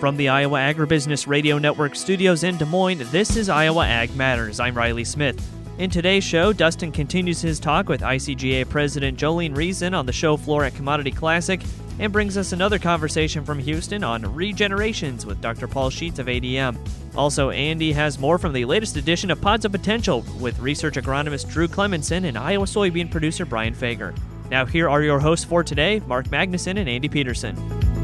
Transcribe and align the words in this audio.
From 0.00 0.16
the 0.16 0.28
Iowa 0.28 0.58
Agribusiness 0.58 1.26
Radio 1.26 1.58
Network 1.58 1.96
studios 1.96 2.44
in 2.44 2.56
Des 2.56 2.64
Moines, 2.66 3.10
this 3.10 3.36
is 3.36 3.48
Iowa 3.48 3.84
Ag 3.84 4.14
Matters. 4.14 4.60
I'm 4.60 4.76
Riley 4.76 5.02
Smith. 5.02 5.44
In 5.78 5.90
today's 5.90 6.22
show, 6.22 6.52
Dustin 6.52 6.92
continues 6.92 7.40
his 7.40 7.58
talk 7.58 7.88
with 7.88 8.02
ICGA 8.02 8.68
President 8.68 9.18
Jolene 9.18 9.56
Riessen 9.56 9.98
on 9.98 10.06
the 10.06 10.12
show 10.12 10.36
floor 10.36 10.62
at 10.62 10.76
Commodity 10.76 11.10
Classic 11.10 11.60
and 11.98 12.12
brings 12.12 12.36
us 12.36 12.52
another 12.52 12.78
conversation 12.78 13.44
from 13.44 13.58
Houston 13.58 14.04
on 14.04 14.22
regenerations 14.22 15.24
with 15.24 15.40
Dr. 15.40 15.66
Paul 15.66 15.90
Scheetz 15.90 16.20
of 16.20 16.28
ADM. 16.28 16.76
Also, 17.16 17.50
Andy 17.50 17.90
has 17.90 18.20
more 18.20 18.38
from 18.38 18.52
the 18.52 18.66
latest 18.66 18.96
edition 18.96 19.32
of 19.32 19.40
Pods 19.40 19.64
of 19.64 19.72
Potential 19.72 20.24
with 20.38 20.60
research 20.60 20.94
agronomist 20.94 21.50
Drew 21.50 21.66
Clemensen 21.66 22.24
and 22.24 22.38
Iowa 22.38 22.66
soybean 22.66 23.10
producer 23.10 23.44
Brian 23.44 23.74
Fager. 23.74 24.16
Now, 24.48 24.64
here 24.64 24.88
are 24.88 25.02
your 25.02 25.18
hosts 25.18 25.44
for 25.44 25.64
today 25.64 26.00
Mark 26.06 26.28
Magnuson 26.28 26.78
and 26.78 26.88
Andy 26.88 27.08
Peterson. 27.08 27.97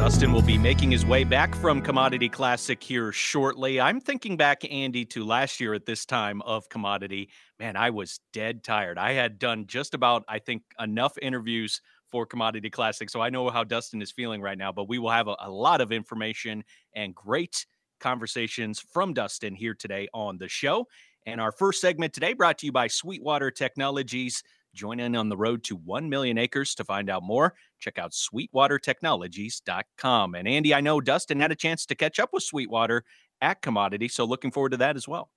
Dustin 0.00 0.32
will 0.32 0.40
be 0.40 0.56
making 0.56 0.90
his 0.90 1.04
way 1.04 1.24
back 1.24 1.54
from 1.56 1.82
Commodity 1.82 2.30
Classic 2.30 2.82
here 2.82 3.12
shortly. 3.12 3.78
I'm 3.82 4.00
thinking 4.00 4.34
back, 4.34 4.64
Andy, 4.72 5.04
to 5.04 5.26
last 5.26 5.60
year 5.60 5.74
at 5.74 5.84
this 5.84 6.06
time 6.06 6.40
of 6.40 6.66
Commodity. 6.70 7.28
Man, 7.58 7.76
I 7.76 7.90
was 7.90 8.18
dead 8.32 8.64
tired. 8.64 8.96
I 8.96 9.12
had 9.12 9.38
done 9.38 9.66
just 9.66 9.92
about, 9.92 10.24
I 10.26 10.38
think, 10.38 10.62
enough 10.80 11.18
interviews 11.20 11.82
for 12.10 12.24
Commodity 12.24 12.70
Classic. 12.70 13.10
So 13.10 13.20
I 13.20 13.28
know 13.28 13.50
how 13.50 13.62
Dustin 13.62 14.00
is 14.00 14.10
feeling 14.10 14.40
right 14.40 14.56
now, 14.56 14.72
but 14.72 14.88
we 14.88 14.98
will 14.98 15.10
have 15.10 15.28
a, 15.28 15.36
a 15.38 15.50
lot 15.50 15.82
of 15.82 15.92
information 15.92 16.64
and 16.94 17.14
great 17.14 17.66
conversations 18.00 18.80
from 18.80 19.12
Dustin 19.12 19.54
here 19.54 19.74
today 19.74 20.08
on 20.14 20.38
the 20.38 20.48
show. 20.48 20.88
And 21.26 21.42
our 21.42 21.52
first 21.52 21.82
segment 21.82 22.14
today 22.14 22.32
brought 22.32 22.56
to 22.60 22.66
you 22.66 22.72
by 22.72 22.86
Sweetwater 22.86 23.50
Technologies. 23.50 24.42
Join 24.72 24.98
in 24.98 25.14
on 25.14 25.28
the 25.28 25.36
road 25.36 25.64
to 25.64 25.76
1 25.76 26.08
million 26.08 26.38
acres 26.38 26.74
to 26.76 26.84
find 26.84 27.10
out 27.10 27.22
more. 27.22 27.54
Check 27.80 27.98
out 27.98 28.12
sweetwatertechnologies.com. 28.12 30.34
And 30.34 30.46
Andy, 30.46 30.74
I 30.74 30.80
know 30.80 31.00
Dustin 31.00 31.40
had 31.40 31.50
a 31.50 31.56
chance 31.56 31.86
to 31.86 31.94
catch 31.94 32.20
up 32.20 32.30
with 32.32 32.42
Sweetwater 32.42 33.04
at 33.40 33.62
Commodity, 33.62 34.08
so 34.08 34.24
looking 34.24 34.50
forward 34.50 34.70
to 34.70 34.76
that 34.78 34.96
as 34.96 35.08
well. 35.08 35.30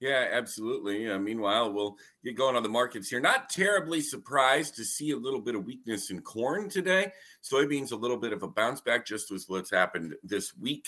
Yeah, 0.00 0.28
absolutely. 0.32 1.10
Uh, 1.10 1.18
meanwhile, 1.18 1.70
we'll 1.70 1.96
get 2.24 2.34
going 2.34 2.56
on 2.56 2.62
the 2.62 2.70
markets 2.70 3.10
here. 3.10 3.20
Not 3.20 3.50
terribly 3.50 4.00
surprised 4.00 4.74
to 4.76 4.84
see 4.84 5.10
a 5.10 5.16
little 5.16 5.42
bit 5.42 5.54
of 5.54 5.66
weakness 5.66 6.10
in 6.10 6.22
corn 6.22 6.70
today. 6.70 7.12
Soybeans, 7.44 7.92
a 7.92 7.96
little 7.96 8.16
bit 8.16 8.32
of 8.32 8.42
a 8.42 8.48
bounce 8.48 8.80
back, 8.80 9.04
just 9.04 9.30
as 9.30 9.44
what's 9.46 9.70
happened 9.70 10.14
this 10.22 10.56
week 10.56 10.86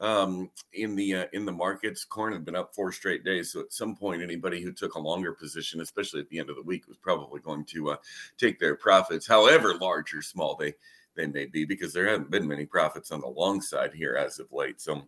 um, 0.00 0.50
in 0.72 0.96
the 0.96 1.14
uh, 1.14 1.24
in 1.32 1.44
the 1.44 1.52
markets. 1.52 2.04
Corn 2.04 2.32
had 2.32 2.44
been 2.44 2.56
up 2.56 2.74
four 2.74 2.92
straight 2.92 3.24
days, 3.24 3.52
so 3.52 3.60
at 3.60 3.72
some 3.72 3.94
point, 3.94 4.22
anybody 4.22 4.60
who 4.60 4.72
took 4.72 4.94
a 4.94 5.00
longer 5.00 5.32
position, 5.32 5.80
especially 5.80 6.20
at 6.20 6.28
the 6.28 6.38
end 6.38 6.50
of 6.50 6.56
the 6.56 6.62
week, 6.62 6.88
was 6.88 6.96
probably 6.96 7.40
going 7.40 7.64
to 7.66 7.90
uh, 7.90 7.96
take 8.38 8.58
their 8.58 8.74
profits, 8.74 9.26
however 9.26 9.74
large 9.74 10.14
or 10.14 10.22
small 10.22 10.56
they 10.56 10.74
they 11.16 11.26
may 11.26 11.46
be, 11.46 11.64
because 11.64 11.92
there 11.92 12.08
haven't 12.08 12.30
been 12.30 12.48
many 12.48 12.64
profits 12.64 13.10
on 13.10 13.20
the 13.20 13.28
long 13.28 13.60
side 13.60 13.92
here 13.92 14.16
as 14.16 14.38
of 14.38 14.50
late. 14.52 14.80
So 14.80 15.02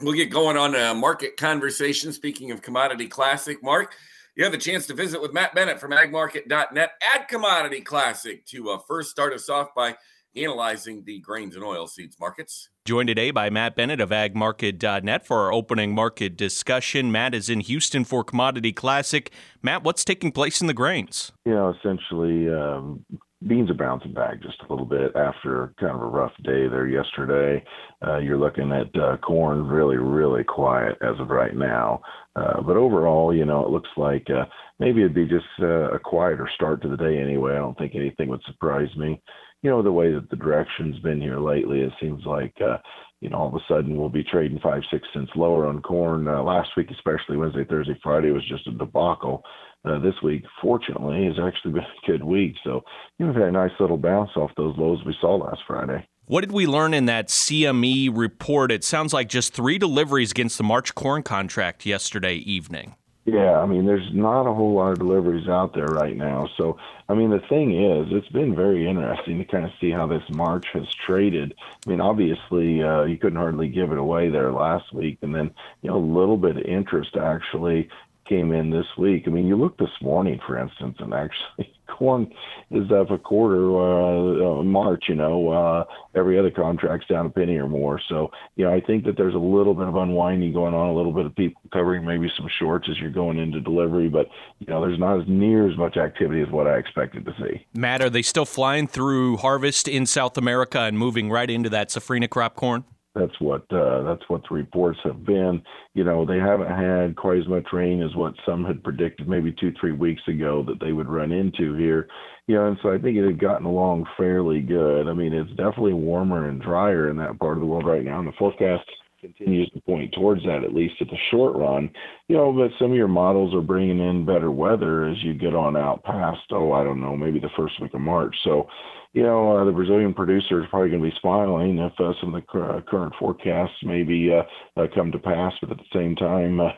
we'll 0.00 0.14
get 0.14 0.30
going 0.30 0.56
on 0.56 0.74
a 0.74 0.94
market 0.94 1.36
conversation. 1.36 2.12
Speaking 2.12 2.50
of 2.50 2.62
commodity 2.62 3.08
classic, 3.08 3.62
Mark. 3.62 3.94
You 4.34 4.44
have 4.44 4.52
the 4.52 4.58
chance 4.58 4.86
to 4.88 4.94
visit 4.94 5.22
with 5.22 5.32
Matt 5.32 5.54
Bennett 5.54 5.80
from 5.80 5.92
agmarket.net 5.92 6.90
at 7.14 7.26
Commodity 7.26 7.80
Classic 7.80 8.44
to 8.48 8.68
uh, 8.68 8.78
first 8.86 9.10
start 9.10 9.32
us 9.32 9.48
off 9.48 9.74
by 9.74 9.96
analyzing 10.36 11.04
the 11.04 11.18
grains 11.20 11.54
and 11.54 11.64
oilseeds 11.64 12.18
markets. 12.20 12.68
Joined 12.84 13.08
today 13.08 13.30
by 13.30 13.50
Matt 13.50 13.74
Bennett 13.74 14.00
of 14.00 14.10
agmarket.net 14.10 15.26
for 15.26 15.40
our 15.40 15.52
opening 15.52 15.94
market 15.94 16.36
discussion. 16.36 17.10
Matt 17.10 17.34
is 17.34 17.50
in 17.50 17.60
Houston 17.60 18.04
for 18.04 18.22
Commodity 18.22 18.72
Classic. 18.72 19.30
Matt, 19.62 19.82
what's 19.82 20.04
taking 20.04 20.30
place 20.30 20.60
in 20.60 20.66
the 20.66 20.74
grains? 20.74 21.32
You 21.44 21.54
know, 21.54 21.74
essentially, 21.76 22.48
um, 22.48 23.04
beans 23.46 23.70
are 23.70 23.74
bouncing 23.74 24.12
back 24.12 24.40
just 24.42 24.62
a 24.62 24.72
little 24.72 24.86
bit 24.86 25.14
after 25.16 25.74
kind 25.78 25.94
of 25.94 26.02
a 26.02 26.06
rough 26.06 26.32
day 26.44 26.68
there 26.68 26.86
yesterday. 26.86 27.64
Uh, 28.06 28.18
you're 28.18 28.38
looking 28.38 28.72
at 28.72 29.00
uh, 29.00 29.16
corn 29.18 29.66
really, 29.66 29.96
really 29.96 30.44
quiet 30.44 30.96
as 31.02 31.18
of 31.18 31.30
right 31.30 31.56
now. 31.56 32.00
Uh, 32.34 32.60
but 32.60 32.76
overall, 32.76 33.34
you 33.34 33.44
know, 33.44 33.64
it 33.64 33.70
looks 33.70 33.88
like 33.96 34.26
uh, 34.30 34.44
maybe 34.78 35.00
it'd 35.00 35.14
be 35.14 35.26
just 35.26 35.46
uh, 35.60 35.90
a 35.90 35.98
quieter 35.98 36.48
start 36.54 36.82
to 36.82 36.88
the 36.88 36.96
day 36.96 37.18
anyway. 37.18 37.52
I 37.52 37.58
don't 37.58 37.76
think 37.78 37.94
anything 37.94 38.28
would 38.28 38.42
surprise 38.46 38.94
me 38.96 39.20
you 39.66 39.72
know, 39.72 39.82
the 39.82 39.90
way 39.90 40.12
that 40.12 40.30
the 40.30 40.36
direction's 40.36 40.96
been 41.00 41.20
here 41.20 41.40
lately, 41.40 41.80
it 41.80 41.92
seems 42.00 42.24
like, 42.24 42.54
uh, 42.60 42.76
you 43.20 43.28
know, 43.28 43.36
all 43.36 43.48
of 43.48 43.54
a 43.54 43.64
sudden 43.66 43.96
we'll 43.96 44.08
be 44.08 44.22
trading 44.22 44.60
five, 44.62 44.82
six 44.92 45.08
cents 45.12 45.32
lower 45.34 45.66
on 45.66 45.82
corn. 45.82 46.28
Uh, 46.28 46.40
last 46.40 46.68
week, 46.76 46.88
especially 46.92 47.36
Wednesday, 47.36 47.64
Thursday, 47.68 47.98
Friday, 48.00 48.30
was 48.30 48.48
just 48.48 48.68
a 48.68 48.70
debacle. 48.70 49.42
Uh, 49.84 49.98
this 49.98 50.14
week, 50.22 50.44
fortunately, 50.62 51.24
has 51.24 51.34
actually 51.44 51.72
been 51.72 51.82
a 51.82 52.06
good 52.06 52.22
week. 52.22 52.54
So, 52.62 52.84
you 53.18 53.26
know, 53.26 53.32
we've 53.32 53.40
had 53.40 53.48
a 53.48 53.52
nice 53.52 53.72
little 53.80 53.96
bounce 53.96 54.30
off 54.36 54.52
those 54.56 54.76
lows 54.78 55.04
we 55.04 55.16
saw 55.20 55.34
last 55.34 55.62
Friday. 55.66 56.06
What 56.26 56.42
did 56.42 56.52
we 56.52 56.68
learn 56.68 56.94
in 56.94 57.06
that 57.06 57.26
CME 57.26 58.16
report? 58.16 58.70
It 58.70 58.84
sounds 58.84 59.12
like 59.12 59.28
just 59.28 59.52
three 59.52 59.78
deliveries 59.78 60.30
against 60.30 60.58
the 60.58 60.64
March 60.64 60.94
corn 60.94 61.24
contract 61.24 61.84
yesterday 61.84 62.36
evening. 62.36 62.94
Yeah, 63.26 63.58
I 63.58 63.66
mean, 63.66 63.86
there's 63.86 64.14
not 64.14 64.48
a 64.48 64.54
whole 64.54 64.74
lot 64.74 64.92
of 64.92 65.00
deliveries 65.00 65.48
out 65.48 65.74
there 65.74 65.90
right 65.90 66.16
now. 66.16 66.48
So, 66.56 66.78
I 67.08 67.14
mean, 67.14 67.30
the 67.30 67.40
thing 67.48 67.72
is, 67.72 68.06
it's 68.12 68.28
been 68.28 68.54
very 68.54 68.88
interesting 68.88 69.38
to 69.38 69.44
kind 69.44 69.64
of 69.64 69.72
see 69.80 69.90
how 69.90 70.06
this 70.06 70.22
March 70.30 70.68
has 70.74 70.86
traded. 70.94 71.52
I 71.84 71.90
mean, 71.90 72.00
obviously, 72.00 72.84
uh, 72.84 73.02
you 73.02 73.16
couldn't 73.16 73.38
hardly 73.38 73.68
give 73.68 73.90
it 73.90 73.98
away 73.98 74.30
there 74.30 74.52
last 74.52 74.92
week, 74.92 75.18
and 75.22 75.34
then 75.34 75.52
you 75.82 75.90
know 75.90 75.96
a 75.96 75.98
little 75.98 76.36
bit 76.36 76.56
of 76.56 76.62
interest 76.62 77.16
actually 77.16 77.88
came 78.28 78.52
in 78.52 78.70
this 78.70 78.86
week. 78.98 79.24
I 79.26 79.30
mean, 79.30 79.46
you 79.46 79.56
look 79.56 79.78
this 79.78 79.88
morning, 80.00 80.40
for 80.46 80.58
instance, 80.58 80.96
and 80.98 81.12
actually 81.14 81.72
corn 81.86 82.32
is 82.70 82.90
up 82.90 83.10
a 83.10 83.18
quarter 83.18 83.64
uh, 83.64 84.62
March. 84.62 85.04
You 85.08 85.14
know, 85.14 85.50
uh, 85.50 85.84
every 86.14 86.38
other 86.38 86.50
contract's 86.50 87.06
down 87.06 87.26
a 87.26 87.30
penny 87.30 87.56
or 87.56 87.68
more. 87.68 88.00
So, 88.08 88.30
you 88.56 88.64
know, 88.64 88.72
I 88.72 88.80
think 88.80 89.04
that 89.04 89.16
there's 89.16 89.34
a 89.34 89.38
little 89.38 89.74
bit 89.74 89.88
of 89.88 89.96
unwinding 89.96 90.52
going 90.52 90.74
on, 90.74 90.88
a 90.88 90.94
little 90.94 91.12
bit 91.12 91.26
of 91.26 91.34
people 91.34 91.60
covering 91.72 92.04
maybe 92.04 92.30
some 92.36 92.48
shorts 92.58 92.88
as 92.90 92.98
you're 92.98 93.10
going 93.10 93.38
into 93.38 93.60
delivery, 93.60 94.08
but 94.08 94.26
you 94.58 94.66
know, 94.68 94.80
there's 94.80 94.98
not 94.98 95.20
as 95.20 95.26
near 95.28 95.70
as 95.70 95.76
much 95.76 95.96
activity 95.96 96.42
as 96.42 96.50
what 96.50 96.66
I 96.66 96.76
expected 96.76 97.24
to 97.24 97.32
see. 97.38 97.66
Matt, 97.74 98.02
are 98.02 98.10
they 98.10 98.22
still 98.22 98.44
flying 98.44 98.86
through 98.86 99.38
harvest 99.38 99.88
in 99.88 100.06
South 100.06 100.36
America 100.36 100.80
and 100.80 100.98
moving 100.98 101.30
right 101.30 101.50
into 101.50 101.68
that 101.70 101.88
safrinha 101.88 102.28
crop 102.28 102.56
corn? 102.56 102.84
That's 103.16 103.40
what 103.40 103.62
uh, 103.72 104.02
that's 104.02 104.28
what 104.28 104.42
the 104.42 104.54
reports 104.54 104.98
have 105.04 105.24
been. 105.24 105.62
You 105.94 106.04
know, 106.04 106.26
they 106.26 106.38
haven't 106.38 106.68
had 106.68 107.16
quite 107.16 107.38
as 107.38 107.48
much 107.48 107.64
rain 107.72 108.02
as 108.02 108.14
what 108.14 108.34
some 108.44 108.62
had 108.62 108.84
predicted 108.84 109.26
maybe 109.26 109.56
two, 109.58 109.72
three 109.80 109.92
weeks 109.92 110.20
ago 110.28 110.62
that 110.66 110.80
they 110.84 110.92
would 110.92 111.08
run 111.08 111.32
into 111.32 111.74
here. 111.76 112.08
You 112.46 112.56
know, 112.56 112.66
and 112.66 112.76
so 112.82 112.92
I 112.92 112.98
think 112.98 113.16
it 113.16 113.24
had 113.24 113.40
gotten 113.40 113.64
along 113.64 114.04
fairly 114.18 114.60
good. 114.60 115.08
I 115.08 115.14
mean, 115.14 115.32
it's 115.32 115.48
definitely 115.50 115.94
warmer 115.94 116.48
and 116.48 116.60
drier 116.60 117.08
in 117.08 117.16
that 117.16 117.38
part 117.38 117.56
of 117.56 117.60
the 117.60 117.66
world 117.66 117.86
right 117.86 118.04
now, 118.04 118.18
and 118.18 118.28
the 118.28 118.32
forecast 118.38 118.84
continues 119.18 119.70
to 119.70 119.80
point 119.80 120.12
towards 120.12 120.42
that 120.44 120.62
at 120.62 120.74
least 120.74 120.94
at 121.00 121.08
the 121.08 121.16
short 121.30 121.56
run. 121.56 121.90
You 122.28 122.36
know, 122.36 122.52
but 122.52 122.70
some 122.78 122.90
of 122.90 122.96
your 122.98 123.08
models 123.08 123.54
are 123.54 123.62
bringing 123.62 123.98
in 123.98 124.26
better 124.26 124.50
weather 124.50 125.08
as 125.08 125.16
you 125.22 125.32
get 125.32 125.54
on 125.54 125.74
out 125.74 126.04
past 126.04 126.40
oh 126.50 126.72
I 126.72 126.84
don't 126.84 127.00
know 127.00 127.16
maybe 127.16 127.40
the 127.40 127.48
first 127.56 127.80
week 127.80 127.94
of 127.94 128.00
March. 128.00 128.36
So 128.44 128.68
you 129.16 129.22
know, 129.22 129.56
uh, 129.56 129.64
the 129.64 129.72
Brazilian 129.72 130.12
producer 130.12 130.60
is 130.60 130.68
probably 130.68 130.90
going 130.90 131.02
to 131.02 131.08
be 131.08 131.16
smiling 131.22 131.78
if 131.78 131.92
uh, 131.98 132.12
some 132.20 132.34
of 132.34 132.42
the 132.44 132.60
uh, 132.60 132.82
current 132.82 133.14
forecasts 133.18 133.72
maybe 133.82 134.30
uh, 134.30 134.42
uh, 134.78 134.86
come 134.94 135.10
to 135.10 135.18
pass. 135.18 135.54
But 135.62 135.70
at 135.70 135.78
the 135.78 135.84
same 135.94 136.14
time, 136.16 136.60
uh, 136.60 136.68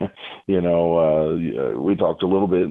you 0.47 0.61
know, 0.61 0.97
uh, 0.97 1.77
we 1.77 1.97
talked 1.97 2.23
a 2.23 2.27
little 2.27 2.47
bit 2.47 2.69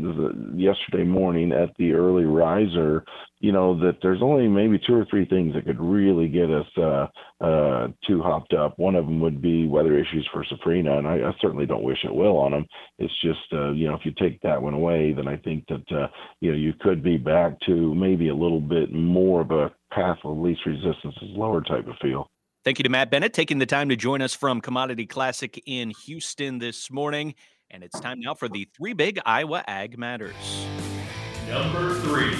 yesterday 0.58 1.04
morning 1.04 1.52
at 1.52 1.76
the 1.76 1.92
early 1.92 2.24
riser 2.24 3.04
you 3.40 3.52
know 3.52 3.78
that 3.78 3.98
there's 4.02 4.22
only 4.22 4.48
maybe 4.48 4.80
two 4.84 4.94
or 4.94 5.04
three 5.08 5.24
things 5.24 5.54
that 5.54 5.64
could 5.64 5.80
really 5.80 6.28
get 6.28 6.50
us 6.50 6.66
uh, 6.76 7.06
uh, 7.40 7.88
too 8.06 8.20
hopped 8.20 8.52
up. 8.52 8.78
One 8.78 8.96
of 8.96 9.04
them 9.04 9.20
would 9.20 9.40
be 9.40 9.68
weather 9.68 9.96
issues 9.96 10.28
for 10.32 10.44
Safrinha, 10.44 10.98
and 10.98 11.06
I, 11.06 11.28
I 11.28 11.32
certainly 11.40 11.66
don't 11.66 11.84
wish 11.84 11.98
it 12.04 12.14
will 12.14 12.36
on 12.36 12.52
them. 12.52 12.66
It's 12.98 13.14
just 13.22 13.52
uh, 13.52 13.70
you 13.72 13.88
know 13.88 13.94
if 13.94 14.04
you 14.04 14.12
take 14.18 14.40
that 14.42 14.60
one 14.60 14.74
away, 14.74 15.12
then 15.12 15.28
I 15.28 15.36
think 15.36 15.66
that 15.68 15.96
uh, 15.96 16.08
you 16.40 16.50
know 16.50 16.58
you 16.58 16.72
could 16.80 17.02
be 17.02 17.16
back 17.16 17.58
to 17.66 17.94
maybe 17.94 18.28
a 18.28 18.34
little 18.34 18.60
bit 18.60 18.92
more 18.92 19.40
of 19.42 19.50
a 19.50 19.57
path 19.90 20.18
of 20.24 20.38
least 20.38 20.60
resistance 20.66 21.14
is 21.22 21.28
lower 21.30 21.62
type 21.62 21.86
of 21.86 21.94
feel. 22.00 22.28
Thank 22.64 22.78
you 22.78 22.82
to 22.82 22.88
Matt 22.88 23.10
Bennett 23.10 23.32
taking 23.32 23.58
the 23.58 23.66
time 23.66 23.88
to 23.88 23.96
join 23.96 24.20
us 24.20 24.34
from 24.34 24.60
Commodity 24.60 25.06
Classic 25.06 25.62
in 25.66 25.92
Houston 26.04 26.58
this 26.58 26.90
morning. 26.90 27.34
And 27.70 27.82
it's 27.82 27.98
time 28.00 28.20
now 28.20 28.34
for 28.34 28.48
the 28.48 28.68
three 28.76 28.92
big 28.92 29.20
Iowa 29.24 29.62
Ag 29.66 29.98
Matters. 29.98 30.34
Number 31.48 31.94
three. 32.00 32.36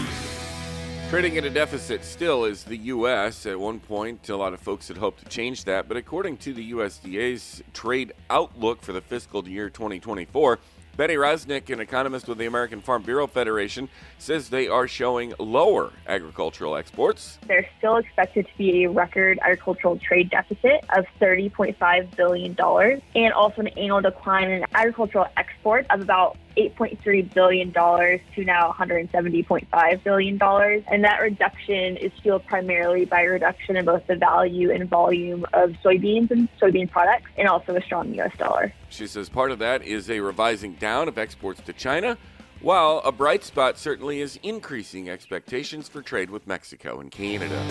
Trading 1.09 1.39
at 1.39 1.45
a 1.45 1.51
deficit 1.51 2.05
still 2.05 2.45
is 2.45 2.65
the 2.65 2.77
U.S. 2.77 3.47
At 3.47 3.59
one 3.59 3.81
point, 3.81 4.29
a 4.29 4.37
lot 4.37 4.53
of 4.53 4.61
folks 4.61 4.89
had 4.89 4.99
hoped 4.99 5.21
to 5.21 5.29
change 5.31 5.65
that, 5.65 5.89
but 5.89 5.97
according 5.97 6.37
to 6.39 6.53
the 6.53 6.73
USDA's 6.73 7.63
trade 7.73 8.13
outlook 8.29 8.83
for 8.83 8.93
the 8.93 9.01
fiscal 9.01 9.49
year 9.49 9.71
2024, 9.71 10.59
Betty 10.99 11.15
Rosnick, 11.15 11.73
an 11.73 11.79
economist 11.79 12.27
with 12.27 12.39
the 12.39 12.47
American 12.47 12.81
Farm 12.81 13.03
Bureau 13.03 13.29
Federation, 13.29 13.89
says 14.19 14.51
they 14.51 14.67
are 14.67 14.89
showing 14.89 15.33
lower 15.39 15.93
agricultural 16.09 16.75
exports. 16.75 17.39
There's 17.47 17.67
still 17.79 17.99
expected 17.99 18.49
to 18.49 18.59
be 18.59 18.83
a 18.83 18.91
record 18.91 19.39
agricultural 19.41 20.01
trade 20.01 20.29
deficit 20.29 20.85
of 20.97 21.07
$30.5 21.21 22.17
billion 22.17 23.01
and 23.15 23.33
also 23.33 23.61
an 23.61 23.69
annual 23.69 24.01
decline 24.01 24.51
in 24.51 24.65
agricultural 24.75 25.29
exports 25.37 25.87
of 25.91 26.01
about 26.01 26.37
$8.3 26.59 27.35
billion 27.35 27.73
to 27.73 28.45
now 28.45 28.73
$170.5 28.73 30.05
billion. 30.05 30.43
And 30.91 31.05
that 31.05 31.21
reduction 31.21 31.97
is 31.97 32.13
fueled 32.23 32.47
primarily 32.47 33.05
by 33.05 33.23
a 33.23 33.29
reduction 33.29 33.77
in 33.77 33.85
both 33.85 34.07
the 34.07 34.17
value 34.17 34.73
and 34.73 34.89
volume 34.89 35.47
of 35.53 35.71
soybeans 35.85 36.31
and 36.31 36.49
soybean 36.61 36.91
products, 36.91 37.31
and 37.37 37.49
also 37.49 37.77
a 37.77 37.83
strong 37.83 38.13
U.S. 38.15 38.37
dollar. 38.37 38.73
She 38.89 39.07
says 39.07 39.29
part 39.29 39.51
of 39.51 39.59
that 39.61 39.83
is 39.83 40.11
a 40.11 40.21
revising 40.21 40.75
down 40.75 41.09
of 41.09 41.19
exports 41.19 41.61
to 41.67 41.73
China, 41.73 42.19
while 42.61 43.01
a 43.05 43.13
bright 43.13 43.45
spot 43.45 43.79
certainly 43.79 44.21
is 44.21 44.39
increasing 44.43 45.09
expectations 45.09 45.89
for 45.89 46.03
trade 46.03 46.31
with 46.31 46.47
Mexico 46.47 46.99
and 46.99 47.11
Canada. 47.11 47.65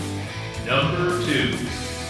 Number 0.65 1.21
two. 1.25 2.06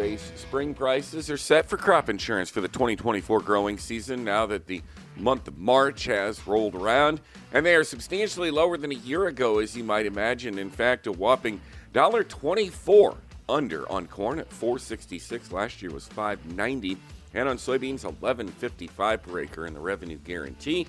Base 0.00 0.32
spring 0.34 0.72
prices 0.72 1.28
are 1.28 1.36
set 1.36 1.66
for 1.66 1.76
crop 1.76 2.08
insurance 2.08 2.48
for 2.48 2.62
the 2.62 2.68
2024 2.68 3.40
growing 3.40 3.76
season 3.76 4.24
now 4.24 4.46
that 4.46 4.66
the 4.66 4.80
month 5.18 5.46
of 5.46 5.58
March 5.58 6.06
has 6.06 6.46
rolled 6.46 6.74
around, 6.74 7.20
and 7.52 7.66
they 7.66 7.74
are 7.74 7.84
substantially 7.84 8.50
lower 8.50 8.78
than 8.78 8.92
a 8.92 8.94
year 8.94 9.26
ago, 9.26 9.58
as 9.58 9.76
you 9.76 9.84
might 9.84 10.06
imagine. 10.06 10.58
In 10.58 10.70
fact, 10.70 11.06
a 11.06 11.12
whopping 11.12 11.60
$1.24 11.92 13.18
under 13.46 13.92
on 13.92 14.06
corn 14.06 14.38
at 14.38 14.50
466 14.50 15.52
last 15.52 15.82
year 15.82 15.90
was 15.90 16.08
590 16.08 16.96
and 17.34 17.46
on 17.46 17.58
soybeans 17.58 18.04
1155 18.04 19.22
per 19.22 19.40
acre 19.40 19.66
in 19.66 19.74
the 19.74 19.80
revenue 19.80 20.16
guarantee 20.16 20.86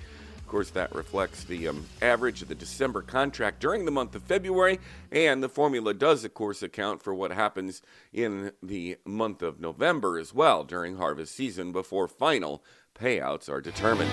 course, 0.52 0.70
that 0.70 0.94
reflects 0.94 1.44
the 1.44 1.66
um, 1.66 1.86
average 2.02 2.42
of 2.42 2.48
the 2.48 2.54
December 2.54 3.00
contract 3.00 3.58
during 3.58 3.86
the 3.86 3.90
month 3.90 4.14
of 4.14 4.22
February, 4.22 4.78
and 5.10 5.42
the 5.42 5.48
formula 5.48 5.94
does, 5.94 6.26
of 6.26 6.34
course, 6.34 6.62
account 6.62 7.02
for 7.02 7.14
what 7.14 7.32
happens 7.32 7.80
in 8.12 8.52
the 8.62 8.98
month 9.06 9.40
of 9.40 9.58
November 9.58 10.18
as 10.18 10.34
well 10.34 10.62
during 10.62 10.98
harvest 10.98 11.34
season 11.34 11.72
before 11.72 12.06
final 12.06 12.62
payouts 12.94 13.48
are 13.48 13.62
determined. 13.62 14.10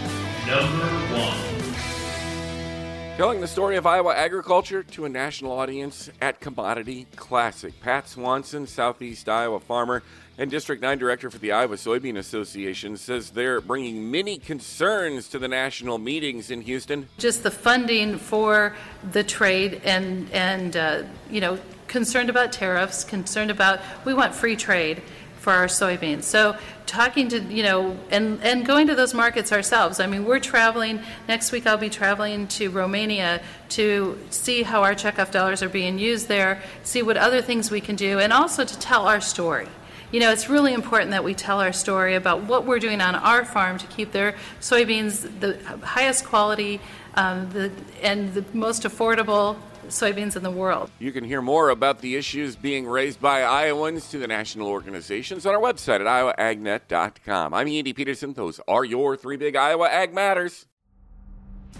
Number 0.48 0.86
one. 1.14 1.99
Telling 3.20 3.42
the 3.42 3.48
story 3.50 3.76
of 3.76 3.86
Iowa 3.86 4.16
agriculture 4.16 4.82
to 4.82 5.04
a 5.04 5.10
national 5.10 5.52
audience 5.52 6.10
at 6.22 6.40
Commodity 6.40 7.06
Classic. 7.18 7.78
Pat 7.82 8.08
Swanson, 8.08 8.66
Southeast 8.66 9.28
Iowa 9.28 9.60
farmer, 9.60 10.04
and 10.38 10.50
District 10.50 10.82
9 10.82 10.98
Director 10.98 11.30
for 11.30 11.38
the 11.38 11.52
Iowa 11.52 11.76
Soybean 11.76 12.18
Association 12.18 12.96
says 12.96 13.32
they're 13.32 13.60
bringing 13.60 14.10
many 14.10 14.38
concerns 14.38 15.28
to 15.28 15.38
the 15.38 15.50
national 15.50 15.98
meetings 15.98 16.50
in 16.50 16.62
Houston. 16.62 17.10
Just 17.18 17.44
the 17.44 17.52
funding 17.52 18.18
for 18.18 18.74
the 19.12 19.26
trade 19.26 19.82
and, 19.84 20.32
and 20.32 20.78
uh, 20.78 21.04
you 21.30 21.42
know, 21.42 21.60
concerned 21.90 22.30
about 22.30 22.54
tariffs, 22.54 23.04
concerned 23.04 23.52
about, 23.52 23.82
we 24.06 24.14
want 24.14 24.34
free 24.34 24.56
trade 24.56 25.02
for 25.40 25.54
our 25.54 25.68
soybeans. 25.68 26.24
So 26.24 26.58
talking 26.86 27.30
to, 27.30 27.40
you 27.42 27.64
know, 27.64 27.98
and, 28.12 28.42
and 28.44 28.66
going 28.66 28.88
to 28.88 28.96
those 28.96 29.14
markets 29.14 29.52
ourselves. 29.52 30.00
I 30.00 30.08
mean, 30.08 30.26
we're 30.26 30.40
traveling, 30.40 31.02
next 31.28 31.52
week 31.52 31.66
I'll 31.66 31.78
be 31.78 31.90
traveling 31.90 32.48
to 32.50 32.70
Romania 32.70 33.42
to 33.70 34.20
see 34.30 34.64
how 34.64 34.84
our 34.84 34.94
checkoff 34.94 35.32
dollars 35.32 35.64
are 35.64 35.70
being 35.70 35.98
used 35.98 36.28
there, 36.28 36.62
see 36.84 37.02
what 37.02 37.18
other 37.18 37.42
things 37.42 37.72
we 37.72 37.82
can 37.82 37.96
do, 37.96 38.20
and 38.20 38.34
also 38.34 38.66
to 38.66 38.80
tell 38.80 39.08
our 39.08 39.22
story 39.22 39.68
you 40.12 40.20
know, 40.20 40.32
it's 40.32 40.50
really 40.50 40.74
important 40.74 41.12
that 41.12 41.24
we 41.24 41.36
tell 41.36 41.62
our 41.62 41.72
story 41.72 42.16
about 42.16 42.44
what 42.44 42.66
we're 42.66 42.80
doing 42.80 43.00
on 43.00 43.14
our 43.14 43.46
farm 43.46 43.78
to 43.78 43.86
keep 43.88 44.12
their 44.12 44.36
soybeans 44.60 45.40
the 45.40 45.58
highest 45.86 46.26
quality 46.26 46.82
um, 47.20 47.50
the, 47.50 47.72
and 48.02 48.34
the 48.34 48.46
most 48.54 48.84
affordable 48.84 49.58
soybeans 49.88 50.36
in 50.36 50.44
the 50.44 50.52
world. 50.52 50.90
You 51.00 51.12
can 51.12 51.24
hear 51.24 51.42
more 51.42 51.70
about 51.70 52.00
the 52.00 52.16
issues 52.16 52.56
being 52.56 52.88
raised 52.88 53.20
by 53.20 53.42
Iowans 53.42 54.10
to 54.12 54.20
the 54.20 54.28
national 54.28 54.68
organizations 54.68 55.46
on 55.46 55.54
our 55.54 55.62
website 55.62 56.00
at 56.00 56.08
iowaagnet.com. 56.08 57.54
I'm 57.54 57.68
Andy 57.68 57.94
Peterson. 57.94 58.34
Those 58.34 58.62
are 58.68 58.86
your 58.86 59.18
three 59.18 59.36
big 59.36 59.56
Iowa 59.56 59.90
Ag 59.90 60.14
Matters. 60.14 60.66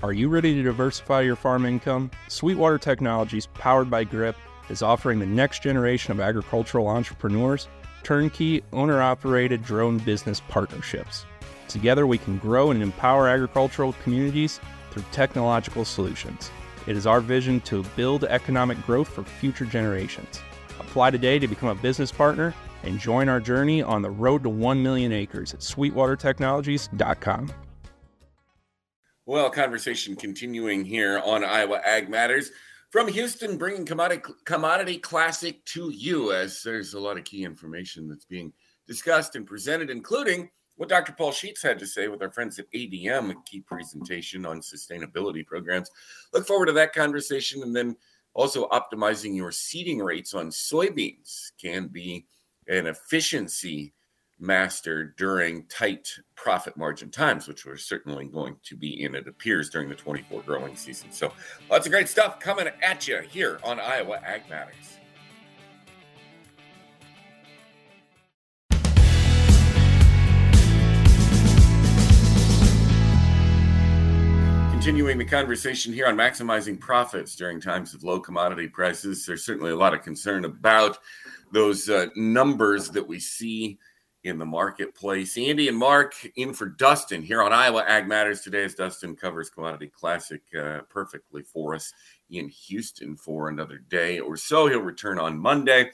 Are 0.04 0.14
you 0.14 0.30
ready 0.30 0.56
to 0.56 0.64
diversify 0.64 1.22
your 1.22 1.36
farm 1.36 1.66
income? 1.66 2.12
Sweetwater 2.28 2.78
Technologies, 2.78 3.48
powered 3.54 3.90
by 3.90 4.04
GRIP, 4.04 4.36
is 4.70 4.82
offering 4.82 5.20
the 5.20 5.26
next 5.26 5.64
generation 5.64 6.12
of 6.12 6.20
agricultural 6.20 6.88
entrepreneurs 6.88 7.68
turnkey, 8.04 8.64
owner 8.72 9.02
operated 9.02 9.64
drone 9.64 9.98
business 10.00 10.42
partnerships. 10.48 11.26
Together, 11.68 12.08
we 12.08 12.18
can 12.18 12.38
grow 12.38 12.72
and 12.72 12.82
empower 12.82 13.28
agricultural 13.28 13.94
communities 14.04 14.60
through 14.92 15.04
technological 15.12 15.86
solutions. 15.86 16.52
It 16.88 16.98
is 16.98 17.06
our 17.06 17.22
vision 17.22 17.62
to 17.62 17.84
build 17.96 18.24
economic 18.24 18.84
growth 18.86 19.10
for 19.10 19.24
future 19.24 19.66
generations. 19.66 20.42
Apply 20.80 21.12
today 21.12 21.40
to 21.40 21.48
become 21.48 21.70
a 21.70 21.76
business 21.76 22.12
partner 22.12 22.54
and 22.84 23.00
join 23.00 23.30
our 23.30 23.40
journey 23.40 23.82
on 23.82 24.02
the 24.02 24.10
road 24.10 24.44
to 24.44 24.50
1 24.50 24.82
million 24.82 25.12
acres 25.12 25.54
at 25.54 25.60
sweetwatertechnologies.com. 25.60 27.52
Well, 29.26 29.50
conversation 29.52 30.16
continuing 30.16 30.84
here 30.84 31.20
on 31.20 31.44
Iowa 31.44 31.82
Ag 31.86 32.10
Matters. 32.10 32.50
From 32.92 33.08
Houston, 33.08 33.58
bringing 33.58 33.86
commodity, 33.86 34.24
commodity 34.46 34.98
classic 34.98 35.64
to 35.66 35.92
you, 35.92 36.34
as 36.34 36.64
there's 36.64 36.96
a 36.96 37.00
lot 37.00 37.18
of 37.18 37.26
key 37.26 37.44
information 37.44 38.08
that's 38.08 38.26
being 38.26 38.52
discussed 38.88 39.36
and 39.36 39.46
presented, 39.46 39.92
including 39.92 40.50
what 40.80 40.88
Dr. 40.88 41.12
Paul 41.12 41.34
Scheetz 41.34 41.62
had 41.62 41.78
to 41.80 41.86
say 41.86 42.08
with 42.08 42.22
our 42.22 42.32
friends 42.32 42.58
at 42.58 42.72
ADM, 42.72 43.32
a 43.32 43.36
key 43.46 43.60
presentation 43.60 44.46
on 44.46 44.62
sustainability 44.62 45.46
programs. 45.46 45.92
Look 46.34 46.48
forward 46.48 46.68
to 46.68 46.72
that 46.72 46.94
conversation. 46.94 47.64
And 47.64 47.76
then 47.76 47.98
also 48.34 48.70
optimizing 48.70 49.36
your 49.36 49.52
seeding 49.52 50.00
rates 50.00 50.34
on 50.34 50.48
soybeans 50.48 51.52
can 51.62 51.90
be 51.90 52.28
an 52.70 52.88
efficiency 52.88 53.94
master 54.40 55.14
during 55.18 55.66
tight 55.66 56.08
profit 56.36 56.78
margin 56.78 57.12
times, 57.12 57.50
which 57.50 57.66
we're 57.66 57.76
certainly 57.76 58.28
going 58.28 58.56
to 58.64 58.78
be 58.78 59.04
in, 59.04 59.16
it 59.16 59.28
appears, 59.28 59.70
during 59.70 59.90
the 59.90 59.96
24 59.96 60.44
growing 60.44 60.78
season. 60.78 61.12
So 61.12 61.34
lots 61.70 61.88
of 61.88 61.92
great 61.92 62.08
stuff 62.08 62.40
coming 62.40 62.70
at 62.82 63.06
you 63.06 63.20
here 63.30 63.60
on 63.66 63.82
Iowa 63.82 64.22
Ag 64.24 64.50
Matters. 64.50 64.99
Continuing 74.80 75.18
the 75.18 75.26
conversation 75.26 75.92
here 75.92 76.08
on 76.08 76.16
maximizing 76.16 76.80
profits 76.80 77.36
during 77.36 77.60
times 77.60 77.94
of 77.94 78.06
low 78.06 78.18
commodity 78.18 78.70
prices, 78.70 79.26
there's 79.26 79.44
certainly 79.44 79.72
a 79.72 79.76
lot 79.76 79.94
of 79.94 80.04
concern 80.04 80.46
about 80.46 81.00
those 81.52 81.90
uh, 81.90 82.06
numbers 82.16 82.90
that 82.92 83.06
we 83.06 83.20
see 83.20 83.78
in 84.24 84.38
the 84.38 84.46
marketplace. 84.46 85.38
Andy 85.38 85.68
and 85.68 85.78
Mark 85.78 86.14
in 86.38 86.54
for 86.54 86.66
Dustin 86.66 87.22
here 87.22 87.42
on 87.42 87.52
Iowa 87.52 87.84
Ag 87.90 88.08
Matters 88.08 88.40
today 88.40 88.64
as 88.64 88.74
Dustin 88.74 89.18
covers 89.18 89.50
Commodity 89.50 89.88
Classic 89.88 90.42
uh, 90.58 90.80
perfectly 90.90 91.42
for 91.42 91.76
us 91.76 91.92
in 92.30 92.48
Houston 92.48 93.18
for 93.18 93.50
another 93.50 93.80
day 93.90 94.22
or 94.22 94.38
so. 94.38 94.68
He'll 94.68 94.80
return 94.80 95.20
on 95.20 95.38
Monday. 95.38 95.92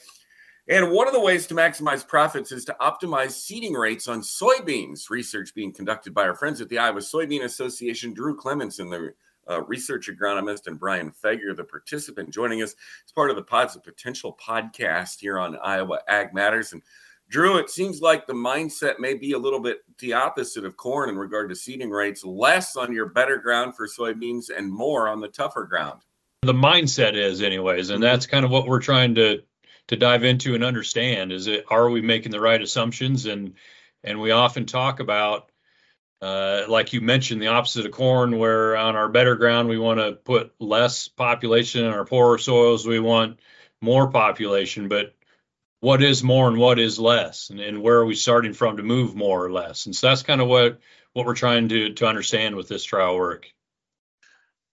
And 0.68 0.92
one 0.92 1.08
of 1.08 1.14
the 1.14 1.20
ways 1.20 1.46
to 1.48 1.54
maximize 1.54 2.08
profits 2.08 2.52
is 2.52 2.66
to 2.66 2.76
optimize 2.82 3.32
seeding 3.32 3.74
rates 3.74 4.08
on 4.08 4.22
soybeans. 4.22 5.12
Research 5.12 5.54
being 5.54 5.72
conducted 5.72 6.14
by 6.14 6.24
our 6.24 6.34
friends 6.34 6.60
at 6.60 6.70
the 6.70 6.80
Iowa 6.80 7.02
Soybean 7.02 7.44
Association, 7.44 8.14
Drew 8.14 8.36
Clemensen 8.36 8.90
the 8.90 9.14
uh, 9.48 9.62
research 9.66 10.10
agronomist, 10.10 10.66
and 10.66 10.80
Brian 10.80 11.12
Fager, 11.12 11.56
the 11.56 11.64
participant, 11.64 12.34
joining 12.34 12.64
us 12.64 12.74
as 13.06 13.12
part 13.14 13.30
of 13.30 13.36
the 13.36 13.44
Pods 13.44 13.76
of 13.76 13.84
Potential 13.84 14.36
podcast 14.44 15.20
here 15.20 15.38
on 15.38 15.56
Iowa 15.64 16.00
Ag 16.08 16.34
Matters. 16.34 16.74
And 16.74 16.82
Drew, 17.30 17.58
it 17.58 17.70
seems 17.70 18.02
like 18.02 18.26
the 18.26 18.34
mindset 18.34 18.98
may 18.98 19.14
be 19.14 19.34
a 19.34 19.38
little 19.40 19.60
bit 19.60 19.82
the 20.00 20.14
opposite 20.14 20.66
of 20.66 20.78
corn 20.78 21.10
in 21.10 21.16
regard 21.16 21.50
to 21.50 21.56
seeding 21.56 21.92
rates, 21.92 22.24
less 22.24 22.76
on 22.76 22.92
your 22.92 23.08
better 23.08 23.38
ground 23.38 23.76
for 23.76 23.88
soybeans 23.88 24.46
and 24.56 24.72
more 24.72 25.08
on 25.08 25.20
the 25.20 25.28
tougher 25.28 25.66
ground. 25.66 26.02
The 26.42 26.54
mindset 26.54 27.14
is, 27.14 27.44
anyways, 27.44 27.92
and 27.92 28.02
that's 28.02 28.26
kind 28.26 28.46
of 28.46 28.52
what 28.52 28.68
we're 28.68 28.82
trying 28.82 29.14
to 29.16 29.44
to 29.88 29.96
dive 29.96 30.24
into 30.24 30.56
and 30.56 30.64
understand. 30.64 31.32
Is 31.32 31.48
it 31.48 31.66
are 31.70 31.90
we 31.90 32.02
making 32.02 32.32
the 32.32 32.42
right 32.42 32.62
assumptions? 32.62 33.26
And 33.26 33.54
and 34.04 34.22
we 34.22 34.32
often 34.32 34.66
talk 34.66 35.00
about, 35.00 35.52
uh, 36.22 36.64
like 36.68 36.94
you 36.94 37.02
mentioned, 37.02 37.42
the 37.42 37.48
opposite 37.48 37.86
of 37.86 37.92
corn, 37.92 38.38
where 38.38 38.78
on 38.78 38.96
our 38.96 39.10
better 39.10 39.36
ground 39.36 39.70
we 39.70 39.78
want 39.78 40.00
to 40.00 40.14
put 40.14 40.54
less 40.60 41.08
population, 41.08 41.86
in 41.86 41.92
our 41.92 42.06
poorer 42.06 42.38
soils 42.38 42.86
we 42.86 43.00
want 43.00 43.40
more 43.82 44.10
population, 44.10 44.88
but 44.88 45.16
what 45.86 46.02
is 46.02 46.24
more 46.24 46.48
and 46.48 46.58
what 46.58 46.80
is 46.80 46.98
less 46.98 47.52
and, 47.52 47.60
and 47.60 47.80
where 47.80 47.98
are 47.98 48.06
we 48.06 48.16
starting 48.16 48.54
from 48.54 48.78
to 48.78 48.84
move 48.84 49.16
more 49.16 49.46
or 49.46 49.52
less 49.52 49.86
and 49.86 49.96
so 49.96 50.08
that's 50.08 50.24
kind 50.24 50.42
of 50.42 50.48
what 50.48 50.80
what 51.14 51.28
we're 51.28 51.36
trying 51.36 51.70
to 51.70 51.94
to 51.94 52.08
understand 52.08 52.56
with 52.56 52.68
this 52.68 52.84
trial 52.84 53.16
work 53.16 53.52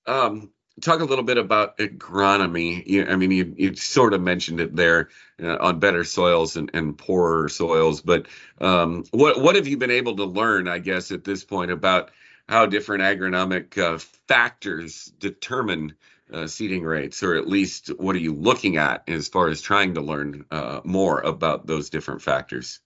um 0.07 0.51
talk 0.81 1.01
a 1.01 1.05
little 1.05 1.25
bit 1.25 1.39
about 1.39 1.77
agronomy 1.79 2.87
you, 2.87 3.07
i 3.07 3.17
mean 3.17 3.31
you, 3.31 3.55
you 3.57 3.75
sort 3.75 4.15
of 4.15 4.21
mentioned 4.21 4.61
it 4.61 4.75
there 4.75 5.09
uh, 5.43 5.57
on 5.61 5.79
better 5.79 6.05
soils 6.05 6.57
and, 6.57 6.71
and 6.75 6.97
poorer 6.97 7.49
soils 7.49 8.01
but 8.01 8.27
um, 8.61 9.05
what 9.11 9.41
what 9.41 9.57
have 9.57 9.67
you 9.67 9.77
been 9.77 9.91
able 9.91 10.17
to 10.17 10.25
learn 10.25 10.69
i 10.69 10.79
guess 10.79 11.11
at 11.11 11.25
this 11.25 11.45
point 11.45 11.71
about 11.71 12.11
how 12.49 12.67
different 12.67 13.03
agronomic 13.03 13.79
uh, 13.79 13.99
factors 14.27 15.13
determine 15.19 15.95
uh, 16.33 16.47
seeding 16.47 16.83
rates, 16.83 17.23
or 17.23 17.35
at 17.35 17.47
least 17.47 17.89
what 17.99 18.17
are 18.17 18.21
you 18.21 18.35
looking 18.35 18.77
at 18.77 19.05
as 19.09 19.29
far 19.29 19.49
as 19.49 19.61
trying 19.61 19.95
to 19.95 20.01
learn 20.01 20.45
uh, 20.51 20.81
more 20.85 21.21
about 21.21 21.67
those 21.67 21.91
different 21.91 22.23
factors? 22.23 22.81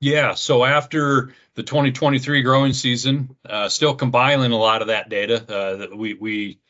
Yeah. 0.00 0.34
So 0.34 0.64
after 0.64 1.34
the 1.54 1.64
2023 1.64 2.42
growing 2.42 2.72
season, 2.72 3.36
uh, 3.48 3.68
still 3.68 3.94
compiling 3.94 4.52
a 4.52 4.56
lot 4.56 4.80
of 4.80 4.88
that 4.88 5.08
data. 5.08 5.42
Uh, 5.42 5.76
that 5.78 5.96
we 5.96 6.14
we 6.14 6.60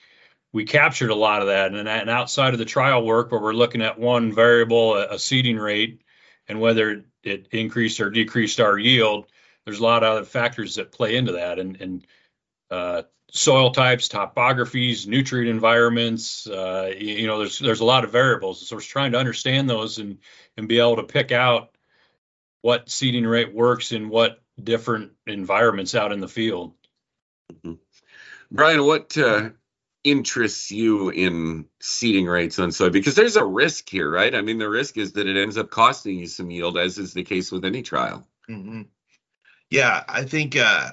we 0.58 0.64
captured 0.64 1.10
a 1.10 1.14
lot 1.14 1.40
of 1.40 1.46
that, 1.46 1.72
and, 1.72 1.88
and 1.88 2.10
outside 2.10 2.52
of 2.52 2.58
the 2.58 2.64
trial 2.64 3.06
work, 3.06 3.30
where 3.30 3.40
we're 3.40 3.52
looking 3.52 3.80
at 3.80 3.96
one 3.96 4.32
variable, 4.32 4.96
a, 4.96 5.14
a 5.14 5.18
seeding 5.18 5.56
rate, 5.56 6.02
and 6.48 6.60
whether 6.60 7.04
it 7.22 7.46
increased 7.52 8.00
or 8.00 8.10
decreased 8.10 8.58
our 8.58 8.76
yield, 8.76 9.26
there's 9.64 9.78
a 9.78 9.84
lot 9.84 10.02
of 10.02 10.10
other 10.10 10.24
factors 10.24 10.74
that 10.74 10.90
play 10.90 11.14
into 11.14 11.30
that, 11.34 11.60
and 11.60 11.80
and 11.80 12.06
uh, 12.72 13.02
soil 13.30 13.70
types, 13.70 14.08
topographies, 14.08 15.06
nutrient 15.06 15.48
environments. 15.48 16.48
Uh, 16.48 16.92
you, 16.98 17.14
you, 17.14 17.26
know, 17.28 17.38
there's 17.38 17.60
there's 17.60 17.78
a 17.78 17.84
lot 17.84 18.02
of 18.02 18.10
variables. 18.10 18.66
So 18.66 18.74
we're 18.74 18.82
trying 18.82 19.12
to 19.12 19.18
understand 19.18 19.70
those 19.70 19.98
and 19.98 20.18
and 20.56 20.66
be 20.66 20.80
able 20.80 20.96
to 20.96 21.04
pick 21.04 21.30
out 21.30 21.70
what 22.62 22.90
seeding 22.90 23.24
rate 23.24 23.54
works 23.54 23.92
in 23.92 24.08
what 24.08 24.42
different 24.60 25.12
environments 25.24 25.94
out 25.94 26.10
in 26.10 26.18
the 26.18 26.26
field. 26.26 26.72
Mm-hmm. 27.52 27.74
Brian, 28.50 28.84
what 28.84 29.16
uh, 29.16 29.50
interests 30.10 30.70
you 30.70 31.10
in 31.10 31.66
seeding 31.80 32.26
rates 32.26 32.58
on 32.58 32.72
soy? 32.72 32.90
Because 32.90 33.14
there's 33.14 33.36
a 33.36 33.44
risk 33.44 33.88
here, 33.88 34.10
right? 34.10 34.34
I 34.34 34.42
mean, 34.42 34.58
the 34.58 34.68
risk 34.68 34.96
is 34.96 35.12
that 35.12 35.26
it 35.26 35.36
ends 35.36 35.58
up 35.58 35.70
costing 35.70 36.18
you 36.18 36.26
some 36.26 36.50
yield, 36.50 36.78
as 36.78 36.98
is 36.98 37.14
the 37.14 37.24
case 37.24 37.52
with 37.52 37.64
any 37.64 37.82
trial. 37.82 38.26
Mm-hmm. 38.48 38.82
Yeah, 39.70 40.04
I 40.08 40.24
think 40.24 40.56
uh, 40.56 40.92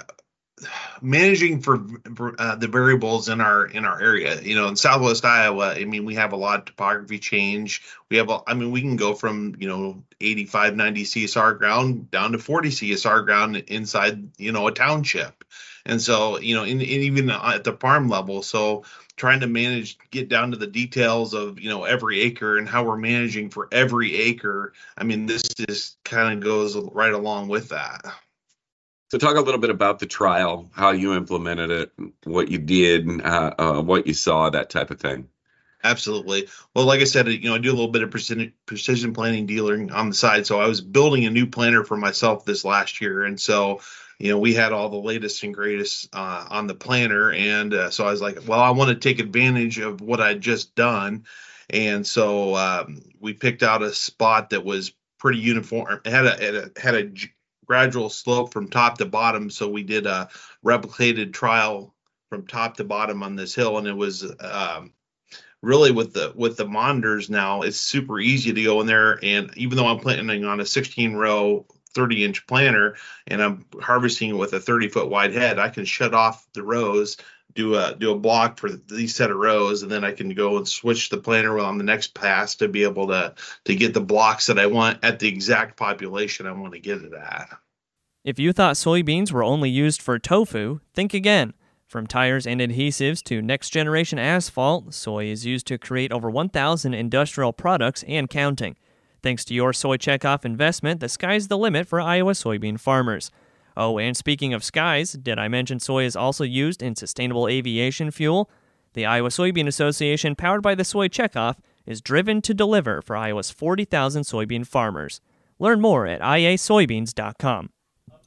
managing 1.01 1.61
for 1.61 1.81
uh, 2.39 2.55
the 2.55 2.67
variables 2.67 3.27
in 3.27 3.41
our 3.41 3.65
in 3.65 3.85
our 3.85 4.01
area. 4.01 4.41
You 4.41 4.55
know 4.55 4.67
in 4.67 4.75
southwest 4.75 5.25
iowa 5.25 5.73
i 5.73 5.85
mean 5.85 6.05
we 6.05 6.15
have 6.15 6.31
a 6.31 6.37
lot 6.37 6.59
of 6.59 6.65
topography 6.65 7.19
change. 7.19 7.81
We 8.09 8.17
have 8.17 8.29
a, 8.29 8.39
i 8.47 8.53
mean 8.53 8.71
we 8.71 8.81
can 8.81 8.95
go 8.95 9.13
from 9.13 9.55
you 9.59 9.67
know 9.67 10.03
85 10.21 10.75
90 10.75 11.03
csr 11.03 11.57
ground 11.57 12.11
down 12.11 12.31
to 12.31 12.37
40 12.37 12.69
csr 12.69 13.25
ground 13.25 13.57
inside 13.67 14.29
you 14.37 14.51
know 14.51 14.67
a 14.67 14.71
township. 14.71 15.43
And 15.85 16.01
so 16.01 16.39
you 16.39 16.55
know 16.55 16.63
in, 16.63 16.81
in 16.81 17.01
even 17.01 17.29
at 17.29 17.63
the 17.63 17.73
farm 17.73 18.07
level 18.07 18.41
so 18.41 18.85
trying 19.17 19.41
to 19.41 19.47
manage 19.47 19.97
get 20.09 20.29
down 20.29 20.51
to 20.51 20.57
the 20.57 20.67
details 20.67 21.33
of 21.33 21.59
you 21.59 21.69
know 21.69 21.83
every 21.83 22.21
acre 22.21 22.57
and 22.57 22.67
how 22.67 22.83
we're 22.83 22.97
managing 22.97 23.49
for 23.49 23.67
every 23.71 24.13
acre 24.13 24.73
i 24.97 25.03
mean 25.03 25.25
this 25.25 25.43
just 25.43 26.03
kind 26.03 26.33
of 26.33 26.43
goes 26.43 26.75
right 26.75 27.13
along 27.13 27.47
with 27.47 27.69
that 27.69 28.05
so, 29.15 29.27
talk 29.27 29.37
a 29.37 29.41
little 29.41 29.61
bit 29.61 29.69
about 29.69 29.99
the 29.99 30.05
trial, 30.05 30.69
how 30.73 30.91
you 30.91 31.13
implemented 31.13 31.71
it, 31.71 31.91
what 32.25 32.49
you 32.49 32.57
did, 32.57 33.21
uh, 33.21 33.53
uh, 33.57 33.81
what 33.81 34.07
you 34.07 34.13
saw, 34.13 34.49
that 34.49 34.69
type 34.69 34.91
of 34.91 34.99
thing. 34.99 35.29
Absolutely. 35.85 36.49
Well, 36.73 36.85
like 36.85 36.99
I 36.99 37.05
said, 37.05 37.29
you 37.29 37.47
know, 37.47 37.55
I 37.55 37.59
do 37.59 37.69
a 37.69 37.77
little 37.77 37.87
bit 37.87 38.03
of 38.03 38.11
precision, 38.11 38.51
precision 38.65 39.13
planting 39.13 39.45
dealing 39.45 39.89
on 39.91 40.09
the 40.09 40.15
side. 40.15 40.45
So 40.45 40.59
I 40.59 40.67
was 40.67 40.81
building 40.81 41.23
a 41.23 41.29
new 41.29 41.47
planter 41.47 41.85
for 41.85 41.95
myself 41.95 42.43
this 42.43 42.65
last 42.65 42.99
year, 42.99 43.23
and 43.23 43.39
so 43.39 43.79
you 44.19 44.31
know 44.31 44.39
we 44.39 44.53
had 44.53 44.73
all 44.73 44.89
the 44.89 44.97
latest 44.97 45.43
and 45.43 45.53
greatest 45.53 46.09
uh, 46.13 46.47
on 46.49 46.67
the 46.67 46.75
planter, 46.75 47.31
and 47.31 47.73
uh, 47.73 47.89
so 47.91 48.05
I 48.05 48.11
was 48.11 48.21
like, 48.21 48.39
well, 48.45 48.59
I 48.59 48.71
want 48.71 48.89
to 48.89 48.95
take 48.95 49.19
advantage 49.19 49.79
of 49.79 50.01
what 50.01 50.19
I'd 50.19 50.41
just 50.41 50.75
done, 50.75 51.23
and 51.69 52.05
so 52.05 52.55
um, 52.55 53.01
we 53.21 53.33
picked 53.33 53.63
out 53.63 53.81
a 53.81 53.93
spot 53.93 54.49
that 54.49 54.65
was 54.65 54.91
pretty 55.19 55.39
uniform. 55.39 56.01
It 56.03 56.11
had 56.11 56.25
a, 56.25 56.31
had 56.31 56.55
a 56.55 56.79
had 56.79 56.95
a 56.95 57.11
gradual 57.65 58.09
slope 58.09 58.53
from 58.53 58.69
top 58.69 58.97
to 58.99 59.05
bottom. 59.05 59.49
So 59.49 59.69
we 59.69 59.83
did 59.83 60.05
a 60.05 60.29
replicated 60.63 61.33
trial 61.33 61.93
from 62.29 62.47
top 62.47 62.77
to 62.77 62.83
bottom 62.83 63.23
on 63.23 63.35
this 63.35 63.55
hill, 63.55 63.77
and 63.77 63.87
it 63.87 63.95
was 63.95 64.25
um, 64.39 64.93
really 65.61 65.91
with 65.91 66.13
the 66.13 66.33
with 66.35 66.57
the 66.57 66.67
monitors 66.67 67.29
now. 67.29 67.61
It's 67.61 67.79
super 67.79 68.19
easy 68.19 68.53
to 68.53 68.63
go 68.63 68.81
in 68.81 68.87
there, 68.87 69.19
and 69.23 69.51
even 69.57 69.77
though 69.77 69.87
I'm 69.87 69.99
planting 69.99 70.45
on 70.45 70.59
a 70.59 70.65
16 70.65 71.13
row 71.13 71.65
30 71.95 72.25
inch 72.25 72.45
planter 72.45 72.97
and 73.25 73.41
I'm 73.41 73.65
harvesting 73.81 74.31
it 74.31 74.37
with 74.37 74.53
a 74.53 74.59
30 74.59 74.89
foot 74.89 75.09
wide 75.09 75.33
head, 75.33 75.57
I 75.57 75.69
can 75.69 75.85
shut 75.85 76.13
off 76.13 76.45
the 76.53 76.61
rows, 76.61 77.17
do 77.55 77.75
a 77.75 77.95
do 77.95 78.11
a 78.11 78.19
block 78.19 78.59
for 78.59 78.69
these 78.69 79.15
set 79.15 79.31
of 79.31 79.37
rows, 79.37 79.81
and 79.81 79.91
then 79.91 80.03
I 80.03 80.11
can 80.11 80.33
go 80.33 80.57
and 80.57 80.67
switch 80.67 81.09
the 81.09 81.17
planter 81.17 81.59
on 81.59 81.77
the 81.77 81.83
next 81.83 82.13
pass 82.13 82.55
to 82.55 82.67
be 82.67 82.83
able 82.83 83.07
to 83.07 83.33
to 83.63 83.75
get 83.75 83.93
the 83.93 84.01
blocks 84.01 84.47
that 84.47 84.59
I 84.59 84.67
want 84.67 85.03
at 85.03 85.19
the 85.19 85.27
exact 85.27 85.77
population 85.77 86.45
I 86.45 86.51
want 86.51 86.73
to 86.73 86.79
get 86.79 87.01
it 87.01 87.13
at. 87.13 87.49
If 88.23 88.39
you 88.39 88.53
thought 88.53 88.75
soybeans 88.75 89.31
were 89.31 89.43
only 89.43 89.69
used 89.69 90.01
for 90.01 90.19
tofu, 90.19 90.79
think 90.93 91.13
again. 91.13 91.53
From 91.87 92.07
tires 92.07 92.47
and 92.47 92.59
adhesives 92.59 93.21
to 93.23 93.41
next 93.41 93.69
generation 93.69 94.17
asphalt, 94.17 94.93
soy 94.93 95.27
is 95.27 95.45
used 95.45 95.67
to 95.67 95.77
create 95.77 96.11
over 96.11 96.31
1,000 96.31 96.95
industrial 96.95 97.53
products 97.53 98.03
and 98.07 98.27
counting. 98.27 98.75
Thanks 99.21 99.45
to 99.45 99.53
your 99.53 99.71
Soy 99.71 99.97
Checkoff 99.97 100.43
investment, 100.43 100.99
the 100.99 101.07
sky's 101.07 101.47
the 101.47 101.57
limit 101.57 101.87
for 101.87 102.01
Iowa 102.01 102.33
soybean 102.33 102.79
farmers. 102.79 103.29
Oh, 103.77 103.99
and 103.99 104.15
speaking 104.15 104.53
of 104.53 104.63
skies, 104.63 105.13
did 105.13 105.37
I 105.37 105.47
mention 105.47 105.79
soy 105.79 106.05
is 106.05 106.15
also 106.15 106.43
used 106.43 106.81
in 106.81 106.95
sustainable 106.95 107.47
aviation 107.47 108.11
fuel? 108.11 108.49
The 108.93 109.05
Iowa 109.05 109.29
Soybean 109.29 109.67
Association, 109.67 110.35
powered 110.35 110.61
by 110.61 110.75
the 110.75 110.85
Soy 110.85 111.09
Checkoff, 111.09 111.57
is 111.85 111.99
driven 111.99 112.41
to 112.43 112.53
deliver 112.53 113.01
for 113.01 113.17
Iowa's 113.17 113.51
40,000 113.51 114.23
soybean 114.23 114.65
farmers. 114.65 115.19
Learn 115.59 115.81
more 115.81 116.07
at 116.07 116.21
iasoybeans.com. 116.21 117.69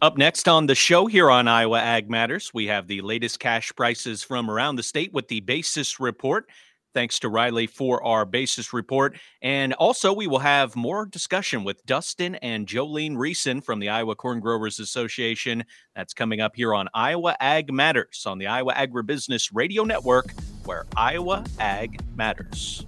Up 0.01 0.17
next 0.17 0.47
on 0.47 0.67
the 0.67 0.77
show 0.77 1.07
here 1.07 1.31
on 1.31 1.49
Iowa 1.49 1.81
Ag 1.81 2.09
Matters, 2.09 2.53
we 2.55 2.67
have 2.67 2.87
the 2.87 3.01
latest 3.01 3.41
cash 3.41 3.73
prices 3.75 4.23
from 4.23 4.49
around 4.49 4.77
the 4.77 4.83
state 4.83 5.13
with 5.13 5.27
the 5.27 5.41
basis 5.41 5.99
report. 5.99 6.49
Thanks 6.99 7.21
to 7.21 7.29
Riley 7.29 7.69
for 7.69 8.03
our 8.03 8.25
basis 8.25 8.73
report. 8.73 9.17
And 9.41 9.73
also, 9.75 10.13
we 10.13 10.27
will 10.27 10.41
have 10.41 10.75
more 10.75 11.07
discussion 11.07 11.63
with 11.63 11.87
Dustin 11.87 12.35
and 12.35 12.67
Jolene 12.67 13.15
Riessen 13.15 13.63
from 13.63 13.79
the 13.79 13.89
Iowa 13.89 14.17
Corn 14.17 14.41
Growers 14.41 14.81
Association. 14.81 15.63
That's 15.95 16.13
coming 16.13 16.41
up 16.41 16.57
here 16.57 16.75
on 16.75 16.89
Iowa 16.93 17.37
Ag 17.39 17.73
Matters 17.73 18.25
on 18.27 18.39
the 18.39 18.49
Iowa 18.49 18.73
Agribusiness 18.73 19.49
Radio 19.55 19.85
Network, 19.85 20.33
where 20.65 20.87
Iowa 20.97 21.45
Ag 21.61 22.01
Matters. 22.17 22.85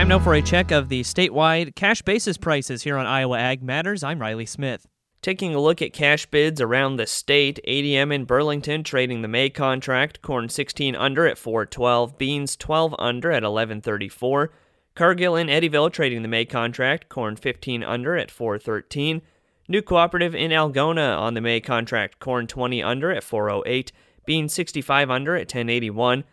Time 0.00 0.08
now 0.08 0.18
for 0.18 0.32
a 0.32 0.40
check 0.40 0.70
of 0.70 0.88
the 0.88 1.02
statewide 1.02 1.74
cash 1.74 2.00
basis 2.00 2.38
prices 2.38 2.84
here 2.84 2.96
on 2.96 3.04
Iowa 3.04 3.38
Ag 3.38 3.62
Matters. 3.62 4.02
I'm 4.02 4.18
Riley 4.18 4.46
Smith. 4.46 4.88
Taking 5.20 5.54
a 5.54 5.60
look 5.60 5.82
at 5.82 5.92
cash 5.92 6.24
bids 6.24 6.58
around 6.58 6.96
the 6.96 7.06
state, 7.06 7.60
ADM 7.68 8.10
in 8.10 8.24
Burlington 8.24 8.82
trading 8.82 9.20
the 9.20 9.28
May 9.28 9.50
contract, 9.50 10.22
corn 10.22 10.48
16 10.48 10.96
under 10.96 11.26
at 11.26 11.36
412, 11.36 12.16
beans 12.16 12.56
12 12.56 12.94
under 12.98 13.30
at 13.30 13.42
1134. 13.42 14.50
Cargill 14.94 15.36
in 15.36 15.48
Eddyville 15.48 15.92
trading 15.92 16.22
the 16.22 16.28
May 16.28 16.46
contract, 16.46 17.10
corn 17.10 17.36
15 17.36 17.84
under 17.84 18.16
at 18.16 18.30
413. 18.30 19.20
New 19.68 19.82
Cooperative 19.82 20.34
in 20.34 20.50
Algona 20.50 21.18
on 21.18 21.34
the 21.34 21.42
May 21.42 21.60
contract, 21.60 22.18
corn 22.20 22.46
20 22.46 22.82
under 22.82 23.10
at 23.10 23.22
408, 23.22 23.92
beans 24.24 24.54
65 24.54 25.10
under 25.10 25.34
at 25.36 25.40
1081. 25.40 26.24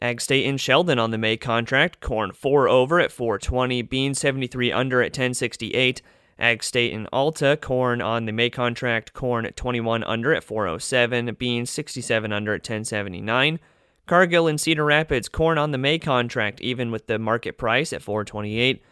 Ag 0.00 0.20
State 0.20 0.44
in 0.44 0.56
Sheldon 0.56 0.98
on 0.98 1.10
the 1.10 1.18
May 1.18 1.36
contract, 1.36 2.00
corn 2.00 2.32
4 2.32 2.68
over 2.68 3.00
at 3.00 3.12
420, 3.12 3.82
beans 3.82 4.18
73 4.18 4.72
under 4.72 5.00
at 5.00 5.10
1068. 5.10 6.02
Ag 6.38 6.64
State 6.64 6.92
in 6.92 7.06
Alta, 7.12 7.56
corn 7.60 8.02
on 8.02 8.24
the 8.24 8.32
May 8.32 8.50
contract, 8.50 9.12
corn 9.12 9.44
21 9.44 10.02
under 10.02 10.34
at 10.34 10.42
407, 10.42 11.34
beans 11.38 11.70
67 11.70 12.32
under 12.32 12.54
at 12.54 12.60
1079. 12.60 13.60
Cargill 14.06 14.48
in 14.48 14.58
Cedar 14.58 14.84
Rapids, 14.84 15.28
corn 15.28 15.58
on 15.58 15.70
the 15.70 15.78
May 15.78 15.98
contract, 15.98 16.60
even 16.60 16.90
with 16.90 17.06
the 17.06 17.18
market 17.18 17.56
price 17.56 17.92
at 17.92 18.02
428. 18.02 18.82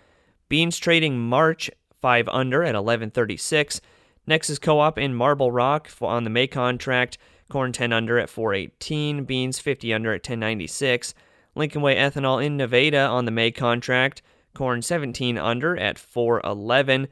Beans 0.49 0.79
trading 0.79 1.19
March 1.19 1.71
5 2.01 2.29
under 2.29 2.63
at 2.63 2.75
1136. 2.75 3.81
Nexus 4.27 4.59
Co-op 4.59 4.99
in 4.99 5.15
Marble 5.15 5.51
Rock 5.51 5.91
on 6.01 6.25
the 6.25 6.31
May 6.31 6.47
contract, 6.47 7.19
Corn 7.53 7.71
10 7.71 7.93
under 7.93 8.19
at 8.19 8.31
418, 8.31 9.25
beans 9.25 9.59
50 9.59 9.93
under 9.93 10.13
at 10.13 10.21
1096. 10.21 11.13
Lincoln 11.55 11.83
Way 11.83 11.97
ethanol 11.97 12.43
in 12.43 12.57
Nevada 12.57 13.01
on 13.01 13.27
the 13.27 13.31
May 13.31 13.51
contract, 13.51 14.23
corn 14.55 14.81
17 14.81 15.37
under 15.37 15.77
at 15.77 15.99
411. 15.99 17.09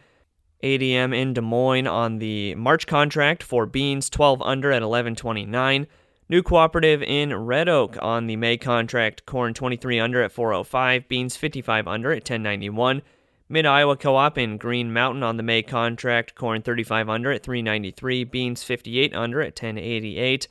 ADM 0.64 1.14
in 1.14 1.34
Des 1.34 1.42
Moines 1.42 1.86
on 1.86 2.20
the 2.20 2.54
March 2.54 2.86
contract 2.86 3.42
for 3.42 3.66
beans 3.66 4.08
12 4.08 4.40
under 4.40 4.70
at 4.70 4.80
1129. 4.80 5.86
New 6.30 6.42
cooperative 6.42 7.02
in 7.02 7.34
Red 7.34 7.68
Oak 7.68 7.98
on 8.00 8.26
the 8.26 8.36
May 8.36 8.56
contract, 8.56 9.26
corn 9.26 9.52
23 9.52 10.00
under 10.00 10.22
at 10.22 10.32
405, 10.32 11.06
beans 11.06 11.36
55 11.36 11.86
under 11.86 12.12
at 12.12 12.22
1091. 12.22 13.02
Mid 13.52 13.66
Iowa 13.66 13.96
Co 13.96 14.14
op 14.14 14.38
in 14.38 14.58
Green 14.58 14.92
Mountain 14.92 15.24
on 15.24 15.36
the 15.36 15.42
May 15.42 15.64
contract, 15.64 16.36
corn 16.36 16.62
35 16.62 17.08
under 17.08 17.32
at 17.32 17.42
393, 17.42 18.22
beans 18.22 18.62
58 18.62 19.12
under 19.12 19.40
at 19.40 19.60
1088. 19.60 20.46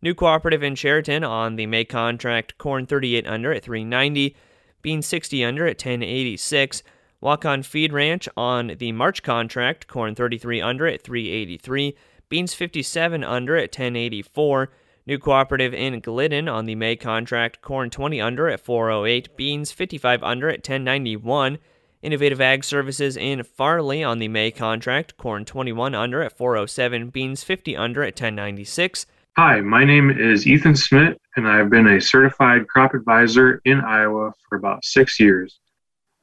New 0.00 0.14
Cooperative 0.14 0.62
in 0.62 0.76
Sheraton 0.76 1.24
on 1.24 1.56
the 1.56 1.66
May 1.66 1.84
contract, 1.84 2.56
corn 2.56 2.86
38 2.86 3.26
under 3.26 3.52
at 3.52 3.64
390, 3.64 4.36
beans 4.82 5.04
60 5.04 5.44
under 5.44 5.66
at 5.66 5.84
1086. 5.84 6.84
Walk 7.20 7.44
on 7.44 7.64
Feed 7.64 7.92
Ranch 7.92 8.28
on 8.36 8.76
the 8.78 8.92
March 8.92 9.24
contract, 9.24 9.88
corn 9.88 10.14
33 10.14 10.60
under 10.60 10.86
at 10.86 11.02
383, 11.02 11.96
beans 12.28 12.54
57 12.54 13.24
under 13.24 13.56
at 13.56 13.76
1084. 13.76 14.70
New 15.08 15.18
Cooperative 15.18 15.74
in 15.74 15.98
Glidden 15.98 16.48
on 16.48 16.66
the 16.66 16.76
May 16.76 16.94
contract, 16.94 17.60
corn 17.62 17.90
20 17.90 18.20
under 18.20 18.48
at 18.48 18.60
408, 18.60 19.36
beans 19.36 19.72
55 19.72 20.22
under 20.22 20.48
at 20.48 20.58
1091. 20.58 21.58
Innovative 22.04 22.38
Ag 22.38 22.64
Services 22.64 23.16
in 23.16 23.42
Farley 23.42 24.04
on 24.04 24.18
the 24.18 24.28
May 24.28 24.50
contract, 24.50 25.16
corn 25.16 25.46
21 25.46 25.94
under 25.94 26.20
at 26.22 26.36
407, 26.36 27.08
beans 27.08 27.42
50 27.42 27.74
under 27.78 28.02
at 28.02 28.08
1096. 28.08 29.06
Hi, 29.38 29.62
my 29.62 29.84
name 29.84 30.10
is 30.10 30.46
Ethan 30.46 30.76
Smith, 30.76 31.16
and 31.34 31.48
I've 31.48 31.70
been 31.70 31.86
a 31.86 32.00
certified 32.02 32.68
crop 32.68 32.92
advisor 32.92 33.62
in 33.64 33.80
Iowa 33.80 34.34
for 34.46 34.58
about 34.58 34.84
six 34.84 35.18
years. 35.18 35.58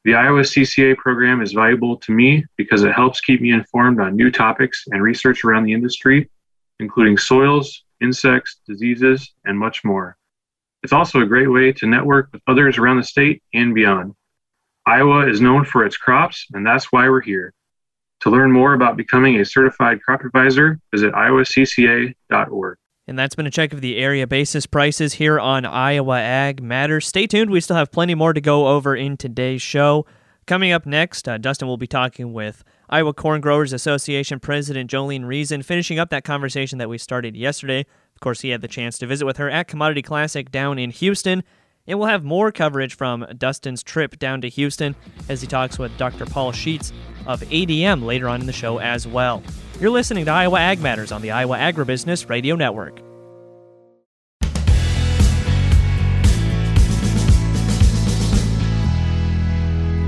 The 0.06 0.14
Iowa 0.14 0.42
CCA 0.42 0.96
program 0.98 1.42
is 1.42 1.54
valuable 1.54 1.98
to 1.98 2.12
me 2.12 2.46
because 2.58 2.84
it 2.84 2.94
helps 2.94 3.20
keep 3.20 3.42
me 3.42 3.52
informed 3.52 4.00
on 4.00 4.16
new 4.16 4.30
topics 4.30 4.84
and 4.92 5.02
research 5.02 5.44
around 5.44 5.64
the 5.64 5.74
industry, 5.74 6.30
including 6.80 7.18
soils, 7.18 7.86
insects, 8.02 8.62
diseases, 8.68 9.34
and 9.46 9.58
much 9.58 9.84
more. 9.84 10.16
It's 10.84 10.94
also 10.94 11.22
a 11.22 11.26
great 11.26 11.52
way 11.52 11.72
to 11.74 11.88
network 11.88 12.30
with 12.32 12.44
others 12.46 12.78
around 12.78 12.98
the 12.98 13.04
state 13.04 13.42
and 13.56 13.74
beyond. 13.74 14.14
Iowa 14.92 15.30
is 15.30 15.40
known 15.40 15.64
for 15.64 15.86
its 15.86 15.96
crops, 15.96 16.48
and 16.52 16.68
that's 16.68 16.92
why 16.92 17.08
we're 17.08 17.22
here. 17.22 17.54
To 18.22 18.30
learn 18.30 18.52
more 18.52 18.74
about 18.74 18.98
becoming 18.98 19.40
a 19.40 19.46
certified 19.46 20.02
crop 20.02 20.26
advisor, 20.26 20.82
visit 20.92 21.14
iowacca.org. 21.14 22.78
And 23.08 23.18
that's 23.18 23.34
been 23.34 23.48
a 23.48 23.52
check 23.52 23.72
of 23.72 23.80
the 23.80 23.96
area 23.98 24.28
basis 24.28 24.66
prices 24.66 25.14
here 25.14 25.40
on 25.40 25.66
Iowa 25.66 26.20
Ag 26.20 26.62
Matters. 26.62 27.08
Stay 27.08 27.26
tuned. 27.26 27.52
We 27.52 27.62
still 27.62 27.78
have 27.78 27.90
plenty 27.90 28.16
more 28.16 28.34
to 28.34 28.42
go 28.42 28.68
over 28.68 28.94
in 28.94 29.16
today's 29.16 29.62
show. 29.62 30.06
Coming 30.46 30.74
up 30.74 30.86
next, 30.86 31.26
uh, 31.26 31.38
Dustin 31.38 31.70
will 31.70 31.78
be 31.78 31.88
talking 31.88 32.34
with 32.34 32.62
Iowa 32.90 33.14
Corn 33.14 33.40
Growers 33.40 33.72
Association 33.72 34.42
President 34.42 34.92
Jolene 34.92 35.24
Riessen, 35.24 35.64
finishing 35.64 36.00
up 36.00 36.10
that 36.10 36.26
conversation 36.26 36.80
that 36.80 36.90
we 36.90 36.98
started 36.98 37.38
yesterday. 37.38 37.86
Of 38.14 38.20
course, 38.20 38.42
he 38.42 38.50
had 38.50 38.60
the 38.60 38.68
chance 38.68 38.98
to 38.98 39.08
visit 39.08 39.26
with 39.26 39.38
her 39.38 39.50
at 39.50 39.70
Commodity 39.70 40.02
Classic 40.02 40.52
down 40.52 40.78
in 40.78 40.92
Houston. 40.92 41.44
And 41.88 41.98
we'll 41.98 42.08
have 42.08 42.24
more 42.24 42.52
coverage 42.52 42.96
from 42.96 43.26
Dustin's 43.38 43.84
trip 43.84 44.20
down 44.20 44.42
to 44.42 44.50
Houston 44.50 44.96
as 45.30 45.42
he 45.42 45.48
talks 45.48 45.80
with 45.80 45.96
Dr. 45.98 46.26
Paul 46.26 46.52
Scheetz 46.52 46.92
of 47.26 47.42
ADM 47.42 48.04
later 48.04 48.30
on 48.30 48.42
in 48.42 48.48
the 48.48 48.54
show 48.54 48.80
as 48.80 49.08
well. 49.08 49.42
You're 49.80 49.90
listening 49.90 50.26
to 50.26 50.32
Iowa 50.32 50.60
Ag 50.60 50.80
Matters 50.80 51.12
on 51.12 51.22
the 51.22 51.32
Iowa 51.32 51.58
Agribusiness 51.58 52.30
Radio 52.30 52.56
Network. 52.56 53.02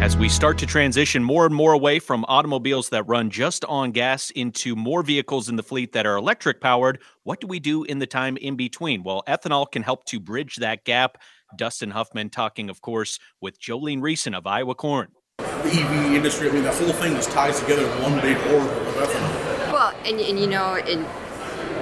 As 0.03 0.17
we 0.17 0.27
start 0.27 0.57
to 0.57 0.65
transition 0.65 1.23
more 1.23 1.45
and 1.45 1.55
more 1.55 1.71
away 1.71 1.97
from 1.97 2.25
automobiles 2.27 2.89
that 2.89 3.07
run 3.07 3.29
just 3.29 3.63
on 3.65 3.91
gas 3.91 4.31
into 4.31 4.75
more 4.75 5.01
vehicles 5.01 5.47
in 5.47 5.55
the 5.55 5.63
fleet 5.63 5.93
that 5.93 6.05
are 6.05 6.17
electric 6.17 6.59
powered, 6.59 6.99
what 7.23 7.39
do 7.39 7.47
we 7.47 7.57
do 7.57 7.85
in 7.85 7.99
the 7.99 8.05
time 8.05 8.35
in 8.35 8.57
between? 8.57 9.01
Well, 9.01 9.23
ethanol 9.29 9.71
can 9.71 9.81
help 9.81 10.03
to 10.07 10.19
bridge 10.19 10.57
that 10.57 10.83
gap. 10.83 11.19
Dustin 11.57 11.91
Huffman 11.91 12.29
talking, 12.29 12.69
of 12.69 12.81
course, 12.81 13.19
with 13.41 13.59
Jolene 13.59 14.01
Riessen 14.01 14.35
of 14.35 14.47
Iowa 14.47 14.75
Corn. 14.75 15.09
The 15.37 15.45
EV 15.45 16.13
industry, 16.13 16.49
I 16.49 16.51
mean, 16.51 16.63
the 16.63 16.71
whole 16.71 16.93
thing 16.93 17.15
just 17.15 17.31
ties 17.31 17.59
together 17.59 17.85
in 17.85 18.03
one 18.03 18.19
big 18.21 18.37
orb 18.47 18.67
of 18.67 18.95
ethanol. 18.95 19.71
Well, 19.71 19.95
and, 20.05 20.19
and 20.19 20.39
you 20.39 20.47
know, 20.47 20.75
and 20.75 21.05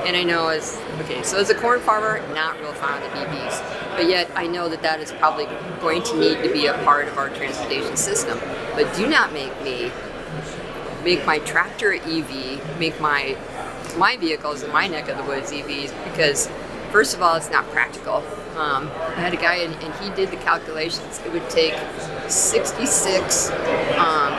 and 0.06 0.16
I 0.16 0.24
know 0.24 0.48
as 0.48 0.82
okay, 1.02 1.22
so 1.22 1.38
as 1.38 1.50
a 1.50 1.56
corn 1.56 1.80
farmer, 1.80 2.26
not 2.34 2.60
real 2.60 2.74
fond 2.74 3.04
of 3.04 3.12
EVs, 3.12 3.96
but 3.96 4.08
yet 4.08 4.32
I 4.36 4.48
know 4.48 4.68
that 4.70 4.82
that 4.82 5.00
is 5.00 5.12
probably 5.12 5.46
going 5.80 6.02
to 6.04 6.20
need 6.20 6.42
to 6.44 6.52
be 6.52 6.66
a 6.66 6.74
part 6.84 7.08
of 7.08 7.18
our 7.18 7.30
transportation 7.30 7.96
system. 7.98 8.40
But 8.74 8.96
do 8.96 9.08
not 9.08 9.32
make 9.32 9.62
me 9.64 9.92
make 11.04 11.26
my 11.26 11.40
tractor 11.40 11.94
EV, 11.94 12.80
make 12.80 13.00
my 13.00 13.38
my 13.98 14.18
vehicles 14.18 14.64
in 14.64 14.72
my 14.72 14.88
neck 14.88 15.10
of 15.10 15.18
the 15.18 15.24
woods 15.24 15.52
EVs 15.52 15.92
because 16.12 16.48
first 16.92 17.16
of 17.16 17.22
all, 17.22 17.36
it's 17.36 17.50
not 17.50 17.66
practical. 17.70 18.18
Um, 18.58 18.90
I 18.90 19.22
had 19.22 19.34
a 19.34 19.38
guy 19.38 19.56
and, 19.56 19.74
and, 19.82 19.94
he 19.96 20.10
did 20.14 20.30
the 20.30 20.38
calculations. 20.44 21.22
It 21.26 21.32
would 21.32 21.50
take 21.50 21.74
66. 22.28 23.50
Um, 23.98 24.34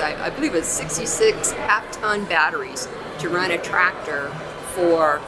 I, 0.00 0.26
I 0.26 0.30
believe 0.30 0.54
it's 0.54 0.68
66 0.68 1.52
half-ton 1.52 2.24
batteries 2.26 2.88
to 3.18 3.28
run 3.28 3.50
a 3.50 3.58
tractor 3.58 4.28
for, 4.74 5.20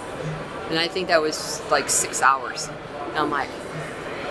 and 0.69 0.79
I 0.79 0.89
think 0.89 1.09
that 1.09 1.21
was 1.21 1.63
like 1.71 1.89
six 1.89 2.23
hours. 2.23 2.69
And 3.09 3.19
I'm 3.19 3.31
like, 3.31 3.49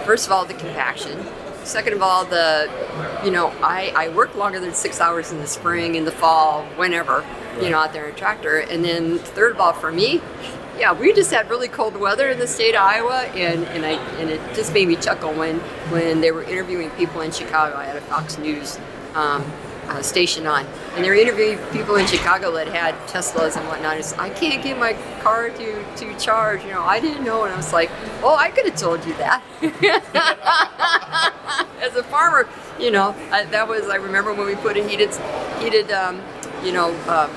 first 0.05 0.25
of 0.25 0.31
all, 0.31 0.45
the 0.45 0.53
compaction. 0.53 1.25
Second 1.63 1.93
of 1.93 2.01
all, 2.01 2.25
the, 2.25 2.69
you 3.23 3.31
know, 3.31 3.47
I, 3.61 3.93
I 3.95 4.09
work 4.09 4.35
longer 4.35 4.59
than 4.59 4.73
six 4.73 4.99
hours 4.99 5.31
in 5.31 5.39
the 5.39 5.47
spring, 5.47 5.95
in 5.95 6.03
the 6.03 6.11
fall, 6.11 6.63
whenever, 6.75 7.25
you 7.61 7.69
know, 7.69 7.79
out 7.79 7.93
there 7.93 8.07
in 8.07 8.13
a 8.13 8.17
tractor. 8.17 8.57
And 8.57 8.83
then 8.83 9.19
third 9.19 9.53
of 9.53 9.61
all, 9.61 9.71
for 9.71 9.91
me, 9.91 10.21
yeah, 10.77 10.91
we 10.91 11.13
just 11.13 11.31
had 11.31 11.49
really 11.49 11.67
cold 11.67 11.95
weather 11.95 12.29
in 12.29 12.39
the 12.39 12.47
state 12.47 12.75
of 12.75 12.81
Iowa, 12.81 13.23
and, 13.35 13.63
and 13.65 13.85
I 13.85 13.91
and 14.19 14.29
it 14.29 14.41
just 14.55 14.73
made 14.73 14.87
me 14.87 14.95
chuckle 14.95 15.33
when 15.33 15.59
when 15.89 16.21
they 16.21 16.31
were 16.31 16.43
interviewing 16.43 16.89
people 16.91 17.21
in 17.21 17.31
Chicago. 17.31 17.75
I 17.75 17.85
had 17.85 17.95
a 17.95 18.01
Fox 18.01 18.37
News 18.37 18.79
um, 19.13 19.43
uh, 19.87 20.01
station 20.01 20.47
on, 20.47 20.65
and 20.95 21.05
they 21.05 21.09
were 21.09 21.15
interviewing 21.15 21.59
people 21.71 21.95
in 21.97 22.07
Chicago 22.07 22.51
that 22.53 22.67
had 22.67 22.95
Teslas 23.07 23.55
and 23.55 23.67
whatnot. 23.67 23.97
It's, 23.97 24.13
I 24.13 24.29
can't 24.29 24.63
get 24.63 24.79
my 24.79 24.93
car 25.21 25.49
to 25.49 25.95
to 25.97 26.19
charge. 26.19 26.63
You 26.63 26.71
know, 26.71 26.81
I 26.81 26.99
didn't 26.99 27.23
know, 27.23 27.43
and 27.43 27.53
I 27.53 27.57
was 27.57 27.71
like, 27.71 27.91
oh, 28.23 28.35
I 28.35 28.49
could 28.49 28.65
have 28.65 28.77
told 28.77 29.05
you 29.05 29.13
that. 29.17 29.43
As 31.81 31.95
a 31.95 32.03
farmer, 32.03 32.49
you 32.79 32.89
know, 32.89 33.15
I, 33.31 33.45
that 33.45 33.67
was 33.67 33.89
I 33.89 33.95
remember 33.95 34.33
when 34.33 34.47
we 34.47 34.55
put 34.55 34.75
a 34.75 34.87
heated 34.87 35.13
heated 35.59 35.91
um, 35.91 36.19
you 36.63 36.71
know. 36.71 36.91
Uh, 37.07 37.29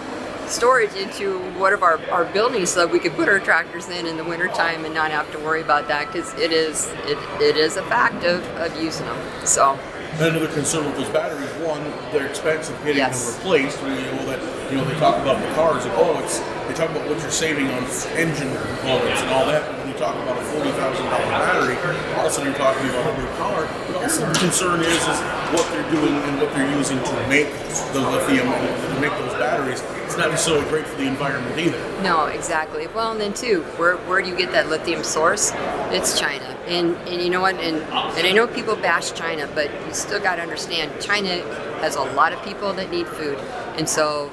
storage 0.48 0.94
into 0.94 1.38
one 1.58 1.72
of 1.72 1.82
our, 1.82 2.00
our 2.10 2.24
buildings 2.24 2.70
so 2.70 2.80
that 2.80 2.92
we 2.92 2.98
could 2.98 3.12
put 3.12 3.28
our 3.28 3.38
tractors 3.38 3.88
in 3.88 4.06
in 4.06 4.16
the 4.16 4.24
wintertime 4.24 4.84
and 4.84 4.94
not 4.94 5.10
have 5.10 5.30
to 5.32 5.38
worry 5.38 5.62
about 5.62 5.88
that 5.88 6.12
because 6.12 6.32
it 6.34 6.52
is 6.52 6.88
it, 7.04 7.18
it 7.40 7.56
is 7.56 7.76
a 7.76 7.82
fact 7.84 8.24
of, 8.24 8.42
of 8.56 8.80
using 8.80 9.06
them 9.06 9.46
so. 9.46 9.78
Another 10.18 10.48
concern 10.48 10.86
with 10.86 10.96
those 10.96 11.08
batteries 11.10 11.50
one 11.66 11.82
they're 12.12 12.26
expensive 12.26 12.76
getting 12.78 12.96
yes. 12.96 13.34
them 13.34 13.42
replaced. 13.42 13.82
We 13.82 13.90
know 13.90 14.26
that 14.26 14.70
you 14.70 14.78
know 14.78 14.84
they 14.84 14.98
talk 14.98 15.20
about 15.20 15.40
the 15.40 15.54
cars 15.54 15.84
and 15.84 15.92
oh 15.96 16.18
it's 16.22 16.38
they 16.68 16.74
talk 16.74 16.90
about 16.90 17.08
what 17.08 17.20
you're 17.20 17.30
saving 17.30 17.68
on 17.70 17.84
engine 18.16 18.50
components 18.56 19.20
and 19.22 19.30
all 19.30 19.46
that 19.46 19.85
but 19.98 20.56
when 20.58 20.66
you 20.68 20.72
talk 20.76 20.92
about 20.92 21.00
a 21.00 21.04
$40,000 21.04 21.10
battery 21.30 21.76
all 22.14 22.20
of 22.20 22.26
a 22.26 22.30
sudden 22.30 22.52
you're 22.52 22.58
talking 22.58 22.88
about 22.88 23.06
a 23.06 23.18
new 23.18 23.28
car 23.36 23.68
but 23.86 24.02
also 24.02 24.26
the 24.26 24.38
concern 24.38 24.80
is 24.80 25.02
is 25.08 25.20
what 25.52 25.64
they're 25.72 25.90
doing 25.90 26.14
and 26.14 26.40
what 26.40 26.52
they're 26.54 26.70
using 26.76 26.98
to 27.02 27.28
make 27.28 27.48
the 27.92 28.00
lithium 28.00 28.46
to 28.46 29.00
make 29.00 29.12
those 29.12 29.32
batteries 29.34 29.82
it's 30.06 30.16
not 30.16 30.30
necessarily 30.30 30.68
great 30.70 30.86
for 30.86 30.96
the 30.96 31.06
environment 31.06 31.58
either. 31.58 32.02
No, 32.02 32.26
exactly. 32.26 32.86
Well, 32.86 33.10
and 33.10 33.20
then 33.20 33.34
too, 33.34 33.62
where, 33.76 33.96
where 33.96 34.22
do 34.22 34.28
you 34.28 34.36
get 34.36 34.52
that 34.52 34.68
lithium 34.68 35.02
source? 35.02 35.50
It's 35.90 36.18
China. 36.18 36.44
And 36.66 36.94
and 37.08 37.20
you 37.20 37.28
know 37.28 37.40
what? 37.40 37.56
And 37.56 37.78
and 37.78 38.26
I 38.26 38.30
know 38.32 38.46
people 38.46 38.76
bash 38.76 39.12
China, 39.12 39.48
but 39.52 39.68
you 39.86 39.92
still 39.92 40.20
got 40.20 40.36
to 40.36 40.42
understand 40.42 40.92
China 41.00 41.42
has 41.80 41.96
a 41.96 42.02
lot 42.02 42.32
of 42.32 42.42
people 42.44 42.72
that 42.74 42.90
need 42.90 43.08
food, 43.08 43.36
and 43.76 43.88
so 43.88 44.30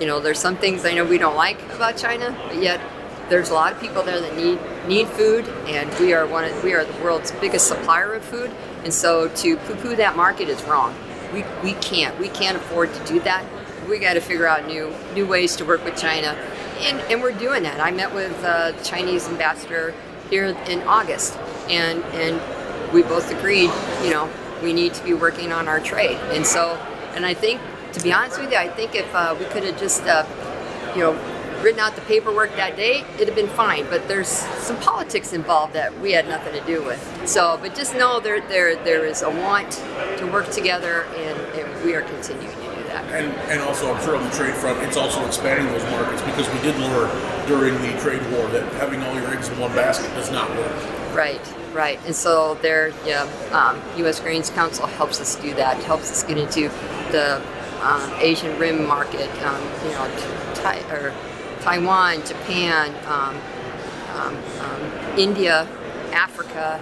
you 0.00 0.06
know 0.06 0.20
there's 0.20 0.40
some 0.40 0.56
things 0.56 0.84
I 0.84 0.92
know 0.92 1.04
we 1.04 1.18
don't 1.18 1.36
like 1.36 1.62
about 1.72 1.96
China, 1.96 2.36
but 2.48 2.60
yet 2.60 2.80
there's 3.28 3.50
a 3.50 3.54
lot 3.54 3.72
of 3.72 3.80
people 3.80 4.02
there 4.02 4.20
that 4.20 4.36
need 4.36 4.58
need 4.86 5.08
food, 5.08 5.48
and 5.66 5.92
we 5.98 6.12
are 6.12 6.26
one 6.26 6.44
of 6.44 6.64
we 6.64 6.74
are 6.74 6.84
the 6.84 7.02
world's 7.02 7.32
biggest 7.32 7.68
supplier 7.68 8.14
of 8.14 8.24
food, 8.24 8.50
and 8.84 8.92
so 8.92 9.28
to 9.28 9.56
poo-poo 9.56 9.96
that 9.96 10.16
market 10.16 10.48
is 10.48 10.62
wrong. 10.64 10.94
We 11.32 11.44
we 11.62 11.72
can't 11.74 12.18
we 12.18 12.28
can't 12.28 12.56
afford 12.56 12.92
to 12.94 13.04
do 13.04 13.20
that 13.20 13.44
we 13.88 13.98
got 13.98 14.14
to 14.14 14.20
figure 14.20 14.46
out 14.46 14.66
new 14.66 14.92
new 15.14 15.26
ways 15.26 15.56
to 15.56 15.64
work 15.64 15.84
with 15.84 15.96
China, 15.96 16.36
and 16.80 17.00
and 17.10 17.22
we're 17.22 17.32
doing 17.32 17.62
that. 17.64 17.80
I 17.80 17.90
met 17.90 18.14
with 18.14 18.32
uh, 18.44 18.72
the 18.72 18.84
Chinese 18.84 19.28
ambassador 19.28 19.94
here 20.30 20.46
in 20.68 20.82
August, 20.82 21.36
and 21.68 22.02
and 22.14 22.40
we 22.92 23.02
both 23.02 23.30
agreed, 23.30 23.70
you 24.02 24.10
know, 24.10 24.30
we 24.62 24.72
need 24.72 24.94
to 24.94 25.04
be 25.04 25.14
working 25.14 25.52
on 25.52 25.68
our 25.68 25.80
trade, 25.80 26.18
and 26.32 26.46
so 26.46 26.74
and 27.14 27.24
I 27.26 27.34
think 27.34 27.60
to 27.92 28.02
be 28.02 28.12
honest 28.12 28.40
with 28.40 28.50
you, 28.50 28.58
I 28.58 28.68
think 28.68 28.94
if 28.94 29.12
uh, 29.14 29.36
we 29.38 29.44
could 29.46 29.64
have 29.64 29.78
just 29.78 30.02
uh, 30.04 30.26
you 30.94 31.00
know 31.00 31.33
written 31.64 31.80
out 31.80 31.94
the 31.96 32.02
paperwork 32.02 32.54
that 32.56 32.76
day, 32.76 33.04
it'd 33.14 33.26
have 33.26 33.34
been 33.34 33.48
fine. 33.48 33.88
But 33.88 34.06
there's 34.06 34.28
some 34.28 34.76
politics 34.80 35.32
involved 35.32 35.72
that 35.72 35.98
we 36.00 36.12
had 36.12 36.28
nothing 36.28 36.52
to 36.52 36.64
do 36.66 36.84
with. 36.84 37.00
So, 37.26 37.58
but 37.60 37.74
just 37.74 37.94
know 37.94 38.20
there 38.20 38.40
there 38.42 38.76
there 38.84 39.04
is 39.04 39.22
a 39.22 39.30
want 39.30 39.72
to 40.18 40.28
work 40.30 40.50
together, 40.50 41.04
and, 41.16 41.38
and 41.58 41.84
we 41.84 41.94
are 41.94 42.02
continuing 42.02 42.54
to 42.54 42.76
do 42.76 42.82
that. 42.84 43.04
And 43.12 43.32
and 43.50 43.60
also, 43.62 43.92
I'm 43.92 44.02
sure 44.04 44.16
on 44.16 44.22
the 44.22 44.30
trade 44.30 44.54
front, 44.54 44.82
it's 44.82 44.98
also 44.98 45.24
expanding 45.26 45.66
those 45.72 45.82
markets 45.90 46.22
because 46.22 46.46
we 46.52 46.60
did 46.60 46.76
learn 46.78 47.10
during 47.46 47.74
the 47.80 47.98
trade 48.00 48.22
war 48.30 48.46
that 48.48 48.70
having 48.74 49.02
all 49.02 49.14
your 49.14 49.26
eggs 49.34 49.48
in 49.48 49.58
one 49.58 49.74
basket 49.74 50.08
does 50.14 50.30
not 50.30 50.48
work. 50.50 51.14
Right, 51.14 51.54
right. 51.72 51.98
And 52.06 52.14
so 52.14 52.54
there, 52.56 52.92
yeah, 53.06 53.22
um, 53.52 53.80
U.S. 53.98 54.20
Grains 54.20 54.50
Council 54.50 54.86
helps 54.86 55.20
us 55.20 55.36
do 55.36 55.54
that. 55.54 55.82
Helps 55.84 56.10
us 56.10 56.22
get 56.24 56.36
into 56.36 56.68
the 57.10 57.40
um, 57.82 58.12
Asian 58.20 58.58
Rim 58.58 58.86
market. 58.86 59.30
Um, 59.44 59.62
you 59.84 59.90
know, 59.92 60.52
tai- 60.54 60.82
or 60.90 61.14
Taiwan, 61.64 62.24
Japan, 62.26 62.94
um, 63.06 63.34
um, 64.16 64.36
um, 64.60 65.18
India. 65.18 65.66
Africa, 66.12 66.80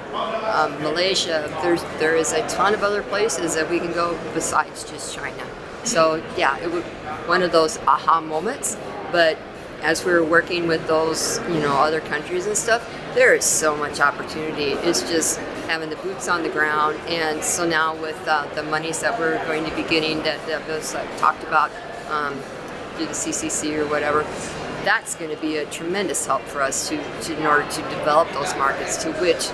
um, 0.55 0.83
Malaysia. 0.83 1.49
There's 1.63 1.83
there 1.99 2.17
is 2.17 2.33
a 2.33 2.47
ton 2.49 2.75
of 2.75 2.83
other 2.83 3.03
places 3.03 3.55
that 3.55 3.71
we 3.71 3.79
can 3.79 3.91
go 3.95 4.19
besides 4.35 4.85
just 4.85 5.15
China. 5.15 5.43
So 5.85 6.23
yeah, 6.37 6.59
it 6.59 6.71
was 6.71 6.85
one 7.27 7.43
of 7.43 7.51
those 7.51 7.79
aha 7.79 8.21
moments. 8.21 8.77
But 9.11 9.39
as 9.83 10.05
we're 10.05 10.23
working 10.23 10.67
with 10.69 10.87
those, 10.87 11.39
you 11.49 11.61
know, 11.61 11.75
other 11.75 12.01
countries 12.01 12.47
and 12.47 12.57
stuff, 12.57 12.89
there 13.15 13.35
is 13.35 13.45
so 13.45 13.77
much 13.77 14.01
opportunity. 14.01 14.73
It's 14.89 15.03
just 15.03 15.39
having 15.67 15.91
the 15.91 15.97
boots 15.97 16.29
on 16.29 16.43
the 16.43 16.49
ground. 16.49 16.97
And 17.09 17.43
so 17.43 17.67
now 17.67 18.01
with 18.01 18.21
uh, 18.29 18.47
the 18.55 18.63
monies 18.63 19.01
that 19.01 19.19
we're 19.19 19.45
going 19.47 19.65
to 19.65 19.75
be 19.75 19.83
getting 19.83 20.23
that, 20.23 20.47
that 20.47 20.67
was 20.69 20.95
uh, 20.95 21.05
talked 21.19 21.43
about 21.43 21.71
um, 22.11 22.35
through 22.97 23.07
the 23.07 23.13
CCC 23.13 23.79
or 23.79 23.87
whatever, 23.89 24.23
that's 24.85 25.15
going 25.15 25.35
to 25.35 25.41
be 25.41 25.57
a 25.59 25.67
tremendous 25.67 26.27
help 26.27 26.43
for 26.43 26.63
us 26.63 26.89
to, 26.89 26.97
to 27.23 27.39
in 27.39 27.47
order 27.47 27.69
to 27.69 27.83
develop 27.83 28.31
those 28.33 28.55
markets 28.57 28.97
to 29.05 29.13
which, 29.15 29.49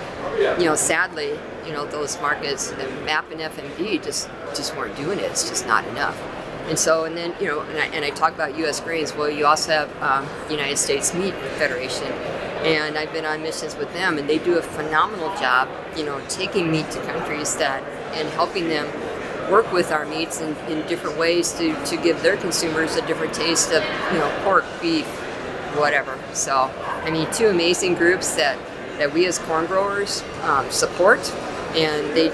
you 0.59 0.65
know, 0.67 0.75
sadly, 0.75 1.39
you 1.67 1.73
know, 1.73 1.87
those 1.87 2.21
markets, 2.21 2.71
the 2.71 2.89
MAP 3.05 3.31
and 3.31 3.41
FMD 3.41 4.03
just 4.03 4.29
just 4.55 4.77
weren't 4.77 4.97
doing 4.97 5.19
it. 5.19 5.25
It's 5.25 5.49
just 5.49 5.67
not 5.67 5.87
enough. 5.89 6.19
And 6.69 6.79
so, 6.79 7.05
and 7.05 7.17
then, 7.17 7.35
you 7.41 7.47
know, 7.47 7.61
and 7.61 7.79
I, 7.79 7.87
and 7.87 8.05
I 8.05 8.11
talk 8.11 8.35
about 8.35 8.57
U.S. 8.59 8.81
grains. 8.81 9.15
Well, 9.15 9.31
you 9.31 9.47
also 9.47 9.73
have 9.73 10.03
um, 10.03 10.29
United 10.51 10.77
States 10.77 11.15
Meat 11.15 11.33
Federation, 11.57 12.13
and 12.63 12.99
I've 12.99 13.13
been 13.13 13.25
on 13.25 13.43
missions 13.43 13.75
with 13.77 13.91
them, 13.95 14.19
and 14.19 14.29
they 14.29 14.39
do 14.39 14.59
a 14.59 14.63
phenomenal 14.63 15.29
job, 15.37 15.69
you 15.97 16.05
know, 16.05 16.21
taking 16.29 16.71
meat 16.71 16.91
to 16.91 17.01
countries 17.05 17.57
that 17.57 17.83
and 18.15 18.29
helping 18.31 18.69
them 18.69 18.87
work 19.51 19.73
with 19.73 19.91
our 19.91 20.07
meats 20.07 20.41
in, 20.41 20.55
in 20.69 20.87
different 20.87 21.19
ways 21.19 21.53
to, 21.55 21.75
to 21.87 21.97
give 21.97 22.23
their 22.23 22.37
consumers 22.37 22.97
a 22.97 23.07
different 23.07 23.35
taste 23.35 23.73
of, 23.73 23.83
you 24.13 24.19
know, 24.19 24.41
pork, 24.45 24.65
beef, 24.81 25.07
whatever. 25.77 26.19
So, 26.33 26.71
I 27.05 27.11
mean, 27.11 27.31
two 27.33 27.49
amazing 27.49 27.95
groups 27.95 28.35
that, 28.37 28.59
that 28.99 29.13
we 29.13 29.27
as 29.27 29.39
corn 29.39 29.67
growers 29.67 30.23
um, 30.43 30.71
support, 30.71 31.21
and 31.75 32.07
they 32.17 32.33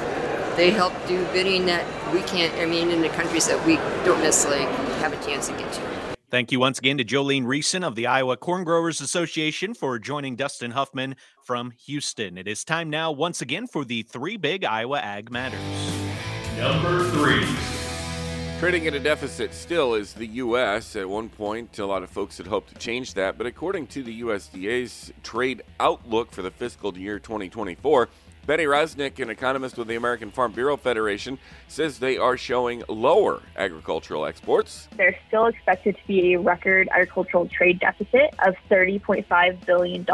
they 0.56 0.70
help 0.70 0.92
do 1.08 1.24
bidding 1.32 1.66
that 1.66 1.84
we 2.12 2.20
can't, 2.22 2.54
I 2.60 2.66
mean, 2.66 2.90
in 2.90 3.02
the 3.02 3.08
countries 3.08 3.46
that 3.48 3.64
we 3.66 3.76
don't 4.04 4.22
necessarily 4.22 4.64
have 5.00 5.12
a 5.12 5.24
chance 5.24 5.48
to 5.48 5.52
get 5.54 5.72
to. 5.72 5.82
Thank 6.30 6.52
you 6.52 6.58
once 6.58 6.78
again 6.78 6.98
to 6.98 7.04
Jolene 7.04 7.44
Riessen 7.44 7.84
of 7.86 7.94
the 7.94 8.06
Iowa 8.06 8.36
Corn 8.36 8.64
Growers 8.64 9.00
Association 9.00 9.74
for 9.74 9.98
joining 9.98 10.36
Dustin 10.36 10.72
Huffman 10.72 11.16
from 11.44 11.72
Houston. 11.86 12.38
It 12.38 12.48
is 12.48 12.64
time 12.64 12.90
now, 12.90 13.12
once 13.12 13.40
again, 13.40 13.66
for 13.66 13.84
the 13.84 14.02
three 14.02 14.36
big 14.36 14.64
Iowa 14.64 14.98
Ag 14.98 15.30
Matters. 15.30 15.60
Number 16.58 17.02
three. 17.10 17.46
Trading 18.60 18.86
at 18.86 18.94
a 18.94 19.00
deficit 19.00 19.52
still 19.52 19.94
is 19.94 20.14
the 20.14 20.26
U.S. 20.26 20.94
At 20.94 21.08
one 21.08 21.28
point, 21.28 21.78
a 21.78 21.84
lot 21.84 22.02
of 22.02 22.10
folks 22.10 22.38
had 22.38 22.46
hoped 22.46 22.68
to 22.72 22.74
change 22.76 23.14
that, 23.14 23.36
but 23.36 23.46
according 23.46 23.88
to 23.88 24.02
the 24.02 24.22
USDA's 24.22 25.12
trade 25.22 25.62
outlook 25.80 26.30
for 26.30 26.42
the 26.42 26.50
fiscal 26.50 26.96
year 26.96 27.18
2024, 27.18 28.08
Betty 28.46 28.64
Rosnick, 28.64 29.18
an 29.20 29.30
economist 29.30 29.78
with 29.78 29.88
the 29.88 29.96
American 29.96 30.30
Farm 30.30 30.52
Bureau 30.52 30.76
Federation, 30.76 31.38
says 31.66 31.98
they 31.98 32.18
are 32.18 32.36
showing 32.36 32.82
lower 32.88 33.42
agricultural 33.56 34.26
exports. 34.26 34.88
There's 34.96 35.14
still 35.28 35.46
expected 35.46 35.96
to 35.96 36.06
be 36.06 36.34
a 36.34 36.40
record 36.40 36.88
agricultural 36.92 37.48
trade 37.48 37.80
deficit 37.80 38.34
of 38.46 38.54
$30.5 38.70 39.66
billion 39.66 40.06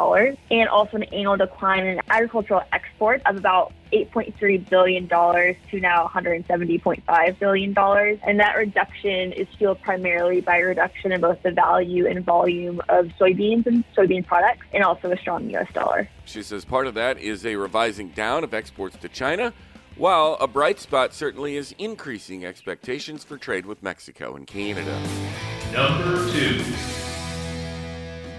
and 0.51 0.69
also 0.69 0.97
an 0.97 1.03
annual 1.05 1.37
decline 1.37 1.87
in 1.87 2.01
agricultural 2.09 2.63
exports 2.73 3.23
of 3.27 3.37
about 3.37 3.73
$8.3 3.93 4.69
billion 4.69 5.09
to 5.09 5.81
now 5.81 6.07
$170.5 6.07 7.39
billion. 7.39 7.79
And 8.27 8.41
that 8.41 8.57
reduction 8.57 9.33
is 9.33 9.49
fueled 9.59 9.81
primarily 9.83 10.41
by 10.41 10.59
a 10.59 10.65
reduction 10.65 11.13
in 11.13 11.21
both 11.21 11.43
the 11.43 11.51
value 11.51 12.07
and 12.07 12.25
volume 12.25 12.81
of 12.89 13.07
soybeans 13.19 13.67
and 13.67 13.85
soybean 13.97 14.27
products, 14.27 14.67
and 14.73 14.85
also 14.85 15.11
a 15.11 15.17
strong 15.17 15.49
U.S. 15.51 15.73
dollar. 15.73 16.09
She 16.25 16.43
says 16.43 16.65
part 16.65 16.87
of 16.87 16.95
that 16.95 17.19
is 17.19 17.45
a 17.45 17.57
revising 17.57 18.11
down 18.11 18.45
of 18.45 18.55
exports 18.55 18.97
to 18.99 19.09
China, 19.09 19.53
while 19.97 20.37
a 20.41 20.47
bright 20.47 20.79
spot 20.79 21.13
certainly 21.13 21.57
is 21.57 21.75
increasing 21.79 22.45
expectations 22.45 23.25
for 23.25 23.37
trade 23.37 23.67
with 23.67 23.83
Mexico 23.83 24.37
and 24.37 24.47
Canada. 24.47 25.01
Number 25.73 26.31
two. 26.33 26.63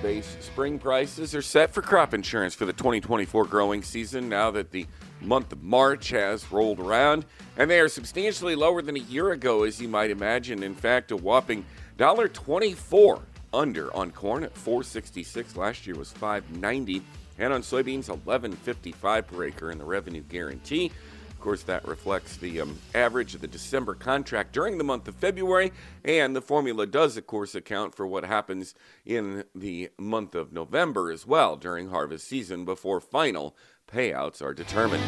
Base 0.01 0.35
spring 0.39 0.79
prices 0.79 1.35
are 1.35 1.43
set 1.43 1.71
for 1.71 1.83
crop 1.83 2.15
insurance 2.15 2.55
for 2.55 2.65
the 2.65 2.73
2024 2.73 3.45
growing 3.45 3.83
season 3.83 4.29
now 4.29 4.49
that 4.49 4.71
the 4.71 4.87
month 5.21 5.51
of 5.51 5.61
March 5.63 6.09
has 6.09 6.51
rolled 6.51 6.79
around, 6.79 7.25
and 7.57 7.69
they 7.69 7.79
are 7.79 7.89
substantially 7.89 8.55
lower 8.55 8.81
than 8.81 8.97
a 8.97 9.01
year 9.01 9.31
ago, 9.31 9.63
as 9.63 9.81
you 9.81 9.87
might 9.87 10.11
imagine. 10.11 10.63
In 10.63 10.75
fact, 10.75 11.11
a 11.11 11.17
whopping 11.17 11.65
$1.24 11.97 13.21
under 13.53 13.93
on 13.95 14.11
corn 14.11 14.43
at 14.43 14.55
466 14.55 15.55
last 15.55 15.85
year 15.85 15.95
was 15.95 16.11
590 16.11 17.01
and 17.37 17.51
on 17.51 17.61
soybeans 17.61 18.07
1155 18.07 19.27
per 19.27 19.43
acre 19.43 19.71
in 19.71 19.77
the 19.77 19.83
revenue 19.83 20.21
guarantee 20.21 20.91
of 21.29 21.39
course 21.39 21.63
that 21.63 21.85
reflects 21.87 22.37
the 22.37 22.61
um, 22.61 22.77
average 22.95 23.35
of 23.35 23.41
the 23.41 23.47
december 23.47 23.93
contract 23.93 24.53
during 24.53 24.77
the 24.77 24.83
month 24.83 25.07
of 25.07 25.15
february 25.15 25.73
and 26.05 26.33
the 26.35 26.41
formula 26.41 26.87
does 26.87 27.17
of 27.17 27.27
course 27.27 27.53
account 27.53 27.93
for 27.93 28.07
what 28.07 28.23
happens 28.23 28.73
in 29.05 29.43
the 29.53 29.89
month 29.99 30.33
of 30.33 30.53
november 30.53 31.11
as 31.11 31.27
well 31.27 31.57
during 31.57 31.89
harvest 31.89 32.27
season 32.27 32.63
before 32.63 33.01
final 33.01 33.55
payouts 33.93 34.41
are 34.41 34.53
determined 34.53 35.03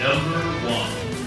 Number 0.00 0.38
one. 0.68 1.18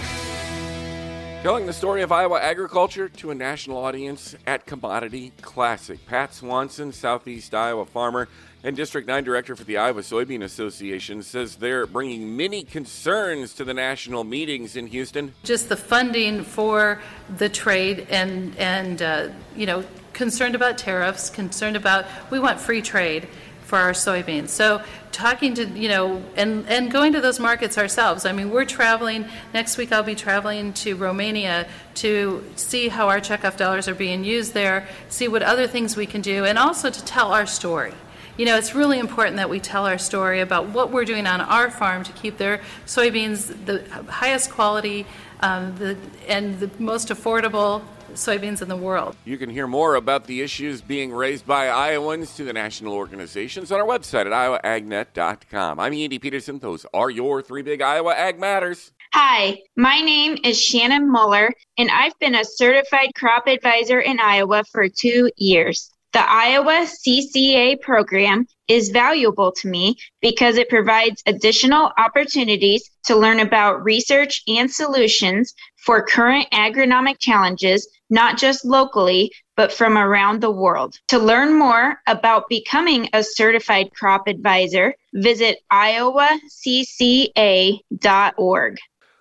Telling 1.44 1.66
the 1.66 1.74
story 1.74 2.04
of 2.04 2.12
Iowa 2.12 2.40
agriculture 2.40 3.10
to 3.10 3.32
a 3.32 3.36
national 3.36 3.78
audience 3.78 4.36
at 4.46 4.68
Commodity 4.68 5.34
Classic. 5.42 6.06
Pat 6.06 6.34
Swanson, 6.36 6.94
Southeast 6.94 7.56
Iowa 7.56 7.86
farmer 7.86 8.30
and 8.64 8.76
District 8.76 9.08
9 9.08 9.24
director 9.24 9.56
for 9.56 9.64
the 9.64 9.78
Iowa 9.78 10.02
Soybean 10.02 10.44
Association, 10.44 11.24
says 11.24 11.56
they're 11.56 11.88
bringing 11.88 12.38
many 12.38 12.64
concerns 12.64 13.56
to 13.56 13.64
the 13.66 13.74
national 13.74 14.24
meetings 14.24 14.76
in 14.76 14.86
Houston. 14.86 15.34
Just 15.44 15.68
the 15.68 15.76
funding 15.76 16.44
for 16.44 17.02
the 17.38 17.50
trade 17.50 18.06
and, 18.12 18.56
and 18.58 19.02
uh, 19.02 19.30
you 19.56 19.66
know, 19.66 19.84
concerned 20.14 20.54
about 20.54 20.78
tariffs, 20.78 21.30
concerned 21.30 21.76
about, 21.76 22.06
we 22.30 22.40
want 22.40 22.60
free 22.60 22.84
trade 22.84 23.28
for 23.72 23.78
our 23.78 23.94
soybeans. 23.94 24.50
So 24.50 24.84
talking 25.14 25.54
to, 25.54 25.66
you 25.66 25.88
know, 25.88 26.22
and, 26.36 26.68
and 26.68 26.92
going 26.92 27.14
to 27.14 27.22
those 27.22 27.40
markets 27.40 27.78
ourselves. 27.78 28.26
I 28.26 28.34
mean, 28.34 28.52
we're 28.52 28.66
traveling, 28.66 29.24
next 29.54 29.78
week 29.78 29.94
I'll 29.94 30.04
be 30.04 30.14
traveling 30.14 30.74
to 30.84 30.98
Romania 30.98 31.66
to 31.96 32.44
see 32.58 32.90
how 32.90 33.08
our 33.08 33.22
checkoff 33.22 33.56
dollars 33.56 33.88
are 33.88 33.96
being 33.96 34.26
used 34.26 34.54
there, 34.54 34.90
see 35.08 35.30
what 35.30 35.42
other 35.42 35.68
things 35.68 35.96
we 35.96 36.06
can 36.06 36.20
do, 36.20 36.44
and 36.44 36.58
also 36.58 36.90
to 36.90 37.06
tell 37.06 37.32
our 37.32 37.46
story. 37.46 37.94
You 38.36 38.44
know, 38.46 38.58
it's 38.58 38.76
really 38.76 39.00
important 39.00 39.38
that 39.38 39.50
we 39.50 39.62
tell 39.62 39.86
our 39.86 39.98
story 39.98 40.42
about 40.42 40.68
what 40.68 40.92
we're 40.92 41.06
doing 41.06 41.26
on 41.26 41.40
our 41.40 41.72
farm 41.72 42.04
to 42.04 42.12
keep 42.12 42.38
their 42.38 42.60
soybeans 42.86 43.56
the 43.66 43.88
highest 44.12 44.52
quality 44.52 45.06
um, 45.40 45.78
the, 45.78 45.96
and 46.28 46.60
the 46.60 46.70
most 46.78 47.08
affordable 47.08 47.84
soybeans 48.16 48.62
in 48.62 48.68
the 48.68 48.76
world. 48.76 49.16
You 49.26 49.38
can 49.38 49.50
hear 49.50 49.68
more 49.68 49.96
about 49.96 50.26
the 50.26 50.42
issues 50.42 50.82
being 50.82 51.12
raised 51.12 51.46
by 51.46 51.68
Iowans 51.68 52.36
to 52.36 52.44
the 52.44 52.54
national 52.54 52.94
organizations 52.94 53.72
on 53.72 53.80
our 53.80 53.86
website 53.86 54.26
at 54.26 54.64
iowaagnet.com. 54.64 55.80
I'm 55.80 55.94
Andy 55.94 56.20
Peterson. 56.20 56.60
Those 56.60 56.86
are 56.94 57.10
your 57.10 57.42
three 57.42 57.62
big 57.62 57.82
Iowa 57.82 58.14
Ag 58.14 58.40
Matters. 58.40 58.92
Hi, 59.14 59.60
my 59.76 60.00
name 60.00 60.38
is 60.44 60.62
Shannon 60.62 61.12
Muller, 61.12 61.52
and 61.78 61.92
I've 61.92 62.18
been 62.20 62.36
a 62.36 62.46
certified 62.46 63.10
crop 63.14 63.46
advisor 63.48 64.00
in 64.00 64.20
Iowa 64.22 64.64
for 64.72 64.88
two 64.88 65.30
years. 65.36 65.92
The 66.14 66.30
Iowa 66.30 66.86
CCA 66.88 67.80
program 67.80 68.46
is 68.68 68.90
valuable 68.90 69.54
to 69.54 69.70
me 69.70 69.96
because 70.22 70.58
it 70.58 70.68
provides 70.68 71.24
additional 71.26 71.92
opportunities 71.98 72.90
to 73.06 73.16
learn 73.16 73.40
about 73.40 73.84
research 73.84 74.42
and 74.46 74.70
solutions 74.70 75.54
for 75.86 76.06
current 76.06 76.48
agronomic 76.52 77.20
challenges, 77.20 77.88
not 78.12 78.38
just 78.38 78.64
locally, 78.64 79.32
but 79.56 79.74
from 79.74 79.98
around 79.98 80.42
the 80.42 80.52
world. 80.52 81.00
To 81.08 81.18
learn 81.18 81.58
more 81.58 82.00
about 82.06 82.50
becoming 82.50 83.10
a 83.14 83.24
certified 83.24 83.90
crop 83.96 84.28
advisor, 84.28 84.94
visit 85.14 85.60
iowacca.org. 85.72 86.38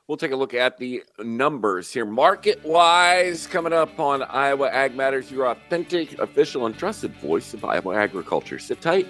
We'll 0.09 0.16
take 0.16 0.33
a 0.33 0.37
look 0.37 0.55
at 0.55 0.76
the 0.76 1.05
numbers 1.20 1.92
here. 1.92 2.05
Market 2.05 2.64
wise, 2.64 3.46
coming 3.46 3.72
up 3.72 4.00
on 4.00 4.24
Iowa 4.24 4.68
Ag 4.68 4.96
Matters, 4.96 5.31
your 5.31 5.46
authentic, 5.46 6.18
official, 6.18 6.66
and 6.66 6.76
trusted 6.76 7.14
voice 7.18 7.55
of 7.55 7.64
Iowa 7.64 7.94
agriculture. 7.94 8.59
Sit 8.59 8.81
tight. 8.81 9.07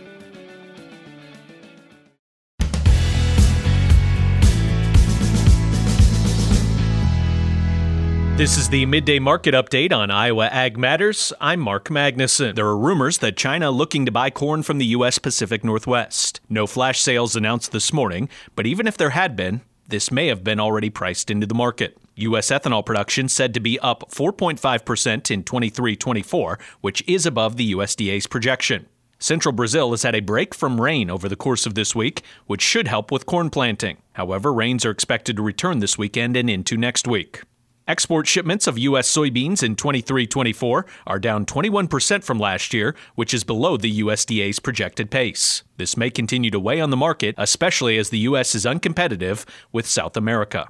This 8.40 8.56
is 8.56 8.70
the 8.70 8.86
midday 8.86 9.18
market 9.18 9.52
update 9.52 9.92
on 9.92 10.10
Iowa 10.10 10.46
Ag 10.46 10.78
Matters. 10.78 11.30
I'm 11.42 11.60
Mark 11.60 11.90
Magnuson. 11.90 12.54
There 12.54 12.64
are 12.64 12.78
rumors 12.78 13.18
that 13.18 13.36
China 13.36 13.70
looking 13.70 14.06
to 14.06 14.10
buy 14.10 14.30
corn 14.30 14.62
from 14.62 14.78
the 14.78 14.86
U.S. 14.86 15.18
Pacific 15.18 15.62
Northwest. 15.62 16.40
No 16.48 16.66
flash 16.66 17.02
sales 17.02 17.36
announced 17.36 17.70
this 17.70 17.92
morning, 17.92 18.30
but 18.56 18.66
even 18.66 18.86
if 18.86 18.96
there 18.96 19.10
had 19.10 19.36
been, 19.36 19.60
this 19.88 20.10
may 20.10 20.28
have 20.28 20.42
been 20.42 20.58
already 20.58 20.88
priced 20.88 21.30
into 21.30 21.46
the 21.46 21.54
market. 21.54 21.98
U.S. 22.14 22.48
ethanol 22.48 22.84
production 22.84 23.28
said 23.28 23.52
to 23.52 23.60
be 23.60 23.78
up 23.80 24.10
4.5% 24.10 25.30
in 25.30 25.44
23 25.44 25.96
24, 25.96 26.58
which 26.80 27.04
is 27.06 27.26
above 27.26 27.58
the 27.58 27.74
USDA's 27.74 28.26
projection. 28.26 28.86
Central 29.18 29.52
Brazil 29.52 29.90
has 29.90 30.02
had 30.02 30.14
a 30.14 30.20
break 30.20 30.54
from 30.54 30.80
rain 30.80 31.10
over 31.10 31.28
the 31.28 31.36
course 31.36 31.66
of 31.66 31.74
this 31.74 31.94
week, 31.94 32.22
which 32.46 32.62
should 32.62 32.88
help 32.88 33.12
with 33.12 33.26
corn 33.26 33.50
planting. 33.50 33.98
However, 34.14 34.50
rains 34.50 34.86
are 34.86 34.90
expected 34.90 35.36
to 35.36 35.42
return 35.42 35.80
this 35.80 35.98
weekend 35.98 36.38
and 36.38 36.48
into 36.48 36.78
next 36.78 37.06
week. 37.06 37.42
Export 37.90 38.28
shipments 38.28 38.68
of 38.68 38.78
U.S. 38.78 39.12
soybeans 39.12 39.64
in 39.64 39.74
23 39.74 40.24
24 40.24 40.86
are 41.08 41.18
down 41.18 41.44
21% 41.44 42.22
from 42.22 42.38
last 42.38 42.72
year, 42.72 42.94
which 43.16 43.34
is 43.34 43.42
below 43.42 43.76
the 43.76 43.98
USDA's 44.02 44.60
projected 44.60 45.10
pace. 45.10 45.64
This 45.76 45.96
may 45.96 46.08
continue 46.08 46.52
to 46.52 46.60
weigh 46.60 46.80
on 46.80 46.90
the 46.90 46.96
market, 46.96 47.34
especially 47.36 47.98
as 47.98 48.10
the 48.10 48.20
U.S. 48.20 48.54
is 48.54 48.64
uncompetitive 48.64 49.44
with 49.72 49.88
South 49.88 50.16
America. 50.16 50.68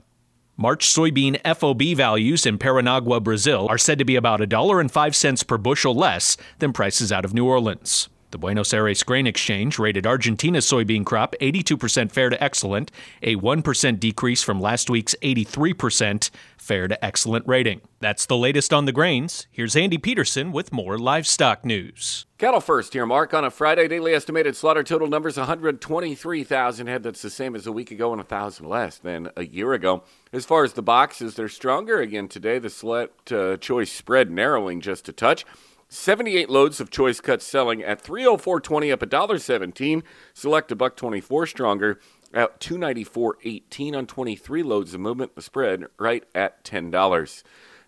March 0.56 0.88
soybean 0.88 1.38
FOB 1.44 1.94
values 1.94 2.46
in 2.46 2.56
Paranagua, 2.56 3.22
Brazil 3.22 3.66
are 3.68 3.76
said 3.76 3.98
to 3.98 4.06
be 4.06 4.16
about 4.16 4.40
$1.05 4.40 5.46
per 5.46 5.59
bushel 5.59 5.94
less 5.94 6.38
than 6.59 6.72
prices 6.72 7.12
out 7.12 7.26
of 7.26 7.35
New 7.35 7.44
Orleans. 7.44 8.09
The 8.30 8.38
Buenos 8.38 8.72
Aires 8.72 9.02
Grain 9.02 9.26
Exchange 9.26 9.78
rated 9.80 10.06
Argentina's 10.06 10.64
soybean 10.64 11.04
crop 11.04 11.34
82% 11.40 12.12
fair 12.12 12.30
to 12.30 12.40
excellent, 12.42 12.92
a 13.22 13.34
1% 13.34 13.98
decrease 13.98 14.42
from 14.44 14.60
last 14.60 14.88
week's 14.88 15.16
83% 15.20 16.30
fair 16.56 16.86
to 16.86 17.04
excellent 17.04 17.44
rating. 17.48 17.80
That's 17.98 18.26
the 18.26 18.36
latest 18.36 18.72
on 18.72 18.84
the 18.84 18.92
grains. 18.92 19.48
Here's 19.50 19.74
Andy 19.74 19.98
Peterson 19.98 20.52
with 20.52 20.72
more 20.72 20.96
livestock 20.96 21.64
news. 21.64 22.26
Cattle 22.38 22.60
first 22.60 22.92
here, 22.92 23.04
Mark. 23.04 23.34
On 23.34 23.44
a 23.44 23.50
Friday, 23.50 23.88
daily 23.88 24.14
estimated 24.14 24.54
slaughter 24.54 24.84
total 24.84 25.08
numbers 25.08 25.36
123,000 25.36 26.86
head. 26.86 27.02
That's 27.02 27.22
the 27.22 27.30
same 27.30 27.56
as 27.56 27.66
a 27.66 27.72
week 27.72 27.90
ago 27.90 28.12
and 28.12 28.20
1,000 28.20 28.68
less 28.68 28.96
than 28.96 29.30
a 29.36 29.44
year 29.44 29.72
ago. 29.72 30.04
As 30.32 30.44
far 30.44 30.62
as 30.62 30.74
the 30.74 30.82
boxes, 30.82 31.34
they're 31.34 31.48
stronger 31.48 32.00
again 32.00 32.28
today. 32.28 32.60
The 32.60 32.70
select 32.70 33.32
uh, 33.32 33.56
choice 33.56 33.90
spread 33.90 34.30
narrowing 34.30 34.80
just 34.80 35.08
a 35.08 35.12
touch. 35.12 35.44
78 35.92 36.48
loads 36.48 36.81
of 36.81 36.88
choice 36.88 37.20
cuts 37.20 37.44
selling 37.44 37.83
at 37.83 38.00
304.20 38.00 38.92
up 38.92 39.00
$1.17. 39.00 40.05
Select 40.33 40.70
a 40.70 40.76
buck 40.76 40.96
24 40.96 41.48
stronger 41.48 41.98
at 42.33 42.61
294.18 42.61 43.96
on 43.96 44.07
23 44.07 44.62
loads 44.62 44.94
of 44.94 45.00
movement. 45.00 45.35
The 45.35 45.42
spread 45.42 45.87
right 45.98 46.22
at 46.33 46.62
$10. 46.64 47.42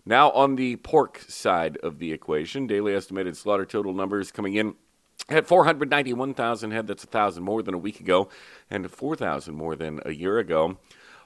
Now 0.05 0.31
on 0.31 0.57
the 0.57 0.75
pork 0.75 1.19
side 1.29 1.77
of 1.77 1.99
the 1.99 2.11
equation, 2.11 2.67
daily 2.67 2.93
estimated 2.93 3.37
slaughter 3.37 3.65
total 3.65 3.93
numbers 3.93 4.33
coming 4.33 4.55
in 4.55 4.75
at 5.29 5.47
491,000 5.47 6.71
head. 6.71 6.87
That's 6.87 7.05
1,000 7.05 7.41
more 7.41 7.63
than 7.63 7.73
a 7.73 7.77
week 7.77 8.01
ago 8.01 8.27
and 8.69 8.91
4,000 8.91 9.55
more 9.55 9.77
than 9.77 10.01
a 10.05 10.11
year 10.11 10.39
ago. 10.39 10.77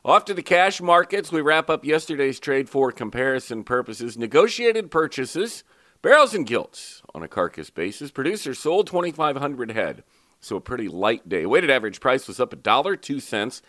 Off 0.05 0.25
to 0.25 0.35
the 0.35 0.43
cash 0.43 0.79
markets. 0.79 1.31
We 1.31 1.41
wrap 1.41 1.71
up 1.71 1.83
yesterday's 1.83 2.39
trade 2.39 2.69
for 2.69 2.91
comparison 2.91 3.63
purposes. 3.63 4.15
Negotiated 4.15 4.91
purchases 4.91 5.63
Barrows 6.01 6.33
and 6.33 6.45
gilts 6.45 7.01
on 7.13 7.23
a 7.23 7.27
carcass 7.27 7.69
basis. 7.69 8.11
Producers 8.11 8.59
sold 8.59 8.87
2,500 8.87 9.71
head, 9.71 10.03
so 10.39 10.55
a 10.55 10.61
pretty 10.61 10.87
light 10.87 11.27
day. 11.27 11.45
Weighted 11.45 11.71
average 11.71 11.99
price 11.99 12.27
was 12.27 12.39
up 12.39 12.53
a 12.53 12.57
dollar 12.57 12.95
two 12.95 13.19
cents 13.19 13.61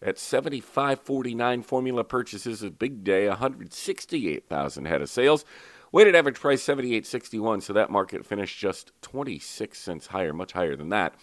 at 0.00 0.16
75.49. 0.16 1.64
Formula 1.64 2.04
purchases 2.04 2.62
a 2.62 2.70
big 2.70 3.04
day, 3.04 3.28
168,000 3.28 4.84
head 4.86 5.02
of 5.02 5.10
sales. 5.10 5.44
Weighted 5.92 6.14
average 6.14 6.40
price 6.40 6.62
78.61, 6.62 7.62
so 7.62 7.72
that 7.72 7.90
market 7.90 8.26
finished 8.26 8.58
just 8.58 8.92
26 9.02 9.78
cents 9.78 10.06
higher, 10.08 10.32
much 10.32 10.52
higher 10.52 10.76
than 10.76 10.90
that 10.90 11.14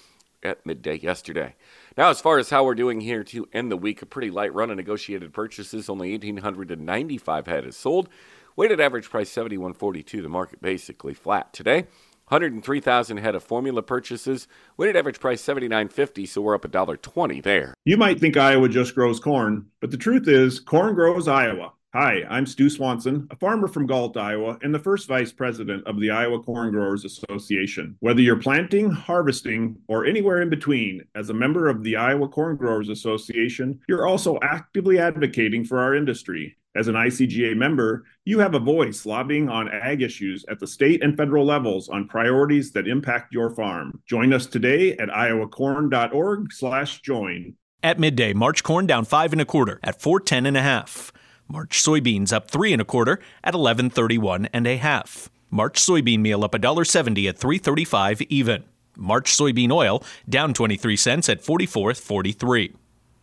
at 0.43 0.65
midday 0.65 0.97
yesterday. 0.97 1.55
Now, 1.97 2.09
as 2.09 2.21
far 2.21 2.37
as 2.37 2.49
how 2.49 2.63
we're 2.63 2.75
doing 2.75 3.01
here 3.01 3.23
to 3.25 3.47
end 3.51 3.71
the 3.71 3.77
week, 3.77 4.01
a 4.01 4.05
pretty 4.05 4.29
light 4.29 4.53
run 4.53 4.69
of 4.69 4.77
negotiated 4.77 5.33
purchases. 5.33 5.89
Only 5.89 6.11
1,895 6.11 7.47
head 7.47 7.65
is 7.65 7.75
sold. 7.75 8.09
Weighted 8.57 8.79
average 8.79 9.09
price 9.09 9.29
71.42. 9.35 10.21
The 10.21 10.29
market 10.29 10.61
basically 10.61 11.13
flat 11.13 11.51
today. 11.51 11.87
103,000 12.29 13.17
head 13.17 13.35
of 13.35 13.43
formula 13.43 13.83
purchases. 13.83 14.47
Weighted 14.77 14.95
average 14.95 15.19
price 15.19 15.43
79.50, 15.43 16.25
so 16.25 16.41
we're 16.41 16.55
up 16.55 16.63
a 16.63 16.69
dollar 16.69 16.95
20 16.95 17.41
there. 17.41 17.73
You 17.83 17.97
might 17.97 18.19
think 18.19 18.37
Iowa 18.37 18.69
just 18.69 18.95
grows 18.95 19.19
corn, 19.19 19.65
but 19.81 19.91
the 19.91 19.97
truth 19.97 20.29
is 20.29 20.61
corn 20.61 20.95
grows 20.95 21.27
Iowa. 21.27 21.73
Hi, 21.93 22.23
I'm 22.29 22.45
Stu 22.45 22.69
Swanson, 22.69 23.27
a 23.29 23.35
farmer 23.35 23.67
from 23.67 23.87
Galt, 23.87 24.15
Iowa, 24.15 24.57
and 24.61 24.73
the 24.73 24.79
first 24.79 25.07
vice 25.07 25.33
president 25.33 25.85
of 25.85 25.99
the 25.99 26.11
Iowa 26.11 26.41
Corn 26.41 26.71
Growers 26.71 27.05
Association. 27.05 27.95
Whether 27.99 28.21
you're 28.21 28.35
planting, 28.37 28.89
harvesting, 28.89 29.77
or 29.87 30.05
anywhere 30.05 30.41
in 30.41 30.49
between, 30.49 31.03
as 31.13 31.29
a 31.29 31.33
member 31.33 31.67
of 31.67 31.83
the 31.83 31.97
Iowa 31.97 32.29
Corn 32.29 32.55
Growers 32.55 32.89
Association, 32.89 33.79
you're 33.87 34.07
also 34.07 34.39
actively 34.41 34.97
advocating 34.97 35.63
for 35.63 35.79
our 35.79 35.93
industry. 35.93 36.57
As 36.75 36.89
an 36.89 36.95
ICGA 36.95 37.55
member, 37.55 38.03
you 38.25 38.39
have 38.39 38.53
a 38.53 38.59
voice 38.59 39.05
lobbying 39.05 39.47
on 39.47 39.69
ag 39.69 40.01
issues 40.01 40.43
at 40.49 40.59
the 40.59 40.67
state 40.67 41.01
and 41.01 41.15
federal 41.15 41.45
levels 41.45 41.87
on 41.87 42.05
priorities 42.07 42.73
that 42.73 42.85
impact 42.87 43.33
your 43.33 43.49
farm. 43.49 44.01
Join 44.05 44.33
us 44.33 44.45
today 44.45 44.97
at 44.97 45.07
iowacorn.org/join. 45.09 47.53
At 47.81 47.99
midday, 47.99 48.33
March 48.33 48.63
corn 48.63 48.87
down 48.87 49.05
five 49.05 49.31
and 49.31 49.41
a 49.41 49.45
quarter 49.45 49.79
at 49.83 50.01
410 50.01 50.45
and 50.45 50.57
a 50.57 50.61
half. 50.61 51.13
March 51.47 51.81
soybeans 51.81 52.33
up 52.33 52.49
three 52.49 52.73
and 52.73 52.81
a 52.81 52.85
quarter 52.85 53.19
at 53.43 53.53
1131 53.53 54.49
and 54.51 54.67
a 54.67 54.77
half. 54.77 55.29
March 55.51 55.79
soybean 55.79 56.19
meal 56.19 56.43
up 56.43 56.53
$1.70 56.53 57.29
at 57.29 57.37
335 57.37 58.23
even. 58.23 58.63
March 58.97 59.31
soybean 59.31 59.71
oil 59.71 60.03
down 60.27 60.53
23 60.53 60.97
cents 60.97 61.29
at 61.29 61.41
44.43. 61.41 62.73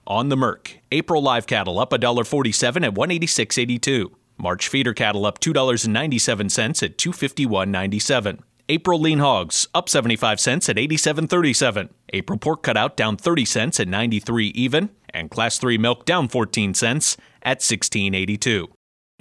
On 0.07 0.29
the 0.29 0.37
Merc, 0.37 0.79
April 0.91 1.23
live 1.23 1.47
cattle 1.47 1.79
up 1.79 1.91
$1.47 1.91 2.85
at 2.85 2.95
186.82. 2.95 4.11
March 4.37 4.69
feeder 4.69 4.93
cattle 4.93 5.25
up 5.25 5.39
$2.97 5.39 6.83
at 6.83 6.99
251.97. 6.99 8.41
April 8.69 9.01
lean 9.01 9.19
hogs 9.21 9.69
up 9.75 9.89
75 9.89 10.41
cents 10.41 10.69
at 10.69 10.77
87.37. 10.77 11.91
April 12.13 12.39
pork 12.39 12.63
cutout 12.63 12.97
down 12.97 13.17
30 13.17 13.45
cents 13.45 13.79
at 13.79 13.89
93 13.89 14.49
even, 14.49 14.91
and 15.11 15.31
class 15.31 15.59
3 15.59 15.79
milk 15.79 16.05
down 16.05 16.29
14 16.29 16.75
cents 16.75 17.17
at 17.43 17.61
16.82. 17.61 18.69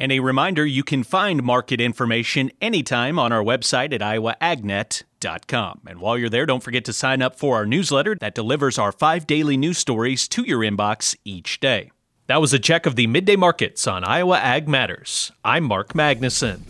And 0.02 0.12
a 0.12 0.20
reminder 0.20 0.66
you 0.66 0.84
can 0.84 1.04
find 1.04 1.44
market 1.44 1.80
information 1.80 2.50
anytime 2.60 3.20
on 3.20 3.32
our 3.32 3.44
website 3.44 3.94
at 3.94 4.02
iowaagnet.com. 4.02 5.82
And 5.86 6.02
while 6.02 6.18
you're 6.18 6.28
there, 6.28 6.48
don't 6.48 6.64
forget 6.64 6.84
to 6.86 6.94
sign 6.94 7.22
up 7.22 7.36
for 7.36 7.56
our 7.58 7.68
newsletter 7.68 8.16
that 8.16 8.34
delivers 8.34 8.80
our 8.80 8.92
five 8.92 9.28
daily 9.28 9.58
news 9.58 9.78
stories 9.78 10.28
to 10.30 10.42
your 10.42 10.62
inbox 10.62 11.16
each 11.24 11.60
day. 11.60 11.92
That 12.26 12.42
was 12.42 12.52
a 12.52 12.58
check 12.58 12.88
of 12.88 12.96
the 12.96 13.06
midday 13.06 13.36
markets 13.36 13.86
on 13.86 14.04
Iowa 14.04 14.40
Ag 14.40 14.68
Matters. 14.68 15.32
I'm 15.46 15.66
Mark 15.66 15.94
Magnuson. 15.94 16.62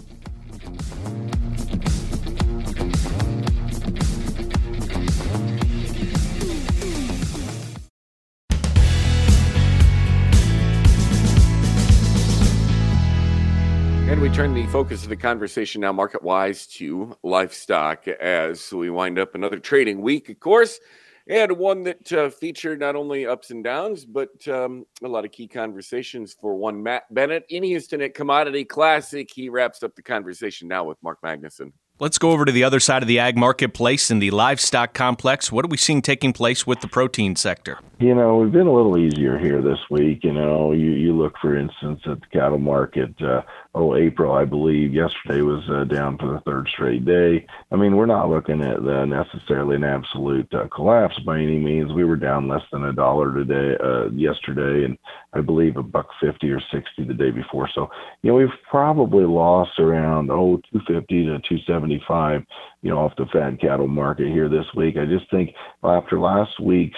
And 14.11 14.19
we 14.19 14.27
turn 14.27 14.53
the 14.53 14.67
focus 14.67 15.03
of 15.03 15.09
the 15.09 15.15
conversation 15.15 15.79
now 15.79 15.93
market 15.93 16.21
wise 16.21 16.67
to 16.67 17.17
livestock 17.23 18.09
as 18.09 18.69
we 18.73 18.89
wind 18.89 19.17
up 19.17 19.35
another 19.35 19.57
trading 19.57 20.01
week, 20.01 20.27
of 20.27 20.37
course, 20.41 20.81
and 21.27 21.53
one 21.53 21.83
that 21.83 22.11
uh, 22.11 22.29
featured 22.29 22.81
not 22.81 22.97
only 22.97 23.25
ups 23.25 23.51
and 23.51 23.63
downs, 23.63 24.03
but 24.03 24.45
um, 24.49 24.85
a 25.01 25.07
lot 25.07 25.23
of 25.23 25.31
key 25.31 25.47
conversations 25.47 26.33
for 26.33 26.55
one 26.55 26.83
Matt 26.83 27.03
Bennett 27.13 27.45
in 27.47 27.63
Houston 27.63 28.01
at 28.01 28.13
Commodity 28.13 28.65
Classic. 28.65 29.31
He 29.33 29.47
wraps 29.47 29.81
up 29.81 29.95
the 29.95 30.01
conversation 30.01 30.67
now 30.67 30.83
with 30.83 31.01
Mark 31.01 31.19
Magnuson. 31.23 31.71
Let's 32.01 32.17
go 32.17 32.31
over 32.31 32.45
to 32.45 32.51
the 32.51 32.63
other 32.63 32.79
side 32.79 33.03
of 33.03 33.07
the 33.07 33.19
ag 33.19 33.37
marketplace 33.37 34.09
in 34.09 34.17
the 34.17 34.31
livestock 34.31 34.95
complex. 34.95 35.51
What 35.51 35.63
are 35.63 35.67
we 35.67 35.77
seeing 35.77 36.01
taking 36.01 36.33
place 36.33 36.65
with 36.65 36.81
the 36.81 36.87
protein 36.87 37.35
sector? 37.35 37.77
You 37.99 38.15
know, 38.15 38.37
we've 38.37 38.51
been 38.51 38.65
a 38.65 38.73
little 38.73 38.97
easier 38.97 39.37
here 39.37 39.61
this 39.61 39.77
week. 39.91 40.23
You 40.23 40.33
know, 40.33 40.71
you, 40.71 40.89
you 40.93 41.15
look, 41.15 41.35
for 41.39 41.55
instance, 41.55 42.01
at 42.07 42.19
the 42.19 42.27
cattle 42.33 42.57
market. 42.57 43.13
Uh, 43.21 43.43
oh, 43.73 43.95
April, 43.95 44.33
I 44.33 44.43
believe, 44.43 44.93
yesterday 44.93 45.41
was 45.41 45.63
uh, 45.69 45.85
down 45.85 46.17
for 46.17 46.27
the 46.27 46.41
third 46.41 46.67
straight 46.73 47.05
day. 47.05 47.45
I 47.71 47.75
mean, 47.77 47.95
we're 47.95 48.05
not 48.05 48.29
looking 48.29 48.61
at 48.61 48.77
uh, 48.77 49.05
necessarily 49.05 49.77
an 49.77 49.83
absolute 49.83 50.53
uh, 50.53 50.67
collapse 50.67 51.17
by 51.19 51.37
any 51.39 51.57
means. 51.57 51.93
We 51.93 52.03
were 52.03 52.17
down 52.17 52.47
less 52.47 52.63
than 52.71 52.83
a 52.83 52.93
dollar 52.93 53.33
today, 53.33 53.77
uh, 53.81 54.09
yesterday, 54.09 54.85
and 54.85 54.97
I 55.33 55.41
believe 55.41 55.77
a 55.77 55.83
buck 55.83 56.09
fifty 56.19 56.51
or 56.51 56.59
sixty 56.71 57.05
the 57.05 57.13
day 57.13 57.31
before. 57.31 57.69
So, 57.73 57.89
you 58.21 58.31
know, 58.31 58.37
we've 58.37 58.49
probably 58.69 59.23
lost 59.23 59.79
around 59.79 60.31
oh 60.31 60.61
two 60.71 60.81
fifty 60.87 61.25
to 61.25 61.39
two 61.47 61.59
seventy 61.65 62.03
five. 62.07 62.43
You 62.81 62.89
know, 62.89 62.99
off 62.99 63.15
the 63.15 63.27
fat 63.31 63.61
cattle 63.61 63.87
market 63.87 64.27
here 64.27 64.49
this 64.49 64.65
week. 64.75 64.97
I 64.97 65.05
just 65.05 65.29
think 65.31 65.51
after 65.83 66.19
last 66.19 66.59
week's 66.59 66.97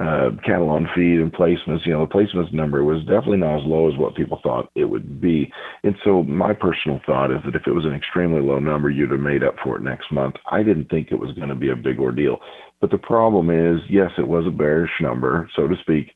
uh, 0.00 0.30
cattle 0.44 0.70
on 0.70 0.88
feed 0.94 1.20
and 1.20 1.32
placements, 1.32 1.86
you 1.86 1.92
know, 1.92 2.04
the 2.04 2.12
placements 2.12 2.52
number 2.52 2.82
was 2.82 3.00
definitely 3.02 3.36
not 3.36 3.60
as 3.60 3.64
low 3.64 3.88
as 3.88 3.96
what 3.96 4.16
people 4.16 4.40
thought 4.42 4.68
it 4.74 4.86
would 4.86 5.20
be. 5.20 5.52
And 5.84 5.94
so 6.04 6.24
my 6.24 6.52
personal 6.52 7.00
thought 7.06 7.30
is 7.30 7.38
that 7.44 7.54
if 7.54 7.66
it 7.66 7.72
was 7.72 7.84
an 7.84 7.94
extremely 7.94 8.40
low 8.40 8.58
number, 8.58 8.90
you'd 8.90 9.12
have 9.12 9.20
made 9.20 9.44
up 9.44 9.54
for 9.62 9.76
it 9.76 9.82
next 9.82 10.10
month. 10.10 10.34
I 10.50 10.64
didn't 10.64 10.90
think 10.90 11.08
it 11.10 11.18
was 11.20 11.32
going 11.36 11.48
to 11.48 11.54
be 11.54 11.70
a 11.70 11.76
big 11.76 12.00
ordeal. 12.00 12.38
But 12.80 12.90
the 12.90 12.98
problem 12.98 13.50
is, 13.50 13.80
yes, 13.88 14.10
it 14.18 14.26
was 14.26 14.46
a 14.46 14.50
bearish 14.50 14.90
number, 15.00 15.48
so 15.54 15.68
to 15.68 15.76
speak. 15.80 16.10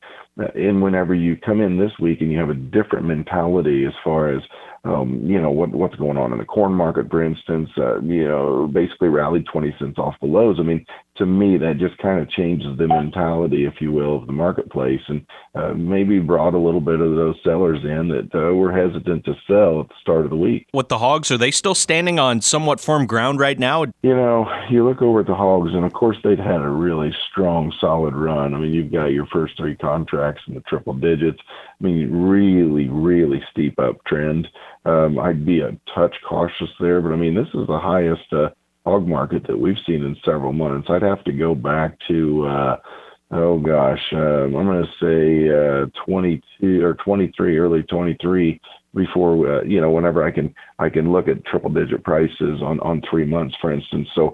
And 0.55 0.81
whenever 0.81 1.13
you 1.13 1.35
come 1.37 1.61
in 1.61 1.77
this 1.77 1.91
week 1.99 2.21
and 2.21 2.31
you 2.31 2.37
have 2.37 2.49
a 2.49 2.53
different 2.53 3.05
mentality 3.05 3.85
as 3.85 3.93
far 4.03 4.29
as 4.29 4.41
um, 4.85 5.21
you 5.25 5.39
know 5.41 5.51
what 5.51 5.71
what's 5.71 5.95
going 5.95 6.17
on 6.17 6.31
in 6.31 6.37
the 6.37 6.45
corn 6.45 6.71
market, 6.71 7.09
for 7.09 7.23
instance, 7.23 7.69
uh, 7.77 7.99
you 8.01 8.25
know, 8.25 8.69
basically 8.71 9.09
rallied 9.09 9.45
20 9.51 9.75
cents 9.77 9.97
off 9.97 10.15
the 10.21 10.27
lows. 10.27 10.55
I 10.57 10.63
mean, 10.63 10.85
to 11.17 11.25
me, 11.25 11.57
that 11.57 11.79
just 11.79 11.97
kind 11.97 12.19
of 12.21 12.29
changes 12.29 12.77
the 12.77 12.87
mentality, 12.87 13.65
if 13.65 13.81
you 13.81 13.91
will, 13.91 14.19
of 14.19 14.25
the 14.25 14.31
marketplace, 14.31 15.01
and 15.09 15.25
uh, 15.53 15.73
maybe 15.73 16.19
brought 16.19 16.53
a 16.53 16.57
little 16.57 16.79
bit 16.79 17.01
of 17.01 17.15
those 17.15 17.35
sellers 17.43 17.79
in 17.83 18.07
that 18.07 18.33
uh, 18.33 18.53
were 18.55 18.71
hesitant 18.71 19.25
to 19.25 19.33
sell 19.45 19.81
at 19.81 19.89
the 19.89 19.95
start 20.01 20.23
of 20.23 20.29
the 20.29 20.37
week. 20.37 20.65
What 20.71 20.87
the 20.87 20.99
hogs 20.99 21.29
are 21.29 21.37
they 21.37 21.51
still 21.51 21.75
standing 21.75 22.17
on 22.17 22.39
somewhat 22.39 22.79
firm 22.79 23.05
ground 23.05 23.39
right 23.41 23.59
now? 23.59 23.83
You 24.01 24.15
know, 24.15 24.49
you 24.69 24.87
look 24.87 25.01
over 25.01 25.19
at 25.19 25.27
the 25.27 25.35
hogs, 25.35 25.73
and 25.73 25.83
of 25.83 25.91
course 25.91 26.17
they'd 26.23 26.39
had 26.39 26.61
a 26.61 26.69
really 26.69 27.13
strong, 27.29 27.73
solid 27.81 28.15
run. 28.15 28.53
I 28.53 28.59
mean, 28.59 28.71
you've 28.71 28.93
got 28.93 29.07
your 29.07 29.25
first 29.25 29.57
three 29.57 29.75
contracts 29.75 30.28
in 30.47 30.53
the 30.53 30.61
triple 30.61 30.93
digits. 30.93 31.39
I 31.79 31.83
mean, 31.83 32.11
really, 32.11 32.89
really 32.89 33.41
steep 33.51 33.75
uptrend. 33.77 34.47
Um, 34.85 35.19
I'd 35.19 35.45
be 35.45 35.61
a 35.61 35.77
touch 35.93 36.15
cautious 36.27 36.69
there, 36.79 37.01
but 37.01 37.11
I 37.11 37.15
mean, 37.15 37.35
this 37.35 37.47
is 37.47 37.67
the 37.67 37.79
highest 37.79 38.31
uh, 38.31 38.49
hog 38.85 39.07
market 39.07 39.45
that 39.47 39.59
we've 39.59 39.77
seen 39.85 40.03
in 40.03 40.15
several 40.25 40.53
months. 40.53 40.89
I'd 40.89 41.01
have 41.01 41.23
to 41.25 41.31
go 41.31 41.55
back 41.55 41.97
to, 42.07 42.45
uh, 42.47 42.77
oh 43.31 43.59
gosh, 43.59 44.01
um, 44.13 44.55
I'm 44.55 44.65
going 44.65 44.85
to 44.85 44.91
say 44.99 45.49
uh, 45.49 46.05
22 46.05 46.83
or 46.83 46.95
23, 46.95 47.57
early 47.57 47.83
23 47.83 48.59
before 48.95 49.59
uh, 49.59 49.63
you 49.63 49.79
know 49.79 49.91
whenever 49.91 50.25
I 50.25 50.31
can 50.31 50.53
I 50.79 50.89
can 50.89 51.11
look 51.11 51.27
at 51.27 51.45
triple 51.45 51.69
digit 51.69 52.03
prices 52.03 52.61
on 52.63 52.79
on 52.79 53.01
three 53.09 53.25
months 53.25 53.55
for 53.61 53.71
instance. 53.71 54.07
So 54.15 54.33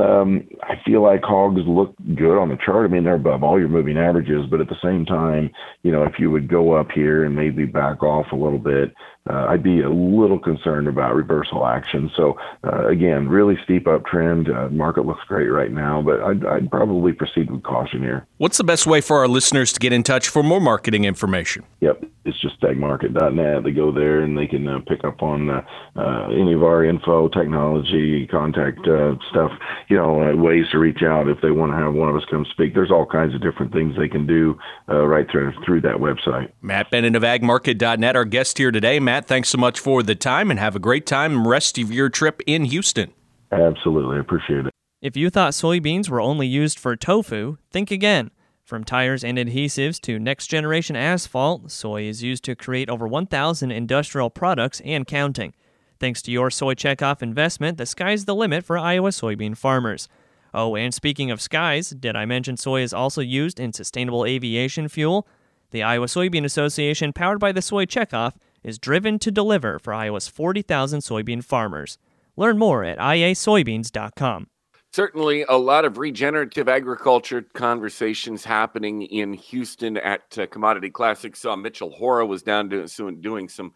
um, 0.00 0.46
I 0.62 0.74
feel 0.84 1.02
like 1.02 1.22
hogs 1.22 1.62
look 1.66 1.94
good 2.14 2.38
on 2.38 2.48
the 2.48 2.58
chart. 2.64 2.88
I 2.88 2.92
mean 2.92 3.04
they're 3.04 3.14
above 3.14 3.42
all 3.42 3.58
your 3.58 3.68
moving 3.68 3.96
averages 3.98 4.46
but 4.50 4.60
at 4.60 4.68
the 4.68 4.76
same 4.82 5.04
time 5.04 5.50
you 5.82 5.90
know 5.90 6.04
if 6.04 6.18
you 6.18 6.30
would 6.30 6.48
go 6.48 6.72
up 6.72 6.88
here 6.94 7.24
and 7.24 7.34
maybe 7.34 7.64
back 7.64 8.02
off 8.02 8.26
a 8.32 8.36
little 8.36 8.58
bit 8.58 8.94
uh, 9.28 9.46
I'd 9.48 9.62
be 9.62 9.80
a 9.80 9.90
little 9.90 10.38
concerned 10.38 10.88
about 10.88 11.14
reversal 11.14 11.66
action 11.66 12.10
so 12.16 12.38
uh, 12.64 12.86
again 12.88 13.28
really 13.28 13.58
steep 13.64 13.84
uptrend 13.86 14.54
uh, 14.54 14.68
market 14.70 15.06
looks 15.06 15.24
great 15.24 15.48
right 15.48 15.72
now 15.72 16.02
but 16.02 16.20
I'd, 16.20 16.44
I'd 16.44 16.70
probably 16.70 17.12
proceed 17.12 17.50
with 17.50 17.62
caution 17.62 18.02
here 18.02 18.26
what's 18.38 18.58
the 18.58 18.64
best 18.64 18.86
way 18.86 19.00
for 19.00 19.18
our 19.18 19.28
listeners 19.28 19.72
to 19.72 19.80
get 19.80 19.92
in 19.92 20.02
touch 20.02 20.28
for 20.28 20.42
more 20.42 20.60
marketing 20.60 21.04
information 21.04 21.64
yep 21.80 22.02
it's 22.24 22.40
just 22.40 22.60
agmarket.net 22.60 23.64
they 23.64 23.70
go 23.70 23.92
there 23.92 24.20
and 24.20 24.36
they 24.36 24.46
can 24.46 24.66
uh, 24.68 24.80
pick 24.86 25.04
up 25.04 25.22
on 25.22 25.50
uh, 25.50 25.62
uh, 25.96 26.28
any 26.28 26.52
of 26.52 26.62
our 26.62 26.84
info, 26.84 27.28
technology, 27.28 28.26
contact 28.26 28.86
uh, 28.86 29.14
stuff, 29.30 29.50
you 29.88 29.96
know, 29.96 30.22
uh, 30.22 30.36
ways 30.36 30.66
to 30.70 30.78
reach 30.78 31.02
out 31.02 31.28
if 31.28 31.40
they 31.40 31.50
want 31.50 31.72
to 31.72 31.76
have 31.76 31.94
one 31.94 32.08
of 32.08 32.16
us 32.16 32.24
come 32.30 32.44
speak. 32.50 32.74
There's 32.74 32.90
all 32.90 33.06
kinds 33.06 33.34
of 33.34 33.40
different 33.40 33.72
things 33.72 33.96
they 33.96 34.08
can 34.08 34.26
do 34.26 34.58
uh, 34.88 35.06
right 35.06 35.26
through, 35.30 35.52
through 35.64 35.80
that 35.82 35.96
website. 35.96 36.50
Matt 36.60 36.90
Bennett 36.90 37.16
of 37.16 37.22
agmarket.net, 37.22 38.16
our 38.16 38.24
guest 38.24 38.58
here 38.58 38.70
today. 38.70 39.00
Matt, 39.00 39.15
thanks 39.24 39.48
so 39.48 39.58
much 39.58 39.80
for 39.80 40.02
the 40.02 40.14
time 40.14 40.50
and 40.50 40.60
have 40.60 40.76
a 40.76 40.80
great 40.80 41.06
time 41.06 41.46
rest 41.46 41.78
of 41.78 41.90
your 41.90 42.08
trip 42.08 42.42
in 42.46 42.66
Houston. 42.66 43.12
Absolutely. 43.50 44.16
I 44.16 44.20
appreciate 44.20 44.66
it. 44.66 44.72
If 45.00 45.16
you 45.16 45.30
thought 45.30 45.52
soybeans 45.52 46.08
were 46.08 46.20
only 46.20 46.46
used 46.46 46.78
for 46.78 46.96
tofu, 46.96 47.56
think 47.70 47.90
again. 47.90 48.30
From 48.64 48.82
tires 48.82 49.22
and 49.22 49.38
adhesives 49.38 50.00
to 50.00 50.18
next 50.18 50.48
generation 50.48 50.96
asphalt, 50.96 51.70
soy 51.70 52.02
is 52.02 52.22
used 52.22 52.42
to 52.44 52.56
create 52.56 52.90
over 52.90 53.06
1,000 53.06 53.70
industrial 53.70 54.28
products 54.28 54.80
and 54.84 55.06
counting. 55.06 55.54
Thanks 56.00 56.20
to 56.22 56.32
your 56.32 56.50
soy 56.50 56.74
checkoff 56.74 57.22
investment, 57.22 57.78
the 57.78 57.86
sky's 57.86 58.24
the 58.24 58.34
limit 58.34 58.64
for 58.64 58.76
Iowa 58.76 59.10
soybean 59.10 59.56
farmers. 59.56 60.08
Oh, 60.52 60.74
and 60.74 60.92
speaking 60.92 61.30
of 61.30 61.40
skies, 61.40 61.90
did 61.90 62.16
I 62.16 62.24
mention 62.24 62.56
soy 62.56 62.82
is 62.82 62.92
also 62.92 63.20
used 63.20 63.60
in 63.60 63.72
sustainable 63.72 64.24
aviation 64.24 64.88
fuel? 64.88 65.28
The 65.70 65.82
Iowa 65.82 66.06
Soybean 66.06 66.44
Association, 66.44 67.12
powered 67.12 67.38
by 67.38 67.52
the 67.52 67.62
Soy 67.62 67.84
Checkoff, 67.84 68.34
is 68.66 68.78
driven 68.78 69.18
to 69.20 69.30
deliver 69.30 69.78
for 69.78 69.94
Iowa's 69.94 70.26
40,000 70.26 71.00
soybean 71.00 71.42
farmers. 71.42 71.98
Learn 72.36 72.58
more 72.58 72.82
at 72.84 72.98
iasoybeans.com. 72.98 74.48
Certainly, 74.92 75.44
a 75.48 75.56
lot 75.56 75.84
of 75.84 75.98
regenerative 75.98 76.68
agriculture 76.68 77.42
conversations 77.54 78.44
happening 78.44 79.02
in 79.02 79.34
Houston 79.34 79.96
at 79.98 80.38
uh, 80.38 80.46
Commodity 80.46 80.90
Classic. 80.90 81.36
Saw 81.36 81.54
Mitchell 81.54 81.90
Hora 81.90 82.26
was 82.26 82.42
down 82.42 82.68
doing, 82.68 83.20
doing 83.20 83.48
some 83.48 83.72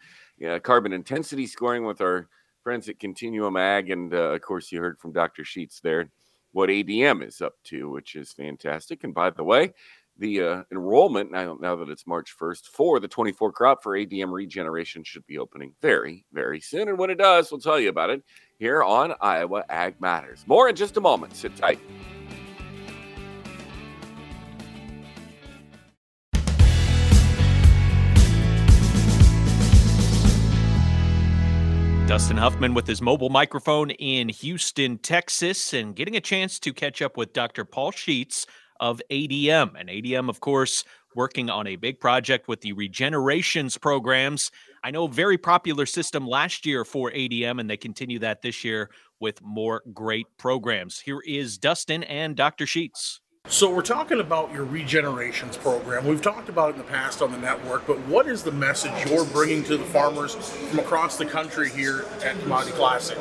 uh, 0.46 0.59
carbon 0.59 0.92
intensity 0.92 1.46
scoring 1.46 1.85
with 1.85 2.00
our 2.00 2.29
friends 2.62 2.88
at 2.88 2.98
Continuum 2.98 3.57
Ag. 3.57 3.90
And 3.90 4.12
uh, 4.12 4.33
of 4.33 4.40
course, 4.40 4.72
you 4.72 4.81
heard 4.81 4.98
from 4.98 5.12
Dr. 5.12 5.44
Scheetz 5.44 5.81
there 5.81 6.11
what 6.53 6.70
ADM 6.70 7.26
is 7.26 7.40
up 7.40 7.55
to, 7.64 7.90
which 7.90 8.16
is 8.16 8.33
fantastic. 8.33 9.05
And 9.05 9.14
by 9.14 9.31
the 9.31 9.44
way, 9.44 9.72
the 10.20 10.42
uh, 10.42 10.62
enrollment 10.70 11.33
now, 11.33 11.56
now 11.61 11.74
that 11.76 11.88
it's 11.88 12.06
March 12.06 12.37
1st 12.38 12.66
for 12.66 13.00
the 13.00 13.09
24 13.09 13.52
crop 13.52 13.83
for 13.83 13.96
ADM 13.96 14.30
regeneration 14.33 15.02
should 15.02 15.26
be 15.26 15.38
opening 15.38 15.74
very, 15.80 16.24
very 16.33 16.61
soon. 16.61 16.88
And 16.88 16.98
when 16.98 17.11
it 17.11 17.18
does, 17.18 17.50
we'll 17.50 17.61
tell 17.61 17.80
you 17.80 17.88
about 17.88 18.11
it 18.11 18.22
here 18.59 18.85
on 18.85 19.14
Iowa 19.20 19.64
Ag 19.68 20.00
Matters. 20.00 20.44
More 20.46 20.68
in 20.68 20.76
just 20.76 20.96
a 20.96 21.00
moment. 21.00 21.35
Sit 21.35 21.56
tight. 21.56 21.80
Dustin 32.06 32.37
Huffman 32.37 32.74
with 32.74 32.88
his 32.88 33.00
mobile 33.00 33.30
microphone 33.30 33.90
in 33.92 34.28
Houston, 34.28 34.98
Texas, 34.98 35.72
and 35.72 35.94
getting 35.94 36.16
a 36.16 36.20
chance 36.20 36.59
to 36.59 36.72
catch 36.74 37.00
up 37.00 37.16
with 37.16 37.33
Dr. 37.33 37.64
Paul 37.64 37.92
Scheetz 37.92 38.46
of 38.81 39.01
ADM. 39.11 39.79
And 39.79 39.88
ADM, 39.88 40.29
of 40.29 40.40
course, 40.40 40.85
working 41.14 41.51
on 41.51 41.66
a 41.66 41.77
big 41.77 42.01
project 42.01 42.49
with 42.49 42.61
the 42.61 42.73
regenerations 42.73 43.81
programs 43.81 44.51
I 44.83 44.90
know 44.90 45.07
very 45.07 45.37
popular 45.37 45.85
system 45.85 46.27
last 46.27 46.64
year 46.64 46.85
for 46.85 47.11
ADM, 47.11 47.61
and 47.61 47.69
they 47.69 47.77
continue 47.77 48.19
that 48.21 48.40
this 48.40 48.64
year 48.64 48.90
with 49.21 49.43
more 49.43 49.83
great 49.93 50.27
programs. 50.38 50.99
Here 50.99 51.21
is 51.27 51.59
Dustin 51.59 52.03
and 52.05 52.35
Dr. 52.35 52.64
Scheetz. 52.64 53.19
So 53.50 53.68
we're 53.68 53.83
talking 53.83 54.20
about 54.20 54.53
your 54.55 54.64
regenerations 54.64 55.59
program. 55.59 56.07
We've 56.07 56.22
talked 56.22 56.48
about 56.48 56.70
it 56.70 56.72
in 56.74 56.79
the 56.79 56.85
past 56.87 57.20
on 57.20 57.33
the 57.33 57.37
network, 57.37 57.85
but 57.85 57.98
what 58.07 58.29
is 58.29 58.44
the 58.44 58.53
message 58.53 58.92
you're 59.11 59.24
bringing 59.24 59.64
to 59.64 59.76
the 59.76 59.85
farmers 59.85 60.37
from 60.37 60.79
across 60.79 61.18
the 61.18 61.26
country 61.26 61.68
here 61.68 62.05
at 62.22 62.38
Commodity 62.40 62.76
Classic? 62.76 63.18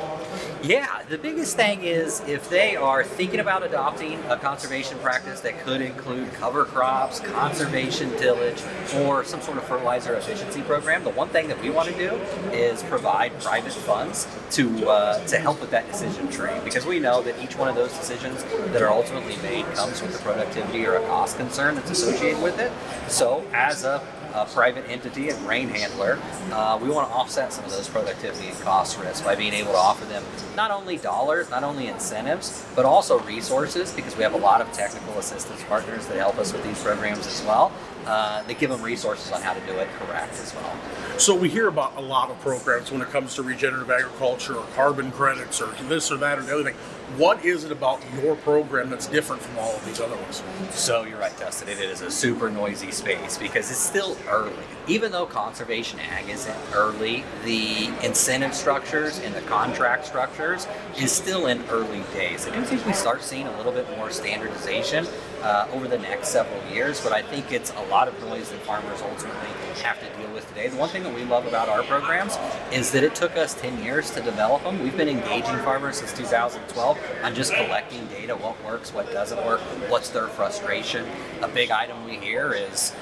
Yeah, 0.61 1.01
the 1.09 1.17
biggest 1.17 1.55
thing 1.55 1.83
is 1.83 2.21
if 2.27 2.47
they 2.47 2.75
are 2.75 3.03
thinking 3.03 3.39
about 3.39 3.63
adopting 3.63 4.23
a 4.25 4.37
conservation 4.37 4.99
practice 4.99 5.39
that 5.41 5.59
could 5.61 5.81
include 5.81 6.31
cover 6.33 6.63
crops, 6.63 7.19
conservation 7.21 8.11
tillage, 8.17 8.61
or 8.97 9.23
some 9.23 9.41
sort 9.41 9.57
of 9.57 9.63
fertilizer 9.63 10.13
efficiency 10.13 10.61
program, 10.61 11.03
the 11.03 11.09
one 11.09 11.29
thing 11.29 11.47
that 11.47 11.59
we 11.59 11.71
want 11.71 11.89
to 11.89 11.97
do 11.97 12.13
is 12.51 12.83
provide 12.83 13.37
private 13.41 13.73
funds 13.73 14.27
to 14.51 14.89
uh, 14.89 15.25
to 15.25 15.37
help 15.37 15.59
with 15.59 15.71
that 15.71 15.89
decision 15.91 16.29
tree 16.29 16.53
because 16.63 16.85
we 16.85 16.99
know 16.99 17.23
that 17.23 17.41
each 17.43 17.57
one 17.57 17.67
of 17.67 17.75
those 17.75 17.91
decisions 17.97 18.43
that 18.71 18.81
are 18.81 18.89
ultimately 18.89 19.37
made 19.37 19.65
comes 19.73 20.01
the 20.09 20.19
productivity 20.19 20.85
or 20.85 20.95
a 20.95 21.05
cost 21.07 21.37
concern 21.37 21.75
that's 21.75 21.91
associated 21.91 22.41
with 22.41 22.59
it. 22.59 22.71
So, 23.09 23.45
as 23.53 23.83
a 23.83 24.01
a 24.33 24.45
private 24.45 24.87
entity, 24.89 25.29
a 25.29 25.37
grain 25.37 25.69
handler, 25.69 26.19
uh, 26.51 26.77
we 26.81 26.89
want 26.89 27.09
to 27.09 27.13
offset 27.13 27.51
some 27.51 27.65
of 27.65 27.71
those 27.71 27.89
productivity 27.89 28.47
and 28.47 28.57
cost 28.59 28.99
risks 28.99 29.21
by 29.21 29.35
being 29.35 29.53
able 29.53 29.71
to 29.71 29.77
offer 29.77 30.05
them 30.05 30.23
not 30.55 30.71
only 30.71 30.97
dollars, 30.97 31.49
not 31.49 31.63
only 31.63 31.87
incentives, 31.87 32.65
but 32.75 32.85
also 32.85 33.19
resources 33.21 33.91
because 33.93 34.15
we 34.15 34.23
have 34.23 34.33
a 34.33 34.37
lot 34.37 34.61
of 34.61 34.71
technical 34.71 35.17
assistance 35.17 35.63
partners 35.63 36.05
that 36.07 36.17
help 36.17 36.37
us 36.37 36.53
with 36.53 36.63
these 36.63 36.81
programs 36.83 37.25
as 37.25 37.43
well. 37.43 37.71
Uh, 38.05 38.41
they 38.43 38.53
give 38.53 38.69
them 38.69 38.81
resources 38.81 39.31
on 39.31 39.41
how 39.41 39.53
to 39.53 39.59
do 39.61 39.73
it 39.73 39.87
correct 39.99 40.33
as 40.33 40.53
well. 40.55 40.75
So 41.17 41.35
we 41.35 41.49
hear 41.49 41.67
about 41.67 41.97
a 41.97 42.01
lot 42.01 42.29
of 42.31 42.39
programs 42.39 42.91
when 42.91 43.01
it 43.01 43.09
comes 43.09 43.35
to 43.35 43.43
regenerative 43.43 43.91
agriculture 43.91 44.55
or 44.55 44.65
carbon 44.75 45.11
credits 45.11 45.61
or 45.61 45.67
this 45.87 46.11
or 46.11 46.17
that 46.17 46.39
or 46.39 46.43
the 46.43 46.53
other 46.53 46.63
thing. 46.63 46.75
What 47.17 47.43
is 47.43 47.63
it 47.63 47.71
about 47.71 48.01
your 48.21 48.35
program 48.37 48.89
that's 48.89 49.07
different 49.07 49.41
from 49.41 49.57
all 49.57 49.75
of 49.75 49.85
these 49.85 49.99
other 49.99 50.15
ones? 50.15 50.43
So 50.69 51.03
you're 51.03 51.17
right, 51.17 51.37
Dustin. 51.37 51.67
It 51.67 51.79
is 51.79 52.01
a 52.01 52.11
super 52.11 52.49
noisy 52.49 52.91
space 52.91 53.37
because 53.37 53.69
it's 53.69 53.79
still 53.79 54.15
early. 54.29 54.53
Even 54.87 55.11
though 55.11 55.25
conservation 55.25 55.99
ag 55.99 56.29
isn't 56.29 56.55
early, 56.73 57.23
the 57.43 57.87
incentive 58.03 58.53
structures 58.53 59.19
and 59.19 59.33
the 59.35 59.41
contract 59.41 60.05
structures 60.05 60.67
is 60.97 61.11
still 61.11 61.47
in 61.47 61.63
early 61.69 62.03
days. 62.13 62.47
I 62.47 62.55
do 62.55 62.61
think 62.63 62.85
we 62.85 62.93
start 62.93 63.23
seeing 63.23 63.47
a 63.47 63.57
little 63.57 63.71
bit 63.71 63.89
more 63.97 64.11
standardization 64.11 65.05
uh, 65.41 65.67
over 65.73 65.87
the 65.87 65.97
next 65.97 66.29
several 66.29 66.61
years, 66.71 67.01
but 67.01 67.11
I 67.11 67.21
think 67.21 67.51
it's 67.51 67.71
a 67.71 67.81
lot 67.83 68.07
of 68.07 68.19
noise 68.21 68.49
that 68.49 68.59
farmers 68.61 69.01
ultimately 69.01 69.49
have 69.81 69.99
to 69.99 70.21
deal 70.21 70.31
with 70.33 70.47
today. 70.49 70.67
The 70.67 70.77
one 70.77 70.89
thing 70.89 71.03
that 71.03 71.13
we 71.13 71.23
love 71.23 71.45
about 71.45 71.69
our 71.69 71.83
programs 71.83 72.37
is 72.71 72.91
that 72.91 73.03
it 73.03 73.15
took 73.15 73.37
us 73.37 73.53
10 73.53 73.83
years 73.83 74.11
to 74.11 74.21
develop 74.21 74.63
them. 74.63 74.81
We've 74.83 74.97
been 74.97 75.09
engaging 75.09 75.57
farmers 75.59 75.97
since 75.97 76.13
2012 76.13 76.97
on 77.23 77.35
just 77.35 77.53
collecting 77.53 78.05
data, 78.07 78.35
what 78.35 78.63
works, 78.65 78.93
what 78.93 79.11
doesn't 79.11 79.43
work, 79.45 79.61
what's 79.89 80.09
their 80.09 80.27
frustration. 80.27 81.05
A 81.41 81.47
big 81.47 81.71
item 81.71 82.03
we 82.05 82.17
hear 82.17 82.53
is 82.53 82.93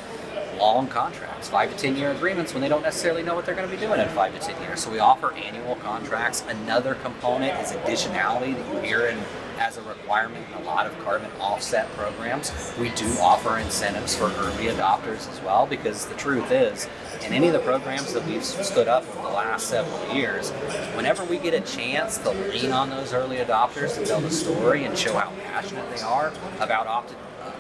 long 0.58 0.88
contracts, 0.88 1.50
five 1.50 1.71
to 1.71 1.78
10 1.78 1.95
year 1.95 2.12
agreements 2.12 2.54
when 2.54 2.62
they 2.62 2.69
don't 2.69 2.82
necessarily 2.82 3.23
know 3.23 3.36
what 3.36 3.45
they're 3.45 3.56
going 3.56 3.69
to 3.69 3.76
be 3.76 3.80
doing 3.80 4.00
in 4.00 4.08
five 4.10 4.34
to 4.34 4.39
10 4.39 4.62
years. 4.62 4.84
So 4.84 4.91
we 4.91 5.00
offer 5.00 5.34
annual 5.34 5.76
contracts. 5.76 6.43
Another 6.47 6.95
component 6.95 7.59
is 7.61 7.72
additionality 7.72 8.55
that 8.55 8.74
you 8.74 8.80
hear 8.82 9.07
in 9.07 9.18
as 9.58 9.78
a 9.78 9.82
requirement 9.84 10.45
in 10.49 10.64
a 10.64 10.66
lot 10.66 10.86
of 10.86 10.97
carbon 10.99 11.30
offset 11.39 11.91
programs. 11.93 12.51
We 12.80 12.89
do 12.91 13.08
offer 13.20 13.58
incentives 13.58 14.16
for 14.16 14.26
early 14.26 14.66
adopters 14.66 15.30
as 15.32 15.41
well 15.41 15.66
because 15.66 16.05
the 16.05 16.16
truth 16.16 16.51
is, 16.51 16.88
in 17.26 17.34
any 17.34 17.47
of 17.47 17.53
the 17.53 17.59
programs 17.59 18.13
that 18.13 18.26
we've 18.26 18.43
stood 18.43 18.88
up 18.88 19.07
over 19.09 19.22
the 19.28 19.34
last 19.34 19.68
several 19.68 20.15
years, 20.15 20.51
whenever 20.95 21.24
we 21.24 21.38
get 21.38 21.53
a 21.53 21.61
chance 21.61 22.18
to 22.20 22.32
lean 22.32 22.72
on 22.72 22.89
those 22.89 23.13
early 23.13 23.38
adopters 23.38 23.95
to 23.95 24.05
tell 24.05 24.22
the 24.22 24.32
story 24.32 24.86
and 24.86 24.97
show 24.97 25.13
how 25.13 25.32
passionate 25.43 25.89
they 25.95 26.01
are 26.01 26.32
about 26.59 26.88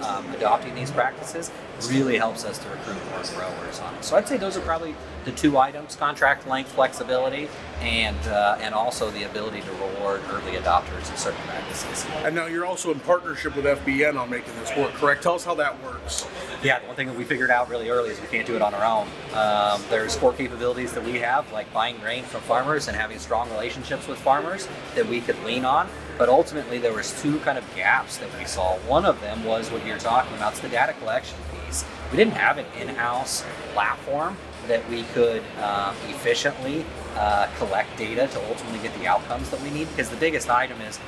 um, 0.01 0.29
adopting 0.31 0.75
these 0.75 0.91
practices 0.91 1.51
really 1.89 2.17
helps 2.17 2.43
us 2.45 2.57
to 2.57 2.69
recruit 2.69 2.97
more 3.09 3.23
growers 3.35 3.79
on 3.79 3.93
it. 3.95 4.03
So 4.03 4.15
I'd 4.15 4.27
say 4.27 4.37
those 4.37 4.57
are 4.57 4.61
probably 4.61 4.95
the 5.25 5.31
two 5.31 5.57
items: 5.57 5.95
contract 5.95 6.47
length 6.47 6.71
flexibility, 6.71 7.49
and 7.81 8.17
uh, 8.27 8.57
and 8.61 8.73
also 8.73 9.09
the 9.11 9.23
ability 9.23 9.61
to 9.61 9.71
reward 9.71 10.21
early 10.29 10.53
adopters 10.53 11.11
of 11.11 11.17
certain 11.17 11.41
practices. 11.47 12.05
And 12.23 12.35
now 12.35 12.47
you're 12.47 12.65
also 12.65 12.91
in 12.91 12.99
partnership 13.01 13.55
with 13.55 13.65
FBN 13.65 14.19
on 14.19 14.29
making 14.29 14.53
this 14.59 14.75
work, 14.75 14.93
correct? 14.93 15.23
Tell 15.23 15.35
us 15.35 15.45
how 15.45 15.55
that 15.55 15.81
works. 15.83 16.27
Yeah, 16.63 16.79
the 16.79 16.87
one 16.87 16.95
thing 16.95 17.07
that 17.07 17.15
we 17.15 17.23
figured 17.23 17.51
out 17.51 17.69
really 17.69 17.89
early 17.89 18.09
is 18.09 18.19
we 18.19 18.27
can't 18.27 18.47
do 18.47 18.55
it 18.55 18.63
on 18.63 18.73
our 18.73 18.83
own. 18.83 19.07
Um, 19.35 19.79
there's 19.89 20.15
core 20.15 20.33
capabilities 20.33 20.91
that 20.93 21.03
we 21.03 21.19
have, 21.19 21.51
like 21.51 21.71
buying 21.71 21.97
grain 21.99 22.23
from 22.23 22.41
farmers 22.41 22.87
and 22.87 22.97
having 22.97 23.19
strong 23.19 23.49
relationships 23.51 24.07
with 24.07 24.17
farmers 24.17 24.67
that 24.95 25.05
we 25.05 25.21
could 25.21 25.41
lean 25.43 25.65
on. 25.65 25.87
But 26.17 26.29
ultimately, 26.29 26.79
there 26.79 26.93
was 26.93 27.21
two 27.21 27.37
kind 27.39 27.59
of 27.59 27.75
gaps 27.75 28.17
that 28.17 28.29
we 28.39 28.45
saw. 28.45 28.75
One 28.79 29.05
of 29.05 29.21
them 29.21 29.43
was 29.43 29.69
what 29.69 29.85
you're 29.85 29.99
talking 29.99 30.35
about, 30.35 30.53
it's 30.53 30.61
the 30.61 30.69
data 30.69 30.93
collection 30.93 31.37
piece. 31.65 31.85
We 32.11 32.17
didn't 32.17 32.33
have 32.33 32.57
an 32.57 32.65
in-house 32.79 33.45
platform 33.73 34.35
that 34.67 34.87
we 34.89 35.03
could 35.13 35.43
uh, 35.59 35.93
efficiently 36.09 36.83
uh, 37.15 37.47
collect 37.57 37.95
data 37.97 38.27
to 38.27 38.49
ultimately 38.49 38.79
get 38.79 38.97
the 38.97 39.05
outcomes 39.05 39.51
that 39.51 39.61
we 39.61 39.69
need. 39.69 39.87
Because 39.89 40.09
the 40.09 40.17
biggest 40.17 40.49
item 40.49 40.81
is 40.81 40.99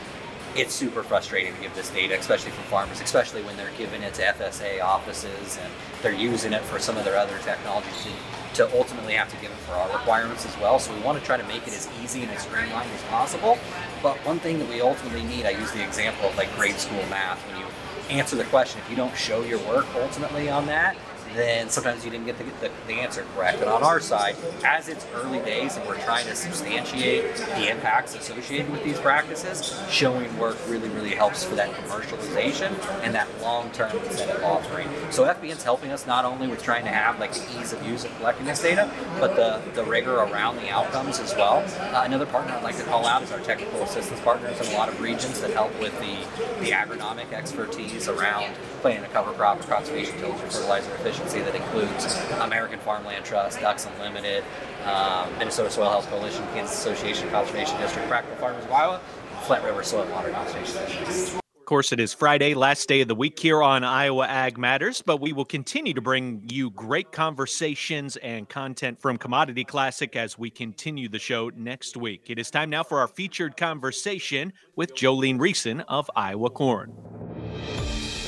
it's 0.55 0.73
super 0.73 1.03
frustrating 1.03 1.53
to 1.55 1.61
give 1.61 1.73
this 1.75 1.89
data, 1.89 2.17
especially 2.17 2.51
from 2.51 2.63
farmers, 2.65 3.01
especially 3.01 3.41
when 3.43 3.55
they're 3.57 3.71
giving 3.77 4.01
it 4.01 4.13
to 4.15 4.21
FSA 4.23 4.83
offices 4.83 5.59
and 5.61 5.71
they're 6.01 6.13
using 6.13 6.53
it 6.53 6.61
for 6.63 6.79
some 6.79 6.97
of 6.97 7.05
their 7.05 7.17
other 7.17 7.37
technologies 7.39 8.07
to, 8.53 8.65
to 8.65 8.77
ultimately 8.77 9.13
have 9.13 9.29
to 9.29 9.37
give 9.37 9.51
it 9.51 9.57
for 9.57 9.73
our 9.73 9.91
requirements 9.91 10.45
as 10.45 10.57
well. 10.57 10.79
So 10.79 10.93
we 10.93 11.01
want 11.01 11.19
to 11.19 11.25
try 11.25 11.37
to 11.37 11.43
make 11.43 11.67
it 11.67 11.73
as 11.73 11.87
easy 12.03 12.23
and 12.23 12.31
as 12.31 12.43
streamlined 12.43 12.89
as 12.91 13.03
possible. 13.03 13.57
But 14.01 14.17
one 14.25 14.39
thing 14.39 14.59
that 14.59 14.69
we 14.69 14.81
ultimately 14.81 15.23
need, 15.23 15.45
I 15.45 15.51
use 15.51 15.71
the 15.71 15.83
example 15.83 16.29
of 16.29 16.37
like 16.37 16.53
grade 16.55 16.77
school 16.77 17.03
math. 17.09 17.39
When 17.47 17.59
you 17.59 17.65
answer 18.09 18.35
the 18.35 18.45
question, 18.45 18.81
if 18.83 18.89
you 18.89 18.95
don't 18.95 19.15
show 19.15 19.43
your 19.43 19.59
work 19.59 19.85
ultimately 19.95 20.49
on 20.49 20.65
that, 20.65 20.97
then 21.35 21.69
sometimes 21.69 22.03
you 22.03 22.11
didn't 22.11 22.25
get 22.25 22.37
the, 22.37 22.43
the, 22.61 22.71
the, 22.87 22.93
answer 22.93 23.25
correct. 23.35 23.61
And 23.61 23.69
on 23.69 23.83
our 23.83 23.99
side, 23.99 24.35
as 24.65 24.87
it's 24.87 25.05
early 25.13 25.39
days 25.39 25.77
and 25.77 25.87
we're 25.87 25.99
trying 26.01 26.25
to 26.25 26.35
substantiate 26.35 27.35
the 27.35 27.69
impacts 27.69 28.15
associated 28.15 28.69
with 28.71 28.83
these 28.83 28.99
practices, 28.99 29.79
showing 29.89 30.35
work 30.37 30.57
really, 30.67 30.89
really 30.89 31.11
helps 31.11 31.43
for 31.43 31.55
that 31.55 31.71
commercialization 31.71 32.71
and 33.03 33.13
that 33.13 33.27
long-term 33.41 33.95
incentive 33.97 34.43
offering. 34.43 34.87
So 35.11 35.23
FBN's 35.25 35.63
helping 35.63 35.91
us 35.91 36.07
not 36.07 36.25
only 36.25 36.47
with 36.47 36.63
trying 36.63 36.85
to 36.85 36.91
have 36.91 37.19
like 37.19 37.33
the 37.33 37.59
ease 37.59 37.73
of 37.73 37.85
use 37.85 38.05
of 38.05 38.15
collecting 38.17 38.45
this 38.45 38.61
data, 38.61 38.91
but 39.19 39.35
the, 39.35 39.61
the 39.73 39.83
rigor 39.83 40.15
around 40.15 40.57
the 40.57 40.69
outcomes 40.69 41.19
as 41.19 41.35
well. 41.35 41.63
Uh, 41.93 42.03
another 42.05 42.25
partner 42.25 42.53
I'd 42.53 42.63
like 42.63 42.77
to 42.77 42.83
call 42.83 43.05
out 43.05 43.21
is 43.23 43.31
our 43.31 43.39
technical 43.39 43.83
assistance 43.83 44.19
partners 44.21 44.59
in 44.59 44.73
a 44.73 44.77
lot 44.77 44.89
of 44.89 44.99
regions 44.99 45.41
that 45.41 45.51
help 45.51 45.77
with 45.79 45.97
the, 45.99 46.17
the 46.63 46.71
agronomic 46.71 47.31
expertise 47.31 48.07
around 48.07 48.55
planting 48.81 49.03
a 49.03 49.09
cover 49.09 49.33
crop 49.33 49.59
conservation 49.67 50.17
tillage 50.19 50.39
fertilizer 50.39 50.91
efficiency 50.95 51.18
that 51.27 51.55
includes 51.55 52.15
American 52.41 52.79
Farmland 52.79 53.25
Trust, 53.25 53.59
Ducks 53.59 53.85
Unlimited, 53.85 54.43
um, 54.85 55.29
Minnesota 55.37 55.69
Soil 55.69 55.89
Health 55.89 56.07
Coalition, 56.09 56.43
Kansas 56.53 56.77
Association 56.77 57.27
of 57.27 57.33
Conservation 57.33 57.79
District, 57.79 58.07
Practical 58.07 58.37
Farmers 58.37 58.63
of 58.65 58.71
Iowa, 58.71 59.01
Flint 59.43 59.63
River 59.63 59.83
Soil 59.83 60.03
and 60.03 60.11
Water 60.11 60.31
Conservation 60.31 61.05
District. 61.05 61.35
Of 61.35 61.65
course, 61.65 61.91
it 61.91 61.99
is 61.99 62.13
Friday, 62.13 62.55
last 62.55 62.87
day 62.87 63.01
of 63.01 63.07
the 63.07 63.13
week 63.13 63.37
here 63.37 63.61
on 63.61 63.83
Iowa 63.83 64.25
Ag 64.25 64.57
Matters, 64.57 65.03
but 65.03 65.21
we 65.21 65.33
will 65.33 65.45
continue 65.45 65.93
to 65.93 66.01
bring 66.01 66.41
you 66.51 66.71
great 66.71 67.11
conversations 67.11 68.17
and 68.17 68.49
content 68.49 68.99
from 68.99 69.17
Commodity 69.17 69.63
Classic 69.65 70.15
as 70.15 70.35
we 70.35 70.49
continue 70.49 71.07
the 71.07 71.19
show 71.19 71.51
next 71.55 71.95
week. 71.95 72.23
It 72.27 72.39
is 72.39 72.49
time 72.49 72.71
now 72.71 72.81
for 72.81 72.99
our 72.99 73.07
featured 73.07 73.55
conversation 73.55 74.51
with 74.75 74.95
Jolene 74.95 75.37
Riessen 75.37 75.83
of 75.87 76.09
Iowa 76.15 76.49
Corn. 76.49 76.91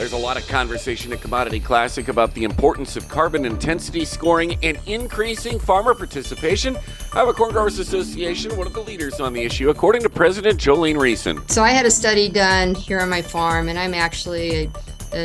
There's 0.02 0.14
a 0.14 0.18
lot 0.18 0.36
of 0.36 0.48
conversation 0.48 1.14
at 1.14 1.22
Commodity 1.22 1.60
Classic 1.60 2.08
about 2.08 2.34
the 2.34 2.44
importance 2.44 2.96
of 2.96 3.08
carbon 3.08 3.46
intensity 3.46 4.04
scoring 4.04 4.58
and 4.64 4.80
increasing 4.88 5.60
farmer 5.60 5.94
participation. 5.94 6.76
Iowa 7.14 7.36
Corn 7.36 7.52
Growers 7.52 7.78
Association, 7.78 8.58
one 8.58 8.66
of 8.66 8.74
the 8.74 8.82
leaders 8.82 9.20
on 9.20 9.32
the 9.32 9.44
issue, 9.44 9.70
according 9.70 10.02
to 10.02 10.10
President 10.10 10.60
Jolene 10.60 10.96
Riessen. 10.96 11.48
So 11.52 11.62
I 11.62 11.70
had 11.70 11.86
a 11.86 11.92
study 11.92 12.30
done 12.30 12.74
here 12.74 13.00
on 13.00 13.12
my 13.12 13.22
farm, 13.22 13.70
and 13.70 13.78
I'm 13.78 13.94
actually 13.94 14.64
a, 14.64 14.72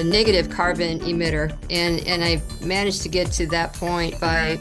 a 0.00 0.04
negative 0.04 0.50
carbon 0.50 1.00
emitter, 1.00 1.56
and 1.70 2.06
and 2.06 2.22
I 2.22 2.42
managed 2.62 3.00
to 3.04 3.08
get 3.08 3.32
to 3.32 3.46
that 3.46 3.72
point 3.72 4.20
by 4.20 4.60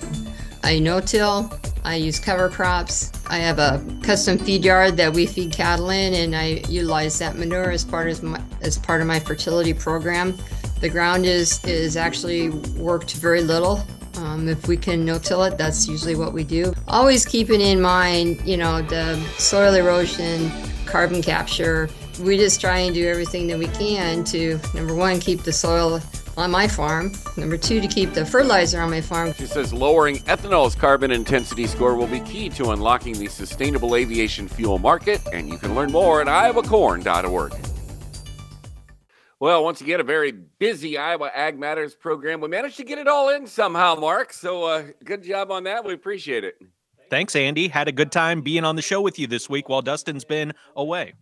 I 0.66 0.80
no-till, 0.80 1.54
I 1.84 1.98
use 1.98 2.20
cover 2.20 2.50
crops. 2.50 3.12
I 3.28 3.38
have 3.38 3.60
a 3.60 3.86
custom 4.02 4.40
feed 4.40 4.66
yard 4.66 4.98
that 4.98 5.14
we 5.14 5.28
feed 5.28 5.52
cattle 5.52 5.92
in, 5.92 6.16
and 6.16 6.36
I 6.36 6.64
utilize 6.68 7.20
that 7.20 7.36
manure 7.36 7.70
as 7.70 7.86
part 7.86 8.10
of 8.10 8.24
my, 8.24 8.42
as 8.62 8.76
part 8.76 9.00
of 9.00 9.06
my 9.06 9.20
fertility 9.20 9.76
program. 9.76 10.36
The 10.82 10.90
ground 10.90 11.28
is 11.28 11.64
is 11.66 11.96
actually 11.96 12.50
worked 12.80 13.14
very 13.14 13.44
little. 13.44 13.86
Um, 14.18 14.50
if 14.50 14.68
we 14.68 14.76
can 14.76 15.06
no-till 15.06 15.44
it, 15.44 15.56
that's 15.56 15.88
usually 15.88 16.16
what 16.16 16.34
we 16.34 16.44
do. 16.44 16.74
Always 16.88 17.28
keeping 17.28 17.62
in 17.62 17.80
mind, 17.80 18.42
you 18.44 18.58
know, 18.58 18.82
the 18.82 19.22
soil 19.38 19.76
erosion, 19.76 20.50
carbon 20.88 21.22
capture. 21.22 21.90
We 22.20 22.38
just 22.38 22.60
try 22.60 22.80
and 22.80 22.96
do 22.96 23.08
everything 23.08 23.46
that 23.48 23.60
we 23.60 23.68
can 23.68 24.24
to 24.26 24.60
number 24.74 24.96
one 24.96 25.20
keep 25.20 25.44
the 25.44 25.54
soil 25.54 26.02
on 26.38 26.52
my 26.52 26.68
farm. 26.68 27.12
Number 27.38 27.58
two, 27.58 27.82
to 27.82 27.88
keep 27.88 28.14
the 28.14 28.26
fertilizer 28.26 28.82
on 28.82 28.90
my 28.90 29.02
farm. 29.02 29.34
She 29.34 29.46
says 29.46 29.74
lowering 29.74 30.18
ethanol's 30.28 30.76
carbon 30.76 31.12
intensity 31.12 31.68
score 31.68 31.96
will 31.96 32.08
be 32.08 32.20
key 32.22 32.50
to 32.50 32.72
unlocking 32.72 33.18
the 33.18 33.28
sustainable 33.28 33.96
aviation 33.96 34.48
fuel 34.48 34.80
market, 34.80 35.22
and 35.34 35.50
you 35.50 35.58
can 35.58 35.76
learn 35.76 35.92
more 35.92 36.22
at 36.22 36.28
iowacorn.org. 36.28 37.54
Well, 39.40 39.64
once 39.64 39.82
again, 39.82 40.00
a 40.00 40.04
very 40.04 40.32
busy 40.32 40.98
Iowa 40.98 41.30
Ag 41.34 41.60
Matters 41.60 41.94
program. 41.94 42.40
We 42.40 42.48
managed 42.48 42.78
to 42.78 42.86
get 42.86 42.98
it 42.98 43.08
all 43.08 43.30
in 43.30 43.46
somehow, 43.48 43.96
Mark. 43.96 44.32
So 44.32 44.64
uh, 44.64 44.84
good 45.04 45.24
job 45.24 45.52
on 45.52 45.66
that. 45.66 45.84
We 45.84 45.94
appreciate 45.94 46.44
it. 46.46 46.56
Thanks, 47.10 47.36
Andy. 47.36 47.68
Had 47.68 47.88
a 47.88 47.92
good 47.92 48.12
time 48.12 48.42
being 48.42 48.64
on 48.64 48.76
the 48.76 48.82
show 48.82 49.02
with 49.02 49.20
you 49.20 49.28
this 49.28 49.50
week 49.50 49.70
while 49.70 49.82
Dustin's 49.82 50.24
been 50.24 50.54
away. 50.76 51.14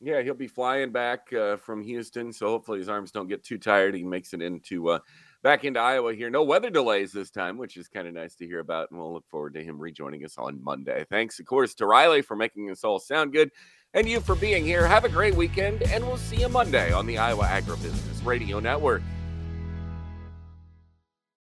Yeah, 0.00 0.20
he'll 0.20 0.34
be 0.34 0.46
flying 0.46 0.92
back 0.92 1.32
uh, 1.32 1.56
from 1.56 1.82
Houston, 1.82 2.32
so 2.32 2.48
hopefully 2.48 2.78
his 2.78 2.88
arms 2.88 3.10
don't 3.10 3.28
get 3.28 3.42
too 3.42 3.56
tired. 3.56 3.94
He 3.94 4.02
makes 4.02 4.34
it 4.34 4.42
into 4.42 4.90
uh, 4.90 4.98
back 5.42 5.64
into 5.64 5.80
Iowa 5.80 6.14
here. 6.14 6.28
No 6.28 6.42
weather 6.42 6.68
delays 6.68 7.12
this 7.12 7.30
time, 7.30 7.56
which 7.56 7.78
is 7.78 7.88
kind 7.88 8.06
of 8.06 8.12
nice 8.12 8.34
to 8.36 8.46
hear 8.46 8.60
about, 8.60 8.90
and 8.90 9.00
we'll 9.00 9.14
look 9.14 9.26
forward 9.30 9.54
to 9.54 9.64
him 9.64 9.78
rejoining 9.78 10.22
us 10.24 10.36
on 10.36 10.62
Monday. 10.62 11.06
Thanks, 11.08 11.40
of 11.40 11.46
course, 11.46 11.74
to 11.76 11.86
Riley 11.86 12.20
for 12.20 12.36
making 12.36 12.70
us 12.70 12.84
all 12.84 12.98
sound 12.98 13.32
good, 13.32 13.50
and 13.94 14.06
you 14.06 14.20
for 14.20 14.34
being 14.34 14.66
here. 14.66 14.86
Have 14.86 15.04
a 15.04 15.08
great 15.08 15.34
weekend, 15.34 15.82
and 15.84 16.06
we'll 16.06 16.18
see 16.18 16.42
you 16.42 16.50
Monday 16.50 16.92
on 16.92 17.06
the 17.06 17.16
Iowa 17.16 17.44
Agribusiness 17.44 18.24
Radio 18.24 18.60
Network. 18.60 19.02